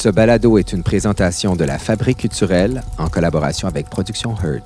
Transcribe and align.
Ce 0.00 0.08
balado 0.08 0.56
est 0.56 0.72
une 0.72 0.82
présentation 0.82 1.56
de 1.56 1.64
la 1.64 1.78
Fabrique 1.78 2.20
culturelle 2.20 2.82
en 2.96 3.08
collaboration 3.08 3.68
avec 3.68 3.90
Production 3.90 4.34
Heard. 4.42 4.62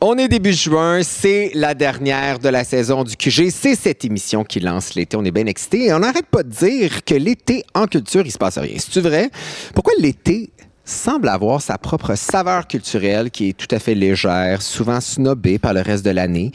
On 0.00 0.16
est 0.16 0.28
début 0.28 0.54
juin, 0.54 1.02
c'est 1.02 1.50
la 1.52 1.74
dernière 1.74 2.38
de 2.38 2.48
la 2.48 2.64
saison 2.64 3.04
du 3.04 3.18
QG. 3.18 3.50
C'est 3.50 3.74
cette 3.74 4.02
émission 4.06 4.44
qui 4.44 4.60
lance 4.60 4.94
l'été. 4.94 5.14
On 5.18 5.26
est 5.26 5.30
bien 5.30 5.44
excités 5.44 5.84
et 5.84 5.92
on 5.92 5.98
n'arrête 5.98 6.24
pas 6.24 6.42
de 6.42 6.48
dire 6.48 7.04
que 7.04 7.14
l'été 7.14 7.64
en 7.74 7.86
culture, 7.86 8.22
il 8.24 8.32
se 8.32 8.38
passe 8.38 8.56
rien. 8.56 8.78
C'est 8.78 9.02
vrai? 9.02 9.30
Pourquoi 9.74 9.92
l'été 9.98 10.52
semble 10.86 11.28
avoir 11.28 11.60
sa 11.60 11.76
propre 11.78 12.14
saveur 12.14 12.66
culturelle 12.66 13.30
qui 13.30 13.50
est 13.50 13.52
tout 13.52 13.72
à 13.74 13.78
fait 13.78 13.94
légère, 13.94 14.62
souvent 14.62 15.00
snobée 15.00 15.58
par 15.58 15.74
le 15.74 15.80
reste 15.80 16.04
de 16.04 16.10
l'année. 16.10 16.52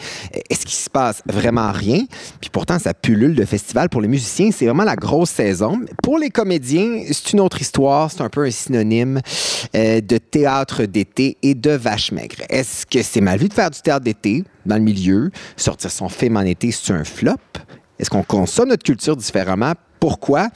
Est-ce 0.49 0.66
qu'il 0.66 0.76
se 0.76 0.89
passe 0.89 1.22
vraiment 1.26 1.72
rien? 1.72 2.05
Puis 2.39 2.49
pourtant, 2.49 2.80
ça 2.80 2.94
pullule 2.94 3.36
de 3.36 3.45
festival. 3.45 3.89
Pour 3.89 4.02
les 4.02 4.08
musiciens, 4.08 4.52
c'est 4.52 4.66
vraiment 4.66 4.84
la 4.84 4.95
grosse 4.95 5.30
saison. 5.30 5.81
Pour 6.02 6.17
les 6.17 6.30
comédiens, 6.30 7.03
c'est 7.12 7.34
une 7.34 7.41
autre 7.41 7.62
histoire. 7.62 8.09
C'est 8.09 8.22
un 8.22 8.30
peu 8.30 8.45
un 8.45 8.52
synonyme 8.52 9.20
euh, 9.75 10.02
de 10.02 10.17
théâtre 10.17 10.86
d'été 10.86 11.38
et 11.44 11.53
de 11.53 11.72
vache 11.72 12.11
maigre. 12.11 12.38
Est-ce 12.50 12.86
que 12.86 13.03
c'est 13.03 13.22
mal 13.22 13.38
vu 13.38 13.50
de 13.50 13.53
faire 13.53 13.70
du 13.70 13.81
théâtre 13.81 14.05
d'été 14.05 14.44
dans 14.66 14.75
le 14.75 14.81
milieu? 14.81 15.31
Sortir 15.58 15.91
son 15.91 16.09
film 16.09 16.38
en 16.38 16.41
été, 16.41 16.72
c'est 16.72 16.94
un 16.94 17.03
flop? 17.03 17.36
Est-ce 18.00 18.09
qu'on 18.09 18.23
consomme 18.23 18.70
notre 18.70 18.84
culture 18.84 19.16
différemment? 19.16 19.73
Pourquoi 20.02 20.50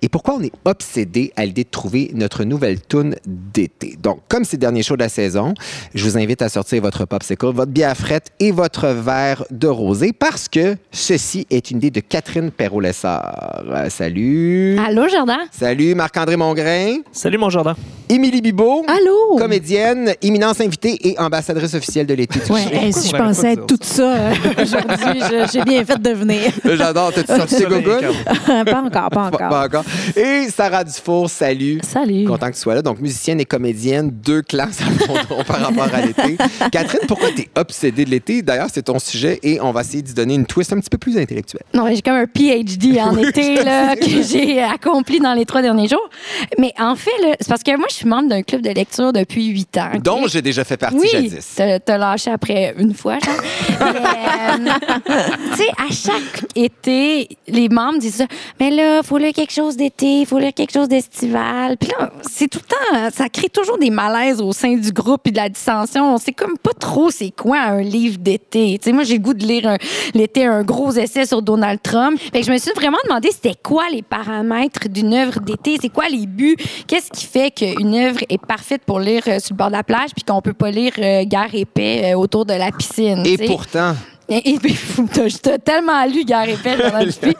et 0.00 0.08
pourquoi 0.08 0.36
on 0.36 0.42
est 0.42 0.52
obsédé 0.64 1.32
à 1.36 1.44
l'idée 1.44 1.64
de 1.64 1.68
trouver 1.68 2.12
notre 2.14 2.44
nouvelle 2.44 2.80
tune 2.80 3.16
d'été. 3.26 3.96
Donc, 4.00 4.20
comme 4.28 4.44
c'est 4.44 4.56
le 4.56 4.60
dernier 4.60 4.82
show 4.82 4.94
de 4.94 5.02
la 5.02 5.08
saison, 5.08 5.54
je 5.94 6.04
vous 6.04 6.16
invite 6.16 6.40
à 6.40 6.48
sortir 6.48 6.80
votre 6.80 7.04
popsicle, 7.04 7.46
votre 7.46 7.72
bière 7.72 7.96
frette 7.96 8.30
et 8.38 8.52
votre 8.52 8.86
verre 8.86 9.44
de 9.50 9.66
rosé 9.66 10.12
parce 10.12 10.48
que 10.48 10.76
ceci 10.92 11.46
est 11.50 11.72
une 11.72 11.78
idée 11.78 11.90
de 11.90 12.00
Catherine 12.00 12.52
Perrault-Lessard. 12.52 13.64
Euh, 13.66 13.90
salut. 13.90 14.78
Allô, 14.78 15.08
Jardin? 15.08 15.38
Salut, 15.50 15.96
Marc-André 15.96 16.36
Mongrain. 16.36 16.98
Salut, 17.10 17.38
mon 17.38 17.50
Jardin. 17.50 17.74
Émilie 18.12 18.42
Bibot. 18.42 18.84
Allô? 18.88 19.38
Comédienne, 19.38 20.12
imminence 20.20 20.60
invitée 20.60 20.98
et 21.08 21.18
ambassadrice 21.18 21.72
officielle 21.72 22.04
de 22.04 22.12
l'été. 22.12 22.40
Ouais, 22.52 22.92
si 22.92 23.08
je 23.08 23.16
pensais 23.16 23.54
être 23.54 23.66
tout 23.66 23.78
ça 23.80 24.02
euh, 24.02 24.34
aujourd'hui, 24.62 25.22
j'ai 25.50 25.62
bien 25.62 25.82
fait 25.82 25.98
de 25.98 26.10
venir. 26.10 26.52
J'adore. 26.62 27.14
T'as-tu 27.14 27.34
sorti 27.34 27.56
tes 27.56 27.64
Pas 28.70 28.82
encore, 28.82 29.08
pas 29.08 29.22
encore. 29.28 29.48
Pas, 29.48 29.64
encore. 29.64 29.84
Et 30.14 30.48
Sarah 30.54 30.84
Dufour, 30.84 31.30
salut. 31.30 31.80
Salut. 31.82 32.26
Content 32.26 32.48
que 32.48 32.56
tu 32.56 32.60
sois 32.60 32.74
là. 32.74 32.82
Donc, 32.82 33.00
musicienne 33.00 33.40
et 33.40 33.46
comédienne, 33.46 34.10
deux 34.10 34.42
classes 34.42 34.80
par 35.46 35.60
rapport 35.60 35.88
à 35.94 36.02
l'été. 36.02 36.36
Catherine, 36.70 37.06
pourquoi 37.08 37.30
tu 37.34 37.42
es 37.42 37.48
obsédée 37.54 38.04
de 38.04 38.10
l'été? 38.10 38.42
D'ailleurs, 38.42 38.68
c'est 38.70 38.82
ton 38.82 38.98
sujet 38.98 39.40
et 39.42 39.58
on 39.62 39.72
va 39.72 39.80
essayer 39.80 40.02
d'y 40.02 40.12
donner 40.12 40.34
une 40.34 40.44
twist 40.44 40.70
un 40.74 40.80
petit 40.80 40.90
peu 40.90 40.98
plus 40.98 41.16
intellectuelle. 41.16 41.64
Non, 41.72 41.86
j'ai 41.88 42.02
comme 42.02 42.16
un 42.16 42.26
PhD 42.26 43.00
en 43.00 43.16
été 43.16 43.64
là, 43.64 43.96
que 43.96 44.22
j'ai 44.22 44.60
accompli 44.60 45.18
dans 45.18 45.32
les 45.32 45.46
trois 45.46 45.62
derniers 45.62 45.88
jours. 45.88 46.10
Mais 46.58 46.74
en 46.78 46.94
fait, 46.94 47.10
c'est 47.40 47.48
parce 47.48 47.62
que 47.62 47.74
moi, 47.78 47.86
je 47.88 48.01
suis 48.02 48.08
membre 48.08 48.28
d'un 48.28 48.42
club 48.42 48.62
de 48.62 48.70
lecture 48.70 49.12
depuis 49.12 49.46
huit 49.46 49.76
ans. 49.78 49.90
Dont 50.02 50.26
j'ai 50.26 50.42
déjà 50.42 50.64
fait 50.64 50.76
partie 50.76 50.96
oui, 50.96 51.08
jadis. 51.10 51.60
T'as 51.84 51.98
lâché 51.98 52.30
après 52.30 52.74
une 52.78 52.94
fois, 52.94 53.18
genre. 53.18 53.34
Euh, 54.52 54.56
tu 55.52 55.56
sais, 55.56 55.68
à 55.78 55.92
chaque 55.92 56.44
été, 56.54 57.28
les 57.48 57.68
membres 57.68 57.98
disent 57.98 58.16
ça. 58.16 58.26
Mais 58.60 58.70
là, 58.70 59.00
il 59.02 59.06
faut 59.06 59.16
lire 59.18 59.32
quelque 59.32 59.52
chose 59.52 59.76
d'été, 59.76 60.20
il 60.20 60.26
faut 60.26 60.38
lire 60.38 60.52
quelque 60.52 60.72
chose 60.72 60.88
d'estival. 60.88 61.76
Puis 61.76 61.90
là, 61.90 62.12
c'est 62.22 62.48
tout 62.48 62.60
le 62.62 62.68
temps, 62.68 63.10
ça 63.14 63.28
crée 63.28 63.48
toujours 63.48 63.78
des 63.78 63.90
malaises 63.90 64.40
au 64.40 64.52
sein 64.52 64.76
du 64.76 64.92
groupe 64.92 65.26
et 65.26 65.30
de 65.30 65.36
la 65.36 65.48
dissension. 65.48 66.14
On 66.14 66.18
sait 66.18 66.32
comme 66.32 66.58
pas 66.58 66.72
trop 66.78 67.10
c'est 67.10 67.30
quoi 67.30 67.60
un 67.60 67.82
livre 67.82 68.18
d'été. 68.18 68.78
Tu 68.78 68.84
sais, 68.84 68.92
moi, 68.92 69.04
j'ai 69.04 69.14
le 69.14 69.20
goût 69.20 69.34
de 69.34 69.44
lire 69.44 69.76
l'été 70.14 70.44
un 70.44 70.62
gros 70.62 70.92
essai 70.92 71.26
sur 71.26 71.42
Donald 71.42 71.80
Trump. 71.82 72.18
Fait 72.32 72.40
que 72.40 72.46
je 72.46 72.52
me 72.52 72.58
suis 72.58 72.72
vraiment 72.74 72.98
demandé 73.04 73.30
c'était 73.32 73.58
quoi 73.60 73.84
les 73.90 74.02
paramètres 74.02 74.88
d'une 74.88 75.14
œuvre 75.14 75.40
d'été, 75.40 75.78
c'est 75.80 75.88
quoi 75.88 76.08
les 76.08 76.26
buts, 76.26 76.56
qu'est-ce 76.86 77.10
qui 77.10 77.26
fait 77.26 77.50
qu'une 77.82 77.94
œuvre 77.94 78.20
est 78.28 78.44
parfaite 78.44 78.82
pour 78.84 79.00
lire 79.00 79.22
euh, 79.26 79.38
sur 79.38 79.54
le 79.54 79.58
bord 79.58 79.68
de 79.68 79.72
la 79.72 79.82
plage 79.82 80.10
puis 80.14 80.24
qu'on 80.24 80.40
peut 80.40 80.52
pas 80.52 80.70
lire 80.70 80.92
euh, 80.98 81.24
Guerre 81.24 81.54
et 81.54 81.64
paix 81.64 82.12
euh, 82.12 82.16
autour 82.16 82.44
de 82.46 82.54
la 82.54 82.70
piscine. 82.70 83.22
Et 83.26 83.36
pourtant, 83.46 83.94
et, 84.38 84.58
t'as 85.42 85.58
tellement 85.64 86.04
lu 86.06 86.24
Gare 86.24 86.48
et 86.48 86.56
pendant 86.56 87.00
le 87.00 87.12
oui. 87.22 87.34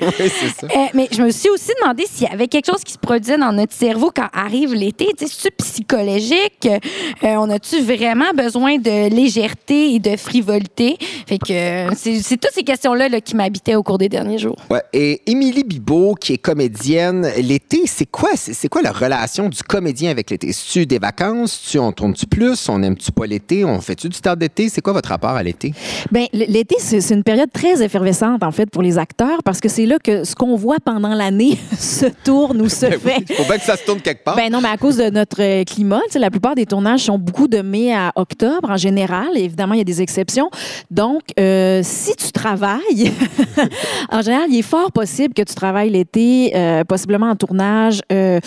Euh, 0.64 0.86
mais 0.94 1.08
je 1.10 1.22
me 1.22 1.30
suis 1.30 1.48
aussi 1.50 1.70
demandé 1.80 2.04
s'il 2.10 2.28
y 2.28 2.30
avait 2.30 2.48
quelque 2.48 2.66
chose 2.66 2.82
qui 2.84 2.92
se 2.92 2.98
produisait 2.98 3.38
dans 3.38 3.52
notre 3.52 3.72
cerveau 3.72 4.10
quand 4.14 4.28
arrive 4.32 4.74
l'été. 4.74 5.08
C'est-tu 5.18 5.50
psychologique? 5.58 6.68
Euh, 6.68 7.34
on 7.36 7.50
a-tu 7.50 7.80
vraiment 7.80 8.32
besoin 8.34 8.78
de 8.78 9.08
légèreté 9.08 9.94
et 9.94 9.98
de 9.98 10.16
frivolité? 10.16 10.96
Fait 11.26 11.38
que 11.38 11.52
euh, 11.52 11.90
c'est 11.94 12.38
toutes 12.38 12.52
ces 12.52 12.62
questions-là 12.62 13.08
là, 13.08 13.20
qui 13.20 13.36
m'habitaient 13.36 13.74
au 13.74 13.82
cours 13.82 13.98
des 13.98 14.08
derniers 14.08 14.38
jours. 14.38 14.56
Ouais. 14.70 14.82
Et 14.92 15.22
Émilie 15.26 15.64
Bibot, 15.64 16.14
qui 16.14 16.34
est 16.34 16.38
comédienne, 16.38 17.28
l'été, 17.38 17.82
c'est 17.86 18.10
quoi, 18.10 18.30
c'est 18.34 18.68
quoi 18.68 18.82
la 18.82 18.92
relation 18.92 19.48
du 19.48 19.62
comédien 19.62 20.10
avec 20.10 20.30
l'été? 20.30 20.48
Est-tu 20.48 20.86
des 20.86 20.98
vacances? 20.98 21.68
Tu, 21.70 21.78
on 21.78 21.92
tourne-tu 21.92 22.26
plus? 22.26 22.68
On 22.68 22.82
aime-tu 22.82 23.12
pas 23.12 23.26
l'été? 23.26 23.64
On 23.64 23.80
fait-tu 23.80 24.08
du 24.08 24.16
stade 24.16 24.38
d'été? 24.38 24.68
C'est 24.68 24.80
quoi 24.80 24.92
votre 24.92 25.08
rapport 25.08 25.30
à 25.30 25.42
l'été? 25.42 25.72
Bien, 26.10 26.26
l'été, 26.32 26.76
c'est 26.82 27.14
une 27.14 27.22
période 27.22 27.50
très 27.52 27.82
effervescente, 27.82 28.42
en 28.42 28.50
fait, 28.50 28.66
pour 28.70 28.82
les 28.82 28.98
acteurs, 28.98 29.42
parce 29.44 29.60
que 29.60 29.68
c'est 29.68 29.86
là 29.86 29.98
que 30.02 30.24
ce 30.24 30.34
qu'on 30.34 30.56
voit 30.56 30.76
pendant 30.84 31.14
l'année 31.14 31.58
se 31.78 32.06
tourne 32.24 32.60
ou 32.60 32.68
se 32.68 32.86
Ben 32.86 32.98
fait. 33.00 33.16
oui, 33.28 33.36
faut 33.36 33.44
bien 33.44 33.58
que 33.58 33.64
ça 33.64 33.76
se 33.76 33.84
tourne 33.84 34.00
quelque 34.00 34.24
part. 34.24 34.36
Ben 34.36 34.50
non, 34.50 34.60
mais 34.60 34.68
à 34.68 34.76
cause 34.76 34.96
de 34.96 35.10
notre 35.10 35.40
euh, 35.42 35.64
climat, 35.64 36.00
tu 36.06 36.12
sais, 36.12 36.18
la 36.18 36.30
plupart 36.30 36.54
des 36.54 36.66
tournages 36.66 37.00
sont 37.04 37.18
beaucoup 37.18 37.48
de 37.48 37.60
mai 37.62 37.94
à 37.94 38.12
octobre 38.16 38.70
en 38.70 38.76
général. 38.76 39.28
Évidemment, 39.36 39.74
il 39.74 39.78
y 39.78 39.82
a 39.82 39.84
des 39.84 40.02
exceptions. 40.02 40.50
Donc, 40.90 41.20
euh, 41.38 41.80
si 41.84 42.14
tu 42.16 42.32
travailles, 42.32 43.12
en 44.10 44.22
général, 44.22 44.46
il 44.50 44.58
est 44.58 44.62
fort 44.62 44.92
possible 44.92 45.34
que 45.34 45.42
tu 45.42 45.54
travailles 45.54 45.90
l'été, 45.90 46.52
euh, 46.54 46.84
possiblement 46.84 47.26
en 47.30 47.36
tournage, 47.36 48.00
euh, 48.12 48.40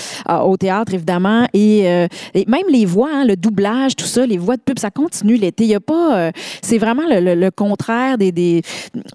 au 0.43 0.57
théâtre, 0.57 0.93
évidemment, 0.93 1.47
et, 1.53 1.87
euh, 1.89 2.07
et 2.33 2.45
même 2.47 2.65
les 2.69 2.85
voix, 2.85 3.09
hein, 3.13 3.25
le 3.25 3.35
doublage, 3.35 3.95
tout 3.95 4.05
ça, 4.05 4.25
les 4.25 4.37
voix 4.37 4.55
de 4.57 4.61
pub, 4.61 4.79
ça 4.79 4.91
continue 4.91 5.35
l'été. 5.35 5.63
Il 5.63 5.69
y 5.69 5.75
a 5.75 5.79
pas, 5.79 6.15
euh, 6.17 6.31
c'est 6.61 6.77
vraiment 6.77 7.03
le, 7.09 7.19
le- 7.19 7.35
le 7.35 7.51
contraire 7.51 8.17
des, 8.17 8.24
des- 8.31 8.61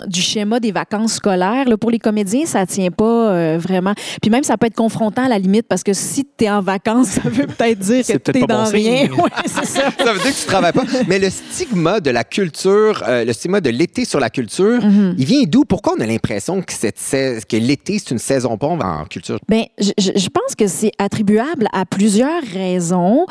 du 0.07 0.21
schéma 0.21 0.61
des 0.61 0.73
vacances 0.73 1.15
scolaires. 1.15 1.69
Là, 1.69 1.77
pour 1.77 1.91
les 1.91 1.99
comédiens, 1.99 2.47
ça 2.47 2.67
tient 2.67 2.91
pas 2.91 3.31
euh, 3.31 3.59
vraiment. 3.61 3.95
Puis 4.23 4.31
même, 4.31 4.43
ça 4.45 4.57
peut 4.57 4.67
être 4.67 4.77
confrontant 4.77 5.25
à 5.25 5.29
la 5.29 5.39
limite 5.39 5.67
parce 5.69 5.83
que 5.83 5.93
si 5.93 6.25
tu 6.37 6.45
es 6.45 6.51
en 6.51 6.61
vacances, 6.63 7.09
ça 7.23 7.23
veut 7.25 7.47
peut-être 7.47 7.79
dire 7.79 8.05
que 8.07 8.17
tu 8.17 8.31
es 8.37 8.41
pas 8.41 8.47
dans 8.47 8.65
bon 8.65 8.71
rien. 8.71 9.03
signe. 9.07 9.11
Ouais, 9.21 9.31
c'est 9.47 9.67
ça. 9.67 9.91
Ça 9.99 10.13
veut 10.13 10.21
dire 10.21 10.33
que 10.35 10.41
tu 10.41 10.47
travailles 10.47 10.73
pas. 10.73 10.85
Mais 11.09 11.19
le 11.19 11.31
stigma 11.31 12.01
de 12.01 12.11
la 12.11 12.25
culture, 12.25 13.03
euh, 13.07 13.25
le 13.25 13.33
stigma 13.33 13.61
de 13.61 13.71
l'été 13.71 14.05
sur 14.05 14.21
la 14.21 14.31
culture, 14.31 14.81
Mm-hmm. 14.81 15.15
il 15.19 15.25
vient 15.25 15.43
d'où? 15.47 15.65
Pourquoi 15.65 15.95
on 15.99 16.01
a 16.01 16.07
l'impression 16.07 16.61
que, 16.63 16.73
cette 16.73 16.99
sais- 16.99 17.39
que 17.49 17.57
l'été, 17.57 17.99
c'est 17.99 18.11
une 18.11 18.19
saison 18.19 18.57
bombe 18.57 18.83
en 18.83 19.05
culture? 19.05 19.39
Ben, 19.49 19.65
je, 19.79 19.91
je- 19.99 20.13
je 20.19 20.29
pense 20.29 20.55
que 20.57 20.67
c'est 20.67 20.93
attribuable 20.99 21.69
à 21.73 21.85
plusieurs 21.87 22.43
raisons. 22.53 23.27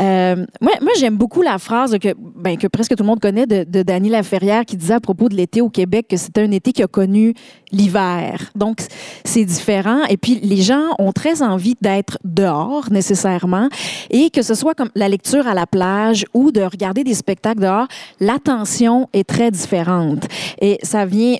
Euh, 0.00 0.36
moi, 0.60 0.72
moi 0.80 0.92
j'aime 0.98 1.16
beaucoup 1.16 1.42
la 1.42 1.58
phrase 1.58 1.96
que, 2.00 2.08
ben, 2.36 2.56
que 2.56 2.66
presque 2.66 2.96
tout 2.96 3.02
le 3.02 3.06
monde 3.06 3.20
connaît 3.20 3.46
de, 3.46 3.64
de 3.64 3.82
Dany 3.82 4.08
Laferrière 4.08 4.64
qui 4.64 4.76
disait 4.76 4.94
à 4.94 5.00
propos 5.00 5.13
de 5.14 5.34
l'été 5.34 5.60
au 5.60 5.70
Québec 5.70 6.06
que 6.08 6.16
c'était 6.16 6.42
un 6.42 6.50
été 6.50 6.72
qui 6.72 6.82
a 6.82 6.86
connu 6.86 7.34
l'hiver. 7.72 8.50
Donc, 8.54 8.80
c'est 9.24 9.44
différent. 9.44 10.04
Et 10.08 10.16
puis, 10.16 10.40
les 10.42 10.62
gens 10.62 10.94
ont 10.98 11.12
très 11.12 11.42
envie 11.42 11.76
d'être 11.80 12.18
dehors, 12.24 12.90
nécessairement, 12.90 13.68
et 14.10 14.30
que 14.30 14.42
ce 14.42 14.54
soit 14.54 14.74
comme 14.74 14.90
la 14.94 15.08
lecture 15.08 15.46
à 15.46 15.54
la 15.54 15.66
plage 15.66 16.24
ou 16.34 16.52
de 16.52 16.60
regarder 16.60 17.04
des 17.04 17.14
spectacles 17.14 17.60
dehors, 17.60 17.88
l'attention 18.20 19.08
est 19.12 19.24
très 19.28 19.50
différente. 19.50 20.26
Et 20.60 20.78
ça 20.82 21.06
vient 21.06 21.36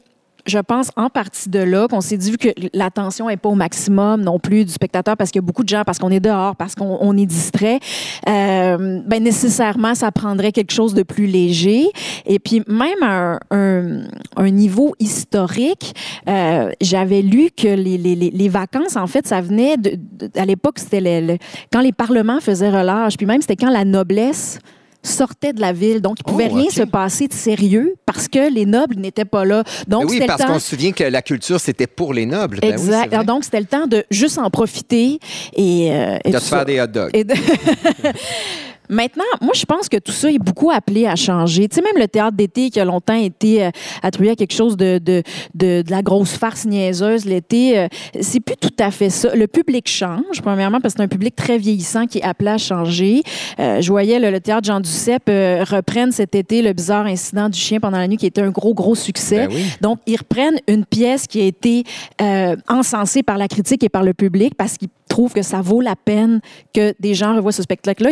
je 0.46 0.58
pense 0.58 0.90
en 0.96 1.08
partie 1.08 1.48
de 1.48 1.58
là 1.58 1.88
qu'on 1.88 2.00
s'est 2.00 2.16
dit 2.16 2.36
que 2.36 2.48
l'attention 2.72 3.30
est 3.30 3.36
pas 3.36 3.48
au 3.48 3.54
maximum 3.54 4.22
non 4.22 4.38
plus 4.38 4.64
du 4.64 4.72
spectateur 4.72 5.16
parce 5.16 5.30
qu'il 5.30 5.40
y 5.40 5.44
a 5.44 5.46
beaucoup 5.46 5.62
de 5.62 5.68
gens 5.68 5.82
parce 5.84 5.98
qu'on 5.98 6.10
est 6.10 6.20
dehors 6.20 6.56
parce 6.56 6.74
qu'on 6.74 6.98
on 7.00 7.16
est 7.16 7.26
distrait 7.26 7.80
euh, 8.28 9.00
ben 9.06 9.22
nécessairement 9.22 9.94
ça 9.94 10.12
prendrait 10.12 10.52
quelque 10.52 10.72
chose 10.72 10.94
de 10.94 11.02
plus 11.02 11.26
léger. 11.26 11.86
Et 12.26 12.38
puis 12.38 12.62
même 12.66 13.02
à 13.02 13.38
un, 13.50 14.04
niveau 14.50 14.94
historique 15.00 15.94
euh, 16.28 16.70
j'avais 16.80 17.22
lu 17.22 17.48
que 17.56 17.68
les, 17.68 18.48
vacances 18.48 18.96
en 18.96 19.06
fait 19.06 19.26
ça 19.26 19.40
venait 19.40 19.76
de, 19.76 19.98
à 20.36 20.44
l'époque 20.44 20.78
c'était 20.78 21.38
quand 21.72 21.80
les 21.80 21.92
parlements 21.92 22.40
faisaient 22.40 22.70
relâche 22.70 23.16
puis 23.16 23.26
même 23.26 23.40
c'était 23.40 23.56
quand 23.56 23.70
la 23.70 23.84
noblesse 23.84 24.58
sortait 25.04 25.52
de 25.52 25.60
la 25.60 25.72
ville. 25.72 26.00
Donc, 26.00 26.16
il 26.20 26.24
pouvait 26.24 26.48
Oh, 26.50 26.56
rien 26.56 26.70
se 26.70 26.82
passer 26.82 27.28
de 27.28 27.32
sérieux 27.32 27.94
parce 28.06 28.26
que 28.28 28.52
les 28.52 28.66
nobles 28.66 28.96
n'étaient 28.96 29.24
pas 29.24 29.44
là. 29.44 29.62
Donc, 29.86 30.06
Ben 30.06 30.10
oui, 30.10 30.22
parce 30.26 30.44
qu'on 30.44 30.58
se 30.58 30.68
souvient 30.70 30.92
que 30.92 31.04
la 31.04 31.22
culture, 31.22 31.60
c'était 31.60 31.86
pour 31.86 32.12
les 32.14 32.26
nobles. 32.26 32.58
Ben 32.60 32.68
oui, 32.68 32.72
Exact. 32.72 33.24
donc, 33.24 33.44
c'était 33.44 33.60
le 33.60 33.66
temps 33.66 33.86
de 33.86 34.04
juste 34.10 34.38
en 34.38 34.50
profiter 34.50 35.18
et, 35.54 35.92
euh, 35.92 36.18
et 36.24 36.30
de 36.30 36.38
te 36.38 36.42
faire 36.42 36.58
ça. 36.58 36.64
des 36.64 36.80
hot 36.80 36.86
dogs. 36.88 37.10
Et 37.14 37.24
de- 37.24 37.34
Maintenant, 38.88 39.24
moi, 39.40 39.52
je 39.54 39.64
pense 39.64 39.88
que 39.88 39.96
tout 39.96 40.12
ça 40.12 40.30
est 40.30 40.38
beaucoup 40.38 40.70
appelé 40.70 41.06
à 41.06 41.16
changer. 41.16 41.68
Tu 41.68 41.76
sais, 41.76 41.82
même 41.82 42.00
le 42.00 42.08
théâtre 42.08 42.36
d'été 42.36 42.70
qui 42.70 42.80
a 42.80 42.84
longtemps 42.84 43.14
été 43.14 43.64
euh, 43.64 43.70
attribué 44.02 44.30
à 44.30 44.36
quelque 44.36 44.52
chose 44.54 44.76
de, 44.76 44.98
de, 44.98 45.22
de, 45.54 45.82
de 45.82 45.90
la 45.90 46.02
grosse 46.02 46.32
farce 46.32 46.64
niaiseuse 46.66 47.24
l'été, 47.24 47.78
euh, 47.78 47.88
c'est 48.20 48.40
plus 48.40 48.56
tout 48.56 48.74
à 48.78 48.90
fait 48.90 49.10
ça. 49.10 49.34
Le 49.34 49.46
public 49.46 49.88
change, 49.88 50.42
premièrement, 50.42 50.80
parce 50.80 50.94
que 50.94 50.98
c'est 50.98 51.04
un 51.04 51.08
public 51.08 51.34
très 51.34 51.58
vieillissant 51.58 52.06
qui 52.06 52.18
est 52.18 52.22
appelé 52.22 52.50
à 52.50 52.58
changer. 52.58 53.22
Euh, 53.58 53.80
je 53.80 53.90
voyais 53.90 54.18
le, 54.18 54.30
le 54.30 54.40
théâtre 54.40 54.66
Jean 54.66 54.80
Duceppe 54.80 55.28
euh, 55.28 55.64
reprenne 55.64 56.12
cet 56.12 56.34
été 56.34 56.62
le 56.62 56.72
bizarre 56.72 57.06
incident 57.06 57.48
du 57.48 57.58
chien 57.58 57.80
pendant 57.80 57.98
la 57.98 58.08
nuit 58.08 58.16
qui 58.16 58.26
était 58.26 58.42
un 58.42 58.50
gros, 58.50 58.74
gros 58.74 58.94
succès. 58.94 59.46
Ben 59.46 59.54
oui. 59.54 59.64
Donc, 59.80 59.98
ils 60.06 60.16
reprennent 60.16 60.58
une 60.68 60.84
pièce 60.84 61.26
qui 61.26 61.40
a 61.40 61.44
été 61.44 61.84
euh, 62.20 62.56
encensée 62.68 63.22
par 63.22 63.38
la 63.38 63.48
critique 63.48 63.82
et 63.82 63.88
par 63.88 64.02
le 64.02 64.14
public 64.14 64.54
parce 64.56 64.76
qu'ils 64.76 64.88
trouvent 65.08 65.32
que 65.32 65.42
ça 65.42 65.60
vaut 65.60 65.80
la 65.80 65.94
peine 65.96 66.40
que 66.72 66.94
des 66.98 67.14
gens 67.14 67.36
revoient 67.36 67.52
ce 67.52 67.62
spectacle-là. 67.62 68.10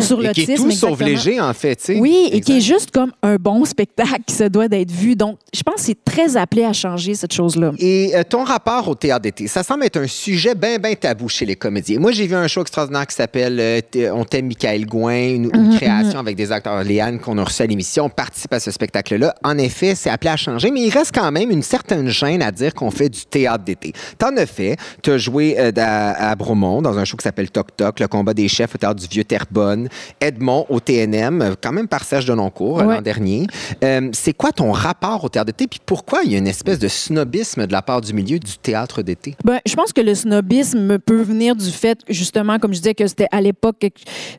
Sur 0.00 0.20
l'autisme, 0.20 0.32
qui 0.46 0.52
est 0.52 0.56
tout 0.56 0.70
sauf 0.70 0.90
exactement. 1.00 1.08
léger, 1.08 1.40
en 1.40 1.52
fait. 1.52 1.76
tu. 1.76 1.98
Oui, 2.00 2.28
et 2.32 2.40
qui 2.40 2.58
est 2.58 2.60
juste 2.60 2.90
comme 2.90 3.12
un 3.22 3.36
bon 3.36 3.64
spectacle 3.64 4.22
qui 4.26 4.34
se 4.34 4.44
doit 4.44 4.68
d'être 4.68 4.90
vu. 4.90 5.16
Donc, 5.16 5.38
je 5.54 5.62
pense 5.62 5.76
que 5.76 5.80
c'est 5.82 6.04
très 6.04 6.36
appelé 6.36 6.64
à 6.64 6.72
changer 6.72 7.14
cette 7.14 7.32
chose-là. 7.32 7.72
Et 7.78 8.12
euh, 8.14 8.22
ton 8.28 8.44
rapport 8.44 8.88
au 8.88 8.94
théâtre 8.94 9.22
d'été, 9.22 9.46
ça 9.46 9.62
semble 9.62 9.84
être 9.84 9.96
un 9.98 10.06
sujet 10.06 10.54
bien, 10.54 10.78
bien 10.78 10.94
tabou 10.94 11.28
chez 11.28 11.44
les 11.46 11.56
comédiens. 11.56 11.98
Moi, 11.98 12.12
j'ai 12.12 12.26
vu 12.26 12.34
un 12.34 12.46
show 12.46 12.60
extraordinaire 12.62 13.06
qui 13.06 13.14
s'appelle 13.14 13.58
euh, 13.60 13.80
T- 13.80 14.10
On 14.10 14.24
t'aime 14.24 14.46
Michael 14.46 14.86
Gouin, 14.86 15.28
une, 15.34 15.50
une 15.54 15.76
création 15.76 16.18
avec 16.18 16.36
des 16.36 16.52
acteurs. 16.52 16.82
Léane, 16.84 17.18
qu'on 17.18 17.38
a 17.38 17.44
reçu 17.44 17.62
à 17.62 17.66
l'émission, 17.66 18.08
participe 18.08 18.52
à 18.52 18.60
ce 18.60 18.70
spectacle-là. 18.70 19.34
En 19.42 19.58
effet, 19.58 19.94
c'est 19.94 20.10
appelé 20.10 20.30
à 20.30 20.36
changer, 20.36 20.70
mais 20.70 20.82
il 20.82 20.90
reste 20.90 21.12
quand 21.14 21.30
même 21.32 21.50
une 21.50 21.62
certaine 21.62 22.08
gêne 22.08 22.42
à 22.42 22.52
dire 22.52 22.74
qu'on 22.74 22.90
fait 22.90 23.08
du 23.08 23.24
théâtre 23.24 23.64
d'été. 23.64 23.92
T'en 24.18 24.36
as 24.36 24.46
fait. 24.46 24.76
T'as 25.02 25.18
joué 25.18 25.56
euh, 25.58 25.72
à, 25.76 26.30
à 26.30 26.34
Bromont 26.36 26.82
dans 26.82 26.98
un 26.98 27.04
show 27.04 27.16
qui 27.16 27.24
s'appelle 27.24 27.50
Toc 27.50 27.76
Toc, 27.76 28.00
le 28.00 28.06
combat 28.08 28.34
des 28.34 28.48
chefs 28.48 28.74
au 28.74 28.78
théâtre 28.78 29.00
du 29.00 29.07
Vieux 29.10 29.24
Terrebonne. 29.24 29.88
Edmond 30.20 30.66
au 30.68 30.80
TNM, 30.80 31.54
quand 31.62 31.72
même 31.72 31.88
par 31.88 32.04
Serge 32.04 32.26
Denoncourt 32.26 32.78
Ouais. 32.78 32.84
l'an 32.84 33.02
dernier. 33.02 33.46
Euh, 33.82 34.08
c'est 34.12 34.32
quoi 34.32 34.52
ton 34.52 34.72
rapport 34.72 35.24
au 35.24 35.28
théâtre 35.28 35.46
d'été? 35.46 35.66
Puis 35.66 35.80
pourquoi 35.84 36.20
il 36.24 36.32
y 36.32 36.34
a 36.34 36.38
une 36.38 36.46
espèce 36.46 36.78
de 36.78 36.88
snobisme 36.88 37.66
de 37.66 37.72
la 37.72 37.82
part 37.82 38.00
du 38.00 38.12
milieu 38.12 38.38
du 38.38 38.58
théâtre 38.58 39.02
d'été? 39.02 39.34
Ben, 39.44 39.58
je 39.66 39.74
pense 39.74 39.92
que 39.92 40.00
le 40.00 40.14
snobisme 40.14 40.98
peut 40.98 41.22
venir 41.22 41.56
du 41.56 41.70
fait, 41.70 41.98
justement, 42.08 42.58
comme 42.58 42.72
je 42.72 42.78
disais, 42.78 42.94
que 42.94 43.06
c'était 43.06 43.26
à 43.32 43.40
l'époque 43.40 43.86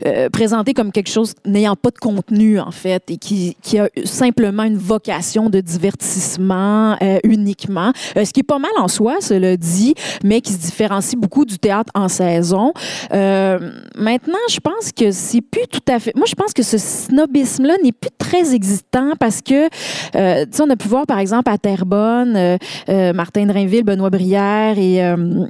euh, 0.06 0.30
présenté 0.30 0.74
comme 0.74 0.92
quelque 0.92 1.10
chose 1.10 1.34
n'ayant 1.46 1.76
pas 1.76 1.90
de 1.92 1.98
contenu, 1.98 2.60
en 2.60 2.72
fait, 2.72 3.04
et 3.10 3.18
qui, 3.18 3.56
qui 3.62 3.80
a 3.80 3.90
simplement 4.06 4.64
une 4.64 4.78
vocation 4.78 5.50
de 5.50 5.60
divertissement 5.62 6.98
euh, 7.02 7.20
uniquement, 7.24 7.92
ce 8.16 8.32
qui 8.32 8.42
est 8.42 8.44
pas 8.44 8.60
mal 8.60 8.72
en 8.78 8.88
soi, 8.88 9.16
cela 9.22 9.58
dit, 9.58 9.96
mais 10.24 10.42
qui 10.42 10.54
se 10.54 10.60
différencie 10.60 11.16
beaucoup 11.20 11.46
du 11.46 11.58
théâtre 11.60 11.92
en 11.96 12.08
saison. 12.08 12.74
Maintenant, 13.12 14.38
je 14.50 14.59
pense 14.60 14.92
que 14.92 15.12
c'est 15.12 15.42
plus 15.42 15.68
tout 15.68 15.80
à 15.88 16.00
fait... 16.00 16.16
Moi, 16.16 16.26
je 16.28 16.36
pense 16.36 16.54
que 16.54 16.64
ce 16.64 16.78
snobisme-là 16.78 17.76
n'est 17.84 17.92
plus 17.92 18.10
très 18.18 18.54
existant 18.54 19.14
parce 19.20 19.42
que, 19.42 19.66
euh, 20.16 20.46
tu 20.46 20.52
sais, 20.52 20.64
on 20.64 20.70
a 20.70 20.76
pu 20.76 20.88
voir, 20.88 21.06
par 21.06 21.20
exemple, 21.20 21.52
à 21.52 21.58
Terrebonne, 21.58 22.36
euh, 22.36 22.58
euh, 22.90 23.14
Martin 23.14 23.46
Drainville, 23.46 23.84
Benoît 23.84 24.10
Brière 24.10 24.78
et 24.78 25.00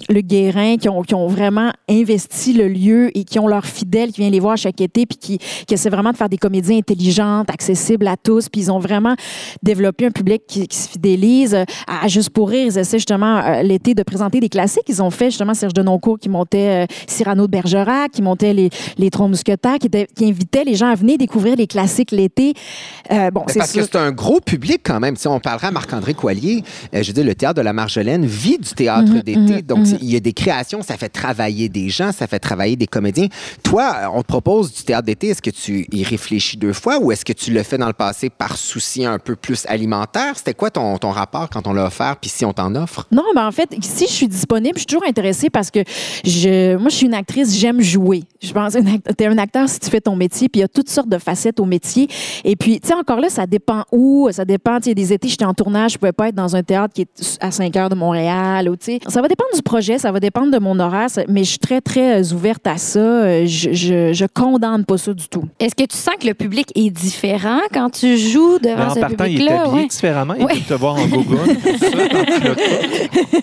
Luc 0.10 0.28
Guérin 0.28 0.78
qui 0.78 0.90
ont, 0.90 1.02
qui 1.02 1.16
ont 1.16 1.28
vraiment 1.28 1.72
investi 1.90 2.54
le 2.54 2.68
lieu 2.68 3.16
et 3.18 3.24
qui 3.24 3.40
ont 3.40 3.48
leurs 3.48 3.66
fidèles 3.66 4.12
qui 4.12 4.22
viennent 4.22 4.32
les 4.32 4.40
voir 4.40 4.58
chaque 4.58 4.82
été 4.82 5.06
puis 5.06 5.18
qui, 5.18 5.38
qui 5.38 5.74
essaient 5.74 5.90
vraiment 5.90 6.12
de 6.12 6.18
faire 6.18 6.30
des 6.30 6.38
comédies 6.38 6.76
intelligentes, 6.76 7.50
accessibles 7.50 8.08
à 8.08 8.16
tous. 8.16 8.50
Puis 8.50 8.62
ils 8.62 8.72
ont 8.72 8.80
vraiment 8.80 9.16
développé 9.64 10.06
un 10.06 10.12
public 10.12 10.44
qui, 10.48 10.68
se 10.70 10.90
fidélise. 10.90 11.58
À 11.88 12.08
Juste 12.08 12.30
pour 12.32 12.50
rire, 12.50 12.66
ils 12.66 12.78
essaient 12.78 12.98
justement 12.98 13.62
l'été 13.62 13.94
de 13.94 14.04
présenter 14.04 14.40
des 14.40 14.50
classiques. 14.50 14.86
Ils 14.88 15.02
ont 15.02 15.10
fait 15.10 15.26
justement 15.26 15.54
Serge 15.54 15.74
Denoncourt 15.74 16.18
qui 16.20 16.30
montait 16.30 16.88
Cyrano 17.08 17.46
de 17.46 17.52
Bergerac, 17.52 18.12
qui 18.12 18.22
montait 18.22 18.54
les, 18.54 18.70
les 19.00 19.10
Trois 19.10 19.28
Mousquetaires, 19.28 19.78
qui, 19.80 19.90
invitait 20.26 20.64
les 20.64 20.76
gens 20.76 20.88
à 20.88 20.96
venir 20.96 21.18
découvrir 21.18 21.56
les 21.56 21.66
classiques 21.66 22.12
l'été. 22.12 22.54
Euh, 23.12 23.32
bon, 23.32 23.44
Mais 23.48 23.54
c'est 23.54 23.60
Parce 23.60 23.72
sûr. 23.72 23.82
que 23.86 23.90
c'est 23.92 23.98
un 23.98 24.12
gros 24.12 24.40
public 24.42 24.82
quand 24.84 25.00
même. 25.00 25.16
Sais, 25.16 25.28
on 25.30 25.40
parlera 25.40 25.70
à 25.70 25.72
Marc-André 25.72 26.14
Coilier. 26.14 26.64
Euh, 26.94 27.02
je 27.02 27.12
dire, 27.12 27.24
le 27.24 27.34
théâtre 27.34 27.56
de 27.56 27.62
la 27.62 27.74
Marjolaine 27.74 28.26
vit 28.26 28.58
du 28.60 28.70
théâtre 28.70 29.12
Mhm, 29.12 29.22
d'été. 29.22 29.62
Donc, 29.64 29.88
c'est- 29.88 29.98
il 30.02 30.12
y 30.12 30.16
a 30.16 30.20
des 30.20 30.34
créations, 30.34 30.82
ça 30.84 30.98
fait 30.98 31.10
travailler 31.10 31.70
des 31.70 31.90
gens, 31.90 32.12
ça 32.12 32.28
fait 32.28 32.40
travailler 32.40 32.76
des 32.76 32.88
comédiens. 32.88 33.28
Toi, 33.64 33.96
euh, 33.96 34.06
on 34.14 34.22
te 34.22 34.28
propose 34.28 34.74
du 34.74 34.84
théâtre 34.84 35.06
d'été. 35.06 35.30
Est-ce 35.30 35.42
que 35.42 35.50
tu 35.50 35.88
y 35.92 36.04
réfléchis 36.04 36.58
deux 36.58 36.74
fois 36.74 37.00
ou 37.00 37.12
est-ce 37.12 37.24
que 37.26 37.34
tu 37.34 37.52
le 37.52 37.64
fais 37.64 37.78
dans 37.78 37.88
le 37.88 37.94
passé 37.94 38.30
par 38.30 38.58
souci 38.58 39.06
un 39.06 39.18
peu 39.20 39.36
plus 39.36 39.66
alimentaire? 39.68 40.34
C'était 40.36 40.54
quoi 40.54 40.70
ton, 40.70 40.98
ton 40.98 41.12
rapport 41.12 41.50
quand 41.50 41.66
on 41.68 41.74
l'a 41.74 41.86
offert 41.86 42.18
puis 42.18 42.30
si 42.30 42.44
on 42.46 42.54
t'en 42.54 42.76
offre? 42.76 43.08
Non, 43.12 43.24
ben 43.34 43.48
en 43.48 43.52
fait, 43.52 43.70
si 43.82 44.06
je 44.08 44.12
suis 44.12 44.28
disponible, 44.28 44.76
je 44.76 44.80
suis 44.82 44.88
toujours 44.88 45.08
intéressée 45.08 45.50
parce 45.50 45.72
que 45.72 45.80
je, 46.26 46.76
moi, 46.78 46.90
je 46.90 46.96
suis 46.96 47.06
une 47.06 47.14
actrice, 47.14 47.56
j'aime 47.58 47.82
jouer. 47.82 48.24
Je 48.42 48.52
pense 48.54 48.76
tu 49.18 49.24
es 49.24 49.28
un 49.28 49.38
acteur 49.38 49.68
si 49.70 49.80
tu 49.80 49.90
fais 49.90 50.02
ton 50.02 50.16
métier, 50.16 50.50
puis 50.50 50.60
il 50.60 50.62
y 50.62 50.66
a 50.66 50.68
toutes 50.68 50.90
sortes 50.90 51.10
de 51.10 51.18
facettes 51.18 51.60
au 51.60 51.66
métier. 51.66 52.08
Et 52.44 52.56
puis, 52.56 52.80
tu 52.80 52.88
sais, 52.88 52.94
encore 52.94 53.20
là, 53.20 53.30
ça 53.30 53.46
dépend 53.48 53.84
où, 53.92 54.30
ça 54.32 54.46
dépend. 54.46 54.78
Tu 54.80 54.90
sais, 54.90 54.96
des 54.96 55.14
étés, 55.14 55.28
j'étais 55.28 55.46
en 55.46 55.54
tournage, 55.54 55.94
je 55.94 55.98
pouvais 55.98 56.12
pas 56.12 56.30
être 56.30 56.36
dans 56.36 56.56
un 56.56 56.64
théâtre 56.64 56.94
qui 56.94 57.02
est 57.02 57.38
à 57.42 57.52
5 57.52 57.76
heures 57.78 57.90
de 57.90 57.96
Montréal. 57.96 58.70
Ou, 58.70 58.76
tu 58.76 58.86
sais, 58.86 59.00
ça 59.08 59.22
va 59.22 59.28
dépendre 59.28 59.50
du 59.56 59.62
projet, 59.62 59.98
ça 59.98 60.12
va 60.12 60.20
dépendre 60.20 60.52
de 60.52 60.60
mon 60.60 60.80
horaire, 60.80 61.08
mais 61.28 61.44
je 61.44 61.50
suis 61.50 61.60
très, 61.60 61.82
très 61.82 62.22
euh, 62.22 62.34
ouverte 62.34 62.66
à 62.68 62.78
ça. 62.78 63.00
Euh, 63.00 63.46
Je, 63.46 63.72
je, 63.74 64.14
je 64.14 64.26
condamne 64.26 64.86
pas 64.86 64.98
ça 64.98 65.14
du 65.14 65.28
tout. 65.28 65.44
Est-ce 65.60 65.76
que 65.76 65.84
tu 65.84 65.98
sens 65.98 66.16
que 66.20 66.28
le 66.28 66.34
public 66.34 66.72
est 66.76 66.90
différent 66.90 67.60
quand 67.74 67.90
tu 67.90 68.18
joues 68.18 68.60
devant 68.60 68.88
en 68.88 68.96
ce 68.96 69.00
partant, 69.00 69.26
il 69.26 69.36
est 69.36 69.38
public-là? 69.38 69.62
habillé 69.64 69.82
Ouais. 69.82 69.88
différemment. 69.88 70.34
Il 70.38 70.46
Ouais. 70.46 70.54
peut 70.54 70.60
te 70.68 70.74
voir 70.74 70.96
en 70.96 71.06
gogoon, 71.08 71.38
tout 71.46 71.78
ça, 71.78 71.88
en 72.20 72.40
culotte. 72.40 72.60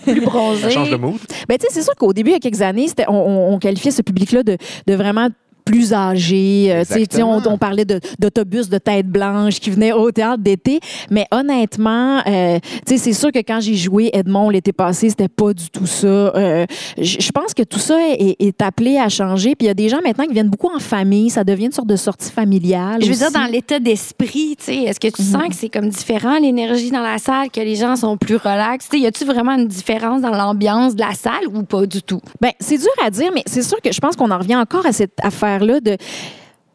Plus 0.03 0.21
bronzé. 0.21 0.61
Ça 0.63 0.69
change 0.69 0.89
de 0.91 0.95
mood. 0.95 1.15
Ben, 1.47 1.57
tu 1.57 1.65
sais, 1.67 1.73
c'est 1.73 1.81
sûr 1.83 1.93
qu'au 1.95 2.13
début, 2.13 2.31
il 2.31 2.33
y 2.33 2.35
a 2.35 2.39
quelques 2.39 2.61
années, 2.61 2.87
on, 3.07 3.13
on- 3.13 3.53
on 3.53 3.59
qualifiait 3.59 3.91
ce 3.91 4.01
public-là 4.01 4.43
de, 4.43 4.57
de 4.87 4.93
vraiment 4.95 5.27
plus 5.67 5.93
âgé. 5.93 6.67
Euh, 6.71 6.83
tu 6.85 6.93
sais, 6.93 7.07
tu 7.07 7.17
sais, 7.17 7.23
on, 7.23 7.41
on 7.45 7.57
parlait 7.57 7.85
de- 7.85 7.99
d'autobus 8.19 8.69
de, 8.69 8.77
tête 8.77 9.07
blanche 9.07 9.59
qui 9.59 9.69
venaient 9.69 9.91
au 9.91 10.11
théâtre 10.11 10.41
d'été. 10.41 10.79
Mais 11.11 11.25
honnêtement, 11.31 12.19
euh, 12.25 12.59
tu 12.85 12.93
sais, 12.93 12.97
c'est 12.97 13.13
sûr 13.13 13.31
que 13.31 13.39
quand 13.39 13.59
j'ai 13.59 13.75
joué 13.75 14.09
Edmond 14.13 14.49
l'été 14.49 14.71
passé, 14.71 15.09
c'était 15.09 15.27
pas 15.27 15.53
du 15.53 15.69
tout 15.69 15.85
ça. 15.85 16.07
Euh, 16.07 16.65
je 16.97 17.17
je 17.27 17.31
pense 17.31 17.53
que 17.53 17.63
tout 17.63 17.79
ça 17.79 17.97
est, 18.17 18.35
est 18.39 18.61
appelé 18.61 18.97
à 18.97 19.09
changer. 19.09 19.55
Puis 19.55 19.65
il 19.65 19.67
y 19.67 19.71
a 19.71 19.73
des 19.73 19.89
gens 19.89 19.99
maintenant 20.03 20.25
qui 20.25 20.33
viennent 20.33 20.49
beaucoup 20.49 20.69
en 20.73 20.79
famille. 20.79 21.29
Ça 21.29 21.43
devient 21.43 21.65
une 21.65 21.71
sorte 21.73 21.87
de 21.89 21.95
sortie 21.97 22.31
familiale. 22.31 23.03
Je 23.03 23.09
veux 23.09 23.15
dire, 23.17 23.31
dans 23.31 23.45
l'état 23.51 23.79
d'esprit, 23.79 24.55
tu 24.57 24.63
sais, 24.65 24.75
est-ce 24.83 24.99
que 24.99 25.07
tu 25.09 25.21
Mhm. 25.21 25.27
sens 25.31 25.43
que 25.49 25.55
c'est 25.55 25.69
comme 25.69 25.89
différent, 25.89 26.39
l'énergie 26.39 26.89
dans 26.91 27.01
la 27.01 27.17
salle, 27.17 27.49
que 27.51 27.59
les 27.59 27.75
gens 27.75 27.95
sont 27.97 28.15
plus 28.17 28.37
relax? 28.37 28.87
Tu 28.89 28.97
sais, 28.97 29.03
y 29.03 29.07
a-tu 29.07 29.25
vraiment 29.25 29.53
une 29.57 29.67
différence 29.67 30.21
dans 30.21 30.31
l'ambiance 30.31 30.95
de 30.95 31.01
la 31.01 31.13
salle 31.13 31.47
ou 31.53 31.63
pas 31.63 31.85
du 31.85 32.01
tout? 32.01 32.21
Ben, 32.39 32.51
c'est 32.59 32.77
dur 32.77 32.87
à 33.05 33.09
dire, 33.09 33.31
mais 33.35 33.43
c'est 33.45 33.63
sûr 33.63 33.81
que 33.81 33.91
je 33.91 33.99
pense 33.99 34.15
qu'on 34.15 34.31
en 34.31 34.37
revient 34.39 34.55
encore 34.55 34.85
à 34.85 34.93
cette 34.93 35.19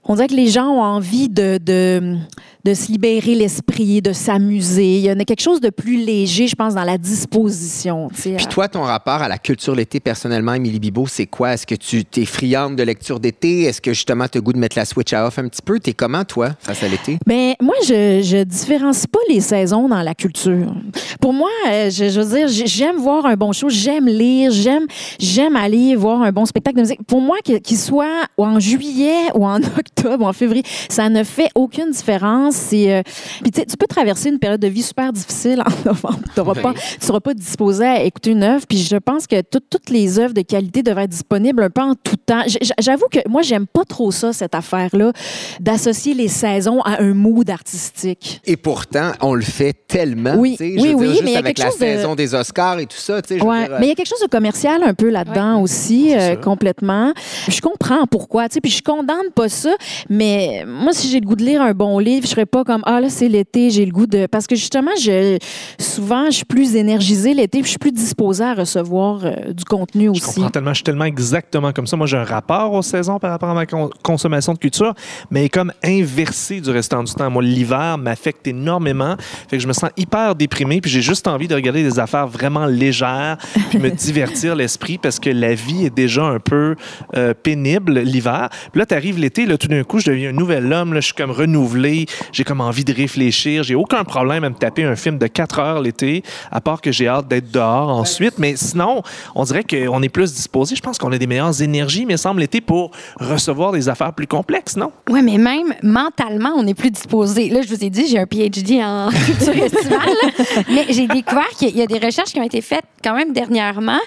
On 0.04 0.14
dirait 0.14 0.28
que 0.28 0.34
les 0.34 0.48
gens 0.48 0.68
ont 0.68 0.82
envie 0.82 1.28
de, 1.28 2.16
de 2.64 2.74
se 2.74 2.90
libérer 2.92 3.34
l'esprit, 3.34 4.00
de 4.02 4.12
s'amuser. 4.12 4.96
Il 4.98 5.02
y 5.04 5.10
en 5.10 5.18
a 5.18 5.24
quelque 5.24 5.42
chose 5.42 5.60
de 5.60 5.70
plus 5.70 5.96
léger, 6.04 6.46
je 6.46 6.54
pense, 6.54 6.74
dans 6.74 6.84
la 6.84 6.98
disposition. 6.98 8.08
Puis 8.14 8.46
toi, 8.48 8.68
ton 8.68 8.82
rapport 8.82 9.22
à 9.22 9.28
la 9.28 9.38
culture 9.38 9.74
l'été, 9.74 10.00
personnellement, 10.00 10.54
Émilie 10.54 10.78
Bibo, 10.78 11.06
c'est 11.08 11.26
quoi? 11.26 11.54
Est-ce 11.54 11.66
que 11.66 11.74
tu 11.74 12.04
t'es 12.04 12.24
friande 12.24 12.76
de 12.76 12.82
lecture 12.82 13.18
d'été? 13.20 13.62
Est-ce 13.64 13.80
que 13.80 13.92
justement, 13.92 14.26
tu 14.28 14.38
as 14.38 14.40
le 14.40 14.42
goût 14.42 14.52
de 14.52 14.58
mettre 14.58 14.78
la 14.78 14.84
switch 14.84 15.12
à 15.12 15.26
off 15.26 15.38
un 15.38 15.48
petit 15.48 15.62
peu? 15.62 15.78
T'es 15.80 15.92
comment, 15.92 16.24
toi, 16.24 16.50
face 16.60 16.82
à 16.82 16.88
l'été? 16.88 17.18
Ben, 17.26 17.54
moi, 17.60 17.74
je, 17.86 18.20
je 18.22 18.44
différencie 18.44 19.06
pas 19.06 19.18
les 19.28 19.40
saisons 19.40 19.88
dans 19.88 20.02
la 20.02 20.14
culture. 20.14 20.74
Pour 21.20 21.32
moi, 21.32 21.50
euh, 21.68 21.90
je, 21.90 22.08
je 22.10 22.20
veux 22.20 22.36
dire, 22.36 22.48
j'ai- 22.48 22.66
j'aime 22.66 22.96
voir 22.96 23.26
un 23.26 23.34
bon 23.34 23.52
show, 23.52 23.68
j'aime 23.68 24.06
lire, 24.06 24.50
j'aime, 24.52 24.86
j'aime 25.18 25.56
aller 25.56 25.96
voir 25.96 26.22
un 26.22 26.32
bon 26.32 26.46
spectacle 26.46 26.76
de 26.76 26.82
musique. 26.82 27.02
Pour 27.06 27.20
moi, 27.20 27.36
qu'il 27.42 27.78
soit 27.78 28.26
en 28.36 28.60
juillet 28.60 29.30
ou 29.34 29.46
en 29.46 29.56
octobre 29.78 30.24
ou 30.24 30.28
en 30.28 30.32
février, 30.32 30.62
ça 30.88 31.08
ne 31.08 31.24
fait 31.24 31.48
aucune 31.54 31.90
différence. 31.90 32.51
C'est, 32.52 32.92
euh, 32.92 33.02
puis 33.42 33.50
tu 33.50 33.76
peux 33.76 33.86
traverser 33.86 34.28
une 34.30 34.38
période 34.38 34.60
de 34.60 34.68
vie 34.68 34.82
super 34.82 35.12
difficile 35.12 35.62
en 35.62 35.70
novembre. 35.88 36.20
T'auras 36.34 36.52
Oui. 36.56 36.62
pas, 36.62 36.74
tu 36.74 37.06
seras 37.06 37.20
pas 37.20 37.34
disposé 37.34 37.84
à 37.84 38.02
écouter 38.02 38.30
une 38.30 38.42
œuvre. 38.42 38.64
Puis 38.68 38.78
je 38.78 38.96
pense 38.96 39.26
que 39.26 39.40
tout- 39.42 39.60
toutes 39.70 39.90
les 39.90 40.18
œuvres 40.18 40.34
de 40.34 40.42
qualité 40.42 40.82
devraient 40.82 41.04
être 41.04 41.10
disponibles 41.10 41.62
un 41.62 41.70
peu 41.70 41.82
en 41.82 41.94
tout 41.94 42.16
temps. 42.16 42.42
J'avoue 42.80 43.06
que 43.10 43.18
moi, 43.28 43.42
j'aime 43.42 43.66
pas 43.66 43.84
trop 43.84 44.10
ça, 44.10 44.32
cette 44.32 44.54
affaire-là, 44.54 45.12
d'associer 45.60 46.14
les 46.14 46.28
saisons 46.28 46.80
à 46.82 47.00
un 47.02 47.14
mood 47.14 47.48
artistique. 47.50 48.40
Et 48.44 48.56
pourtant, 48.56 49.12
on 49.20 49.34
le 49.34 49.42
fait 49.42 49.74
tellement. 49.86 50.34
Oui, 50.36 50.56
oui, 50.60 50.76
je 50.78 50.88
veux 50.88 50.94
oui, 50.94 51.00
dire, 51.06 51.10
juste 51.10 51.22
mais 51.24 51.30
il 51.30 51.34
y 51.34 51.36
a 51.36 51.38
avec 51.40 51.56
quelque 51.56 51.64
la 51.66 51.70
chose 51.70 51.78
de- 51.80 51.84
saison 51.84 52.14
des 52.14 52.34
Oscars 52.34 52.78
et 52.78 52.86
tout 52.86 52.96
ça. 52.96 53.16
Ouais, 53.30 53.36
dire, 53.38 53.76
mais 53.80 53.86
il 53.86 53.88
y 53.88 53.92
a 53.92 53.94
quelque 53.94 54.08
chose 54.08 54.20
de 54.20 54.26
commercial 54.28 54.82
un 54.82 54.94
peu 54.94 55.08
là-dedans 55.10 55.60
aussi, 55.60 56.14
euh, 56.14 56.36
complètement. 56.36 57.12
Je 57.48 57.60
comprends 57.60 58.06
pourquoi, 58.06 58.48
puis 58.48 58.70
je 58.70 58.82
condamne 58.82 59.30
pas 59.34 59.48
ça, 59.48 59.74
mais 60.08 60.64
moi, 60.66 60.92
si 60.92 61.08
j'ai 61.08 61.20
le 61.20 61.26
goût 61.26 61.36
de 61.36 61.44
lire 61.44 61.62
un 61.62 61.72
bon 61.72 61.98
livre, 61.98 62.26
je 62.28 62.34
serais 62.42 62.46
pas 62.46 62.64
comme 62.64 62.82
ah 62.86 63.00
là 63.00 63.08
c'est 63.08 63.28
l'été, 63.28 63.70
j'ai 63.70 63.84
le 63.84 63.92
goût 63.92 64.06
de 64.06 64.26
parce 64.26 64.46
que 64.46 64.56
justement 64.56 64.90
je 65.00 65.38
souvent 65.78 66.26
je 66.26 66.36
suis 66.36 66.44
plus 66.44 66.74
énergisée 66.76 67.34
l'été, 67.34 67.58
puis 67.58 67.64
je 67.66 67.70
suis 67.70 67.78
plus 67.78 67.92
disposée 67.92 68.44
à 68.44 68.54
recevoir 68.54 69.20
euh, 69.24 69.52
du 69.52 69.64
contenu 69.64 70.06
Je 70.06 70.10
aussi. 70.10 70.34
comprends 70.36 70.50
tellement, 70.50 70.70
je 70.70 70.76
suis 70.76 70.84
tellement 70.84 71.04
exactement 71.04 71.72
comme 71.72 71.86
ça. 71.86 71.96
Moi, 71.96 72.06
j'ai 72.06 72.16
un 72.16 72.24
rapport 72.24 72.72
aux 72.72 72.82
saisons 72.82 73.18
par 73.18 73.30
rapport 73.30 73.50
à 73.50 73.54
ma 73.54 73.66
con- 73.66 73.90
consommation 74.02 74.54
de 74.54 74.58
culture, 74.58 74.94
mais 75.30 75.48
comme 75.48 75.72
inversé 75.84 76.60
du 76.60 76.70
restant 76.70 77.02
du 77.02 77.12
temps. 77.12 77.30
Moi, 77.30 77.42
l'hiver 77.42 77.98
m'affecte 77.98 78.46
énormément. 78.46 79.16
Fait 79.48 79.56
que 79.56 79.62
je 79.62 79.68
me 79.68 79.72
sens 79.72 79.90
hyper 79.96 80.34
déprimé, 80.34 80.80
puis 80.80 80.90
j'ai 80.90 81.02
juste 81.02 81.26
envie 81.28 81.48
de 81.48 81.54
regarder 81.54 81.82
des 81.82 81.98
affaires 81.98 82.26
vraiment 82.26 82.66
légères, 82.66 83.36
puis 83.70 83.78
me 83.78 83.90
divertir 84.06 84.54
l'esprit 84.56 84.98
parce 84.98 85.18
que 85.20 85.30
la 85.30 85.54
vie 85.54 85.84
est 85.86 85.94
déjà 85.94 86.24
un 86.24 86.38
peu 86.40 86.74
euh, 87.14 87.34
pénible 87.40 88.00
l'hiver. 88.00 88.48
Puis 88.72 88.78
là, 88.80 88.86
t'arrives 88.86 89.18
l'été, 89.18 89.46
là, 89.46 89.58
tout 89.58 89.68
d'un 89.68 89.84
coup, 89.84 89.98
je 89.98 90.10
deviens 90.10 90.30
un 90.30 90.32
nouvel 90.32 90.72
homme, 90.72 90.94
là, 90.94 91.00
je 91.00 91.06
suis 91.06 91.14
comme 91.14 91.30
renouvelé, 91.30 92.06
j'ai 92.32 92.44
comme 92.44 92.60
envie 92.60 92.84
de 92.84 92.92
réfléchir, 92.92 93.62
j'ai 93.62 93.74
aucun 93.74 94.04
problème 94.04 94.44
à 94.44 94.50
me 94.50 94.54
taper 94.54 94.84
un 94.84 94.96
film 94.96 95.18
de 95.18 95.26
4 95.26 95.58
heures 95.58 95.80
l'été, 95.80 96.22
à 96.50 96.60
part 96.60 96.80
que 96.80 96.90
j'ai 96.90 97.08
hâte 97.08 97.28
d'être 97.28 97.50
dehors 97.50 97.88
ensuite. 97.88 98.38
Mais 98.38 98.56
sinon, 98.56 99.02
on 99.34 99.44
dirait 99.44 99.64
qu'on 99.64 100.02
est 100.02 100.08
plus 100.08 100.34
disposé. 100.34 100.74
Je 100.74 100.80
pense 100.80 100.98
qu'on 100.98 101.12
a 101.12 101.18
des 101.18 101.26
meilleures 101.26 101.62
énergies, 101.62 102.06
mais 102.06 102.16
semble 102.16 102.40
l'été, 102.40 102.60
pour 102.60 102.90
recevoir 103.18 103.72
des 103.72 103.88
affaires 103.88 104.12
plus 104.12 104.26
complexes, 104.26 104.76
non? 104.76 104.92
Oui, 105.10 105.22
mais 105.22 105.38
même 105.38 105.74
mentalement, 105.82 106.52
on 106.56 106.66
est 106.66 106.74
plus 106.74 106.90
disposé. 106.90 107.48
Là, 107.48 107.62
je 107.62 107.68
vous 107.68 107.84
ai 107.84 107.90
dit, 107.90 108.06
j'ai 108.06 108.18
un 108.18 108.26
PhD 108.26 108.80
en 108.82 109.10
culture 109.26 109.62
estivale, 109.62 110.66
mais 110.68 110.86
j'ai 110.90 111.06
découvert 111.06 111.48
qu'il 111.50 111.76
y 111.76 111.82
a 111.82 111.86
des 111.86 111.98
recherches 111.98 112.32
qui 112.32 112.40
ont 112.40 112.44
été 112.44 112.60
faites 112.60 112.84
quand 113.02 113.14
même 113.14 113.32
dernièrement. 113.32 113.98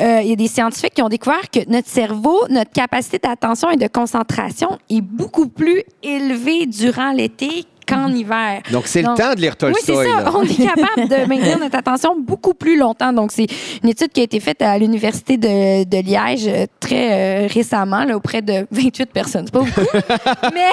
Euh, 0.00 0.20
il 0.22 0.30
y 0.30 0.32
a 0.32 0.36
des 0.36 0.48
scientifiques 0.48 0.94
qui 0.94 1.02
ont 1.02 1.08
découvert 1.08 1.50
que 1.50 1.60
notre 1.68 1.88
cerveau, 1.88 2.46
notre 2.48 2.70
capacité 2.70 3.18
d'attention 3.18 3.70
et 3.70 3.76
de 3.76 3.88
concentration 3.88 4.78
est 4.88 5.00
beaucoup 5.00 5.48
plus 5.48 5.82
élevée 6.02 6.66
durant 6.66 7.12
l'été 7.12 7.66
qu'en 7.86 8.08
hiver. 8.08 8.62
Donc, 8.70 8.86
c'est 8.86 9.02
le 9.02 9.14
temps 9.14 9.34
de 9.34 9.40
lire 9.40 9.52
Oui, 9.62 9.72
Tolstoy. 9.72 9.96
c'est 9.96 10.10
ça. 10.12 10.20
là. 10.22 10.32
On 10.34 10.42
est 10.42 10.56
capable 10.66 11.08
de 11.08 11.28
maintenir 11.28 11.58
notre 11.58 11.76
attention 11.76 12.16
beaucoup 12.18 12.54
plus 12.54 12.78
longtemps. 12.78 13.12
Donc, 13.12 13.32
c'est 13.32 13.46
une 13.82 13.88
étude 13.90 14.10
qui 14.12 14.20
a 14.20 14.24
été 14.24 14.40
faite 14.40 14.62
à 14.62 14.78
l'Université 14.78 15.36
de, 15.36 15.84
de 15.84 15.96
Liège 16.02 16.46
euh, 16.48 16.66
très 16.80 17.44
euh, 17.44 17.48
récemment, 17.52 18.04
là, 18.04 18.16
auprès 18.16 18.42
de 18.42 18.66
28 18.70 19.06
personnes. 19.12 19.46
C'est 19.46 19.52
pas 19.52 19.60
beaucoup. 19.60 19.98
mais, 20.54 20.68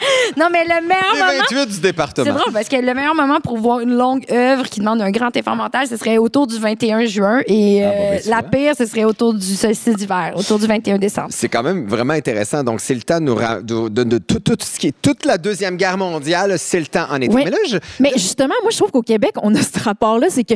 non, 0.38 0.46
mais 0.50 0.64
le 0.64 0.86
meilleur 0.86 1.14
Les 1.14 1.20
moment. 1.20 1.32
28 1.50 1.66
du 1.66 1.72
C'est 1.74 1.80
département. 1.80 2.34
drôle 2.34 2.52
parce 2.52 2.68
que 2.68 2.76
le 2.76 2.94
meilleur 2.94 3.14
moment 3.14 3.40
pour 3.40 3.58
voir 3.58 3.80
une 3.80 3.94
longue 3.94 4.24
œuvre 4.30 4.64
qui 4.68 4.80
demande 4.80 5.00
un 5.02 5.10
grand 5.10 5.34
effort 5.36 5.54
mental, 5.56 5.86
ce 5.86 5.96
serait 5.96 6.18
autour 6.18 6.46
du 6.46 6.58
21 6.58 7.04
juin. 7.04 7.40
Et 7.46 7.82
Ah, 7.82 7.88
euh, 7.88 7.90
bon, 7.90 8.10
ben, 8.10 8.20
la 8.30 8.40
vois. 8.40 8.48
pire, 8.50 8.72
ce 8.76 8.86
serait 8.86 9.04
autour 9.04 9.34
du 9.34 9.54
solstice 9.54 9.96
d'hiver, 9.96 10.32
autour 10.36 10.58
du 10.58 10.66
21 10.66 10.98
décembre. 10.98 11.28
C'est 11.30 11.48
quand 11.48 11.62
même 11.62 11.86
vraiment 11.86 12.14
intéressant. 12.14 12.64
Donc, 12.64 12.80
c'est 12.80 12.94
le 12.94 13.02
temps 13.02 13.18
de, 13.20 13.24
nous 13.24 13.34
ra- 13.34 13.60
de, 13.60 13.88
de- 13.88 14.04
de 14.04 14.18
tout, 14.18 14.40
tout 14.40 14.56
ce 14.60 14.78
qui 14.78 14.88
est 14.88 14.94
toute 15.02 15.24
la 15.24 15.36
Deuxième 15.38 15.76
Guerre 15.76 15.98
mondiale, 15.98 16.54
c'est 16.58 16.80
le 16.80 16.86
temps 16.86 17.06
en 17.10 17.20
été. 17.20 17.34
Oui. 17.34 17.42
Mais 17.44 17.50
là, 17.50 17.58
je, 17.68 17.76
Mais 18.00 18.12
justement, 18.14 18.54
moi, 18.62 18.70
je 18.70 18.78
trouve 18.78 18.90
qu'au 18.90 19.02
Québec, 19.02 19.32
on 19.42 19.54
a 19.54 19.60
ce 19.62 19.78
rapport-là, 19.82 20.28
c'est 20.30 20.44
que 20.44 20.54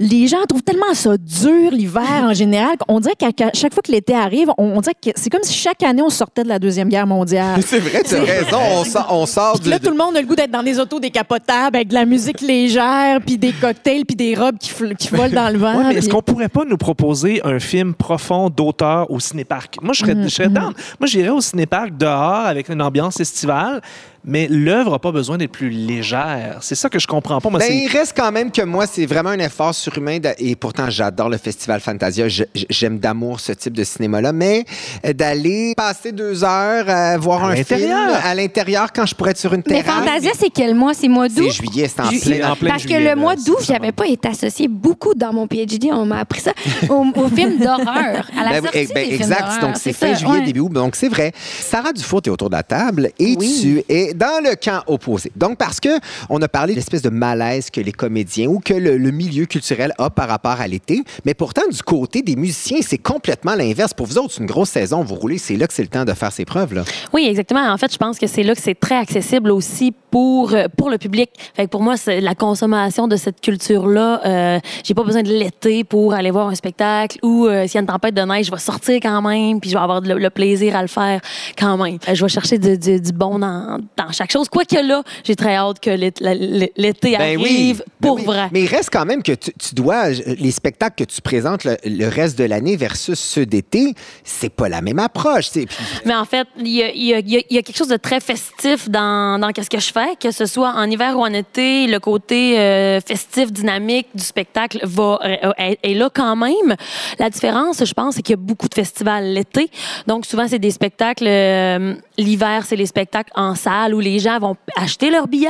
les 0.00 0.26
gens 0.26 0.42
trouvent 0.48 0.62
tellement 0.62 0.92
ça 0.94 1.16
dur, 1.16 1.70
l'hiver 1.70 2.02
en 2.24 2.34
général, 2.34 2.76
qu'on 2.78 2.98
dirait 3.00 3.14
qu'à 3.16 3.30
qu'à 3.32 3.50
chaque 3.54 3.72
fois 3.72 3.82
que 3.82 3.92
l'été 3.92 4.14
arrive, 4.14 4.50
on, 4.58 4.76
on 4.76 4.80
dirait 4.80 4.94
que 4.94 5.10
c'est 5.14 5.30
comme 5.30 5.42
si 5.44 5.54
chaque 5.54 5.82
année, 5.84 6.02
on 6.02 6.10
sortait 6.10 6.42
de 6.42 6.48
la 6.48 6.58
Deuxième 6.58 6.88
Guerre 6.88 7.06
mondiale. 7.06 7.60
c'est 7.66 7.78
vrai, 7.78 8.02
tu 8.02 8.16
as 8.16 8.20
raison. 8.20 8.58
On 8.72 8.84
sort, 8.84 9.06
on 9.10 9.26
sort 9.26 9.58
là, 9.66 9.78
tout 9.78 9.90
le 9.90 9.96
monde 9.96 10.16
a 10.16 10.20
le 10.20 10.26
goût 10.26 10.34
d'être 10.34 10.50
dans 10.50 10.62
des 10.62 10.78
autos 10.78 10.98
décapotables 11.00 11.76
avec 11.76 11.88
de 11.88 11.94
la 11.94 12.04
musique 12.04 12.40
légère, 12.40 13.20
puis 13.20 13.38
des 13.38 13.52
cocktails, 13.52 14.04
puis 14.04 14.16
des 14.16 14.34
robes 14.34 14.58
qui, 14.58 14.72
volent 15.10 15.28
dans 15.28 15.52
le 15.52 15.58
vent. 15.58 15.76
Ouais, 15.76 15.84
mais 15.88 15.94
est-ce 15.94 16.06
puis- 16.08 16.16
qu'on 16.16 16.22
pourrait 16.22 16.48
pas 16.48 16.64
nous 16.64 16.76
proposer 16.76 17.40
un 17.44 17.58
film 17.58 17.94
profond 17.94 18.48
d'auteur 18.50 19.10
au 19.10 19.20
cinéparc? 19.20 19.76
Moi, 19.82 19.92
je 19.94 20.00
serais, 20.00 20.16
je 20.22 20.28
serais 20.28 20.48
down. 20.48 20.72
Moi, 20.98 21.06
j'irais 21.06 21.30
au 21.30 21.40
cinéparc 21.40 21.96
dehors 21.96 22.46
avec 22.46 22.68
une 22.68 22.82
ambiance 22.82 23.20
estivale, 23.20 23.80
mais 24.24 24.46
l'œuvre 24.48 24.92
n'a 24.92 24.98
pas 24.98 25.12
besoin 25.12 25.36
d'être 25.38 25.52
plus 25.52 25.70
légère. 25.70 26.58
C'est 26.60 26.74
ça 26.74 26.88
que 26.88 26.98
je 26.98 27.06
comprends 27.06 27.40
pas. 27.40 27.50
Moi, 27.50 27.58
Ben, 27.60 27.72
il 27.72 27.88
reste 27.88 28.14
quand 28.16 28.30
même 28.32 28.50
que 28.50 28.62
moi, 28.62 28.86
c'est 28.86 29.06
vraiment 29.06 29.30
un 29.30 29.38
effort 29.38 29.74
surhumain. 29.74 30.18
de- 30.18 30.30
et 30.38 30.56
pourtant, 30.56 30.88
j'adore 30.90 31.28
le 31.28 31.36
Festival 31.38 31.80
Fantasia. 31.80 32.26
J'aime 32.70 32.98
d'amour 32.98 33.40
ce 33.40 33.52
type 33.52 33.72
de 33.74 33.84
cinéma-là. 33.84 34.32
Mais 34.32 34.64
euh, 35.04 35.12
d'aller 35.12 35.74
passer 35.76 36.12
deux 36.12 36.44
heures 36.44 36.88
à 36.88 37.16
voir 37.18 37.44
À 37.44 37.50
un 37.50 37.56
film 37.64 37.90
à 38.24 38.34
l'intérieur 38.34 38.92
quand 38.92 39.06
je 39.06 39.14
pourrais 39.14 39.30
être 39.32 39.38
sur 39.38 39.52
une 39.54 39.62
Mais 39.68 39.82
terrasse. 39.82 40.04
Fantasia, 40.04 40.30
c'est 40.38 40.50
quel 40.50 40.74
mois? 40.74 40.94
C'est 40.94 41.08
mois 41.08 41.28
d'août? 41.28 41.44
C'est 41.50 41.50
juillet, 41.66 41.88
c'est 41.88 42.00
en 42.02 42.10
Ju- 42.10 42.20
plein. 42.20 42.50
en 42.52 42.56
plein 42.56 42.70
Parce 42.70 42.84
que 42.86 42.94
le 42.94 43.04
là, 43.04 43.16
mois 43.16 43.36
d'août, 43.36 43.58
j'avais 43.66 43.92
pas 43.92 44.06
été 44.06 44.28
associée 44.28 44.68
beaucoup 44.68 45.14
dans 45.14 45.32
mon 45.32 45.46
PhD, 45.46 45.90
on 45.92 46.06
m'a 46.06 46.20
appris 46.20 46.40
ça, 46.40 46.52
au, 46.88 47.04
au 47.16 47.28
film 47.28 47.58
d'horreur, 47.58 48.30
à 48.38 48.44
la 48.44 48.50
Ben 48.60 48.62
sortie 48.62 48.78
eh 48.78 48.86
ben, 48.94 48.94
des 49.08 49.16
films 49.16 49.22
exact. 49.32 49.60
Donc, 49.60 49.76
c'est 49.76 49.92
fin 49.92 50.14
ça, 50.14 50.20
juillet, 50.20 50.38
ouais. 50.38 50.44
début 50.44 50.60
août. 50.60 50.72
Donc, 50.72 50.94
c'est 50.96 51.08
vrai. 51.08 51.32
Sarah 51.60 51.92
Dufour, 51.92 52.22
tu 52.22 52.30
es 52.30 52.32
autour 52.32 52.50
de 52.50 52.56
la 52.56 52.62
table 52.62 53.10
et 53.18 53.34
Oui. 53.38 53.58
tu 53.60 53.82
es 53.92 54.11
dans 54.14 54.42
le 54.42 54.54
camp 54.56 54.82
opposé. 54.86 55.32
Donc, 55.36 55.58
parce 55.58 55.80
que 55.80 55.88
on 56.28 56.40
a 56.42 56.48
parlé 56.48 56.72
de 56.74 56.78
l'espèce 56.78 57.02
de 57.02 57.10
malaise 57.10 57.70
que 57.70 57.80
les 57.80 57.92
comédiens 57.92 58.48
ou 58.48 58.60
que 58.60 58.74
le, 58.74 59.10
milieu 59.12 59.46
culturel 59.46 59.92
a 59.98 60.10
par 60.10 60.28
rapport 60.28 60.60
à 60.60 60.66
l'été. 60.66 61.02
Mais 61.24 61.34
pourtant, 61.34 61.62
du 61.70 61.82
côté 61.82 62.22
des 62.22 62.36
musiciens, 62.36 62.78
c'est 62.82 62.98
complètement 62.98 63.54
l'inverse. 63.54 63.92
Pour 63.92 64.06
vous 64.06 64.18
autres, 64.18 64.40
une 64.40 64.46
grosse 64.46 64.70
saison. 64.70 65.02
Vous 65.02 65.14
roulez, 65.14 65.38
c'est 65.38 65.56
là 65.56 65.66
que 65.66 65.74
c'est 65.74 65.82
le 65.82 65.88
temps 65.88 66.04
de 66.04 66.12
faire 66.12 66.32
ses 66.32 66.44
preuves. 66.44 66.74
Là. 66.74 66.84
Oui, 67.12 67.26
exactement. 67.28 67.68
En 67.70 67.76
fait, 67.76 67.92
je 67.92 67.98
pense 67.98 68.18
que 68.18 68.26
c'est 68.26 68.42
là 68.42 68.54
que 68.54 68.60
c'est 68.60 68.78
très 68.78 68.96
accessible 68.96 69.50
aussi 69.50 69.92
pour 70.10 70.54
euh, 70.54 70.66
pour 70.76 70.90
le 70.90 70.98
public. 70.98 71.30
Pour 71.70 71.82
moi, 71.82 71.96
c'est 71.96 72.20
la 72.20 72.34
consommation 72.34 73.08
de 73.08 73.16
cette 73.16 73.40
culture-là. 73.40 74.20
Euh, 74.24 74.60
j'ai 74.84 74.94
pas 74.94 75.04
besoin 75.04 75.22
de 75.22 75.28
l'été 75.30 75.84
pour 75.84 76.14
aller 76.14 76.30
voir 76.30 76.48
un 76.48 76.54
spectacle 76.54 77.18
ou 77.22 77.46
euh, 77.46 77.66
s'il 77.66 77.74
y 77.74 77.78
a 77.78 77.80
une 77.80 77.86
tempête 77.86 78.14
de 78.14 78.22
neige, 78.22 78.46
je 78.46 78.50
vais 78.50 78.58
sortir 78.58 78.96
quand 79.02 79.22
même, 79.22 79.60
puis 79.60 79.70
je 79.70 79.76
vais 79.76 79.82
avoir 79.82 80.00
le, 80.00 80.30
plaisir 80.30 80.76
à 80.76 80.82
le 80.82 80.88
faire 80.88 81.20
quand 81.58 81.76
même. 81.76 81.98
Je 82.12 82.22
vais 82.22 82.28
chercher 82.28 82.58
du 82.58 83.12
bon 83.12 83.38
dans, 83.38 83.78
dans 83.96 84.01
chaque 84.10 84.32
chose. 84.32 84.48
Quoique 84.48 84.74
là, 84.76 85.02
j'ai 85.24 85.36
très 85.36 85.54
hâte 85.56 85.78
que 85.80 85.90
l'été 85.90 87.16
Ben 87.16 87.20
arrive 87.40 87.78
Ben 88.00 88.08
pour 88.08 88.16
oui. 88.16 88.24
vrai. 88.24 88.48
Mais 88.52 88.62
il 88.62 88.66
reste 88.66 88.90
quand 88.92 89.04
même 89.04 89.22
que 89.22 89.32
tu, 89.32 89.52
tu 89.52 89.74
dois, 89.74 90.10
les 90.10 90.50
spectacles 90.50 91.04
que 91.04 91.10
tu 91.10 91.20
présentes 91.20 91.64
le, 91.64 91.76
le 91.84 92.08
reste 92.08 92.38
de 92.38 92.44
l'année 92.44 92.76
versus 92.76 93.18
ceux 93.18 93.46
d'été, 93.46 93.94
c'est 94.24 94.48
pas 94.52 94.68
la 94.68 94.80
même 94.80 94.98
approche. 94.98 95.50
Puis- 95.50 95.66
Mais 96.04 96.14
en 96.14 96.24
fait, 96.24 96.46
il 96.58 96.68
y 96.68 96.82
a, 96.82 96.90
il 96.90 97.02
y 97.04 97.14
a- 97.14 97.18
il 97.18 97.30
y 97.30 97.36
a- 97.36 97.42
il 97.50 97.56
y 97.56 97.58
a 97.58 97.62
quelque 97.62 97.76
chose 97.76 97.88
de 97.88 97.96
très 97.96 98.20
festif 98.20 98.88
dans, 98.88 99.38
dans 99.38 99.48
ce 99.62 99.68
que 99.68 99.78
je 99.80 99.92
fais, 99.92 100.16
que 100.20 100.30
ce 100.30 100.46
soit 100.46 100.70
en 100.74 100.84
hiver 100.90 101.16
ou 101.18 101.22
en 101.22 101.32
été, 101.32 101.86
le 101.86 101.98
côté 102.00 102.58
euh, 102.58 103.00
festif, 103.00 103.52
dynamique 103.52 104.06
du 104.14 104.22
spectacle 104.24 104.78
va 104.82 105.18
euh, 105.24 105.52
est, 105.58 105.78
est 105.82 105.94
là 105.94 106.08
quand 106.12 106.34
même. 106.36 106.76
La 107.18 107.30
différence, 107.30 107.84
je 107.84 107.92
pense, 107.92 108.14
c'est 108.14 108.22
qu'il 108.22 108.32
y 108.32 108.38
a 108.38 108.42
beaucoup 108.42 108.68
de 108.68 108.74
festivals 108.74 109.24
l'été. 109.32 109.70
Donc 110.06 110.26
souvent, 110.26 110.46
c'est 110.48 110.58
des 110.58 110.70
spectacles. 110.70 111.26
euh, 111.26 111.94
L'hiver, 112.18 112.64
c'est 112.66 112.76
les 112.76 112.86
spectacles 112.86 113.32
en 113.34 113.54
salle 113.54 113.91
où 113.94 114.00
les 114.00 114.18
gens 114.18 114.38
vont 114.38 114.56
acheter 114.76 115.10
leurs 115.10 115.28
billets. 115.28 115.48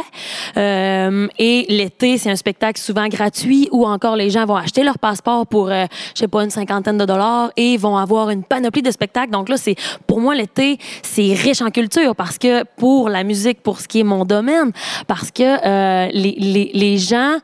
Euh, 0.57 1.29
et 1.39 1.67
l'été, 1.69 2.19
c'est 2.19 2.31
un 2.31 2.37
spectacle 2.37 2.81
souvent 2.81 3.09
gratuit 3.09 3.69
où 3.73 3.87
encore 3.87 4.17
les 4.17 4.31
gens 4.31 4.45
vont 4.45 4.57
acheter 4.57 4.83
leur 4.83 4.99
passeport 4.99 5.47
pour, 5.47 5.71
euh, 5.71 5.87
je 6.15 6.21
sais 6.21 6.29
pas, 6.29 6.45
une 6.45 6.51
cinquantaine 6.51 6.99
de 6.99 7.05
dollars 7.05 7.51
et 7.57 7.77
vont 7.77 7.97
avoir 7.97 8.31
une 8.31 8.45
panoplie 8.45 8.83
de 8.83 8.91
spectacles. 8.91 9.31
Donc 9.31 9.49
là, 9.49 9.57
c'est 9.57 9.77
pour 10.07 10.21
moi 10.21 10.35
l'été, 10.35 10.79
c'est 11.03 11.33
riche 11.35 11.63
en 11.63 11.71
culture 11.71 12.15
parce 12.15 12.39
que 12.39 12.65
pour 12.77 13.09
la 13.09 13.25
musique, 13.25 13.63
pour 13.63 13.81
ce 13.81 13.89
qui 13.89 14.01
est 14.01 14.05
mon 14.05 14.25
domaine, 14.25 14.73
parce 15.07 15.31
que 15.31 15.43
euh, 15.43 16.09
les, 16.13 16.37
les, 16.39 16.71
les 16.75 16.99
gens, 16.99 17.37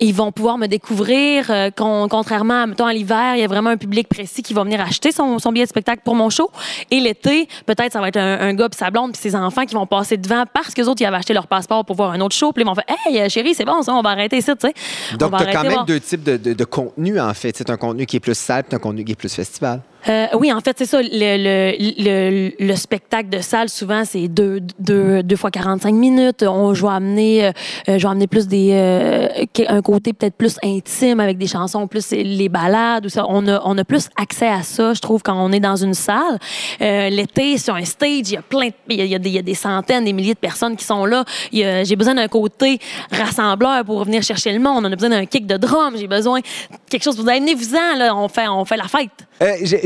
ils 0.00 0.14
vont 0.14 0.32
pouvoir 0.32 0.58
me 0.58 0.66
découvrir. 0.66 1.50
euh, 1.50 1.70
con- 1.70 2.06
contrairement 2.10 2.62
à, 2.62 2.66
mettons, 2.66 2.86
à 2.86 2.92
l'hiver, 2.92 3.34
il 3.36 3.40
y 3.40 3.44
a 3.44 3.46
vraiment 3.46 3.70
un 3.70 3.76
public 3.76 4.08
précis 4.08 4.42
qui 4.42 4.54
va 4.54 4.64
venir 4.64 4.80
acheter 4.80 5.12
son, 5.12 5.38
son 5.38 5.52
billet 5.52 5.64
de 5.64 5.68
spectacle 5.70 6.02
pour 6.04 6.14
mon 6.14 6.30
show. 6.30 6.50
Et 6.90 7.00
l'été, 7.00 7.48
peut-être 7.66 7.92
ça 7.92 8.00
va 8.00 8.08
être 8.08 8.16
un, 8.16 8.40
un 8.40 8.54
gars 8.54 8.68
puis 8.68 8.78
sa 8.78 8.90
blonde 8.90 9.12
puis 9.12 9.20
ses 9.20 9.34
enfants 9.34 9.64
qui 9.64 9.74
vont 9.74 9.86
passer 9.86 10.16
devant 10.16 10.44
parce 10.52 10.74
que 10.74 10.80
les 10.80 10.88
autres, 10.88 11.02
ils 11.02 11.06
avaient 11.06 11.16
acheté 11.16 11.34
leur 11.34 11.46
passeport 11.46 11.84
pour 11.84 11.96
voir 11.96 12.10
un 12.12 12.20
autre 12.20 12.34
show. 12.34 12.52
Puis 12.52 12.62
ils 12.62 12.66
vont 12.66 12.74
faire 12.74 12.84
Hey, 13.06 13.20
euh, 13.20 13.28
chérie, 13.28 13.54
c'est 13.54 13.64
bon, 13.64 13.82
ça, 13.82 13.92
on 13.94 14.02
va 14.02 14.10
arrêter 14.10 14.40
ça, 14.40 14.54
tu 14.56 14.66
sais. 14.68 14.74
On 15.14 15.16
Donc, 15.16 15.36
tu 15.36 15.42
as 15.44 15.52
quand 15.52 15.62
même 15.62 15.72
voir. 15.72 15.84
deux 15.84 16.00
types 16.00 16.22
de, 16.22 16.36
de, 16.36 16.52
de 16.52 16.64
contenu, 16.64 17.18
en 17.20 17.34
fait. 17.34 17.56
C'est 17.56 17.70
un 17.70 17.76
contenu 17.76 18.06
qui 18.06 18.16
est 18.16 18.20
plus 18.20 18.36
salle 18.38 18.64
puis 18.64 18.76
un 18.76 18.78
contenu 18.78 19.04
qui 19.04 19.12
est 19.12 19.16
plus 19.16 19.32
festival. 19.34 19.80
Euh, 20.08 20.26
oui, 20.34 20.52
en 20.52 20.60
fait, 20.60 20.76
c'est 20.78 20.86
ça. 20.86 21.00
Le, 21.02 21.08
le, 21.10 21.74
le, 21.98 22.52
le 22.58 22.76
spectacle 22.76 23.28
de 23.28 23.40
salle, 23.40 23.68
souvent, 23.68 24.04
c'est 24.04 24.28
deux, 24.28 24.60
deux, 24.78 25.22
deux 25.22 25.36
fois 25.36 25.50
45 25.50 25.92
minutes. 25.92 26.44
On, 26.44 26.72
je, 26.72 26.82
vais 26.82 26.92
amener, 26.92 27.46
euh, 27.46 27.52
je 27.86 27.92
vais 27.94 28.06
amener 28.06 28.26
plus 28.26 28.46
des, 28.46 28.70
euh, 28.72 29.28
un 29.68 29.82
côté 29.82 30.12
peut-être 30.12 30.36
plus 30.36 30.56
intime 30.62 31.20
avec 31.20 31.36
des 31.36 31.46
chansons, 31.46 31.86
plus 31.86 32.12
les 32.12 32.48
balades. 32.48 33.06
Ou 33.06 33.08
ça. 33.08 33.24
On, 33.28 33.46
a, 33.48 33.60
on 33.64 33.76
a 33.76 33.84
plus 33.84 34.08
accès 34.16 34.48
à 34.48 34.62
ça, 34.62 34.94
je 34.94 35.00
trouve, 35.00 35.22
quand 35.22 35.34
on 35.36 35.52
est 35.52 35.60
dans 35.60 35.76
une 35.76 35.94
salle. 35.94 36.38
Euh, 36.80 37.08
L'été, 37.08 37.58
sur 37.58 37.74
un 37.74 37.84
stage, 37.84 38.08
il 38.28 38.32
y 38.32 38.36
a 38.36 38.42
plein 38.42 38.68
il 38.88 39.04
y 39.04 39.14
a, 39.14 39.18
des, 39.18 39.54
centaines, 39.54 40.04
des 40.04 40.12
milliers 40.12 40.34
de 40.34 40.38
personnes 40.38 40.76
qui 40.76 40.84
sont 40.84 41.04
là. 41.04 41.24
J'ai 41.52 41.96
besoin 41.96 42.14
d'un 42.14 42.28
côté 42.28 42.78
rassembleur 43.10 43.84
pour 43.84 44.04
venir 44.04 44.22
chercher 44.22 44.52
le 44.52 44.60
monde. 44.60 44.84
On 44.86 44.92
a 44.92 44.96
besoin 44.96 45.10
d'un 45.10 45.26
kick 45.26 45.46
de 45.46 45.56
drum. 45.56 45.94
J'ai 45.96 46.06
besoin 46.06 46.40
de 46.40 46.44
quelque 46.88 47.02
chose. 47.02 47.18
Vous 47.18 47.28
amenez-vous-en, 47.28 47.96
là. 47.96 48.16
On 48.16 48.28
fait, 48.28 48.48
on 48.48 48.64
fait 48.64 48.76
la 48.76 48.84
fête. 48.84 49.10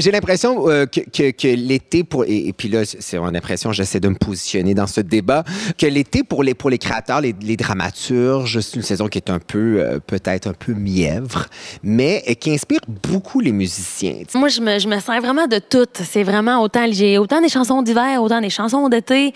J'ai 0.02 0.11
l'impression 0.11 0.68
euh, 0.68 0.87
que, 0.87 1.00
que, 1.00 1.30
que 1.30 1.49
l'été 1.49 2.02
pour 2.04 2.25
et, 2.25 2.49
et 2.49 2.52
puis 2.52 2.68
là 2.68 2.80
c'est 2.85 3.18
mon 3.18 3.35
impression 3.35 3.73
j'essaie 3.73 4.00
de 4.00 4.09
me 4.09 4.16
positionner 4.16 4.75
dans 4.75 4.87
ce 4.87 5.00
débat 5.00 5.44
que 5.78 5.87
l'été 5.87 6.23
pour 6.25 6.42
les 6.42 6.54
pour 6.54 6.71
les 6.71 6.78
créateurs 6.78 7.21
les, 7.21 7.35
les 7.40 7.56
dramaturges 7.56 8.61
c'est 8.61 8.76
une 8.76 8.82
saison 8.82 9.06
qui 9.09 9.18
est 9.18 9.30
un 9.30 9.38
peu 9.38 9.76
euh, 9.78 9.99
peut-être 10.04 10.47
un 10.49 10.54
peu 10.54 10.73
mièvre 10.75 11.47
mais 11.82 12.23
euh, 12.28 12.35
qui 12.35 12.50
inspire 12.52 12.80
beaucoup 12.88 13.40
les 13.40 13.52
musiciens. 13.52 14.16
Moi, 14.35 14.49
je 14.49 14.61
me, 14.61 14.78
je 14.78 14.88
me 14.88 14.99
sers 14.99 15.21
vraiment 15.21 15.47
de 15.47 15.59
tout. 15.59 15.87
C'est 15.94 16.23
vraiment 16.23 16.61
autant, 16.62 16.87
j'ai 16.90 17.18
autant 17.18 17.40
des 17.40 17.49
chansons 17.49 17.82
d'hiver, 17.82 18.23
autant 18.23 18.40
des 18.40 18.50
chansons 18.50 18.88
d'été. 18.88 19.32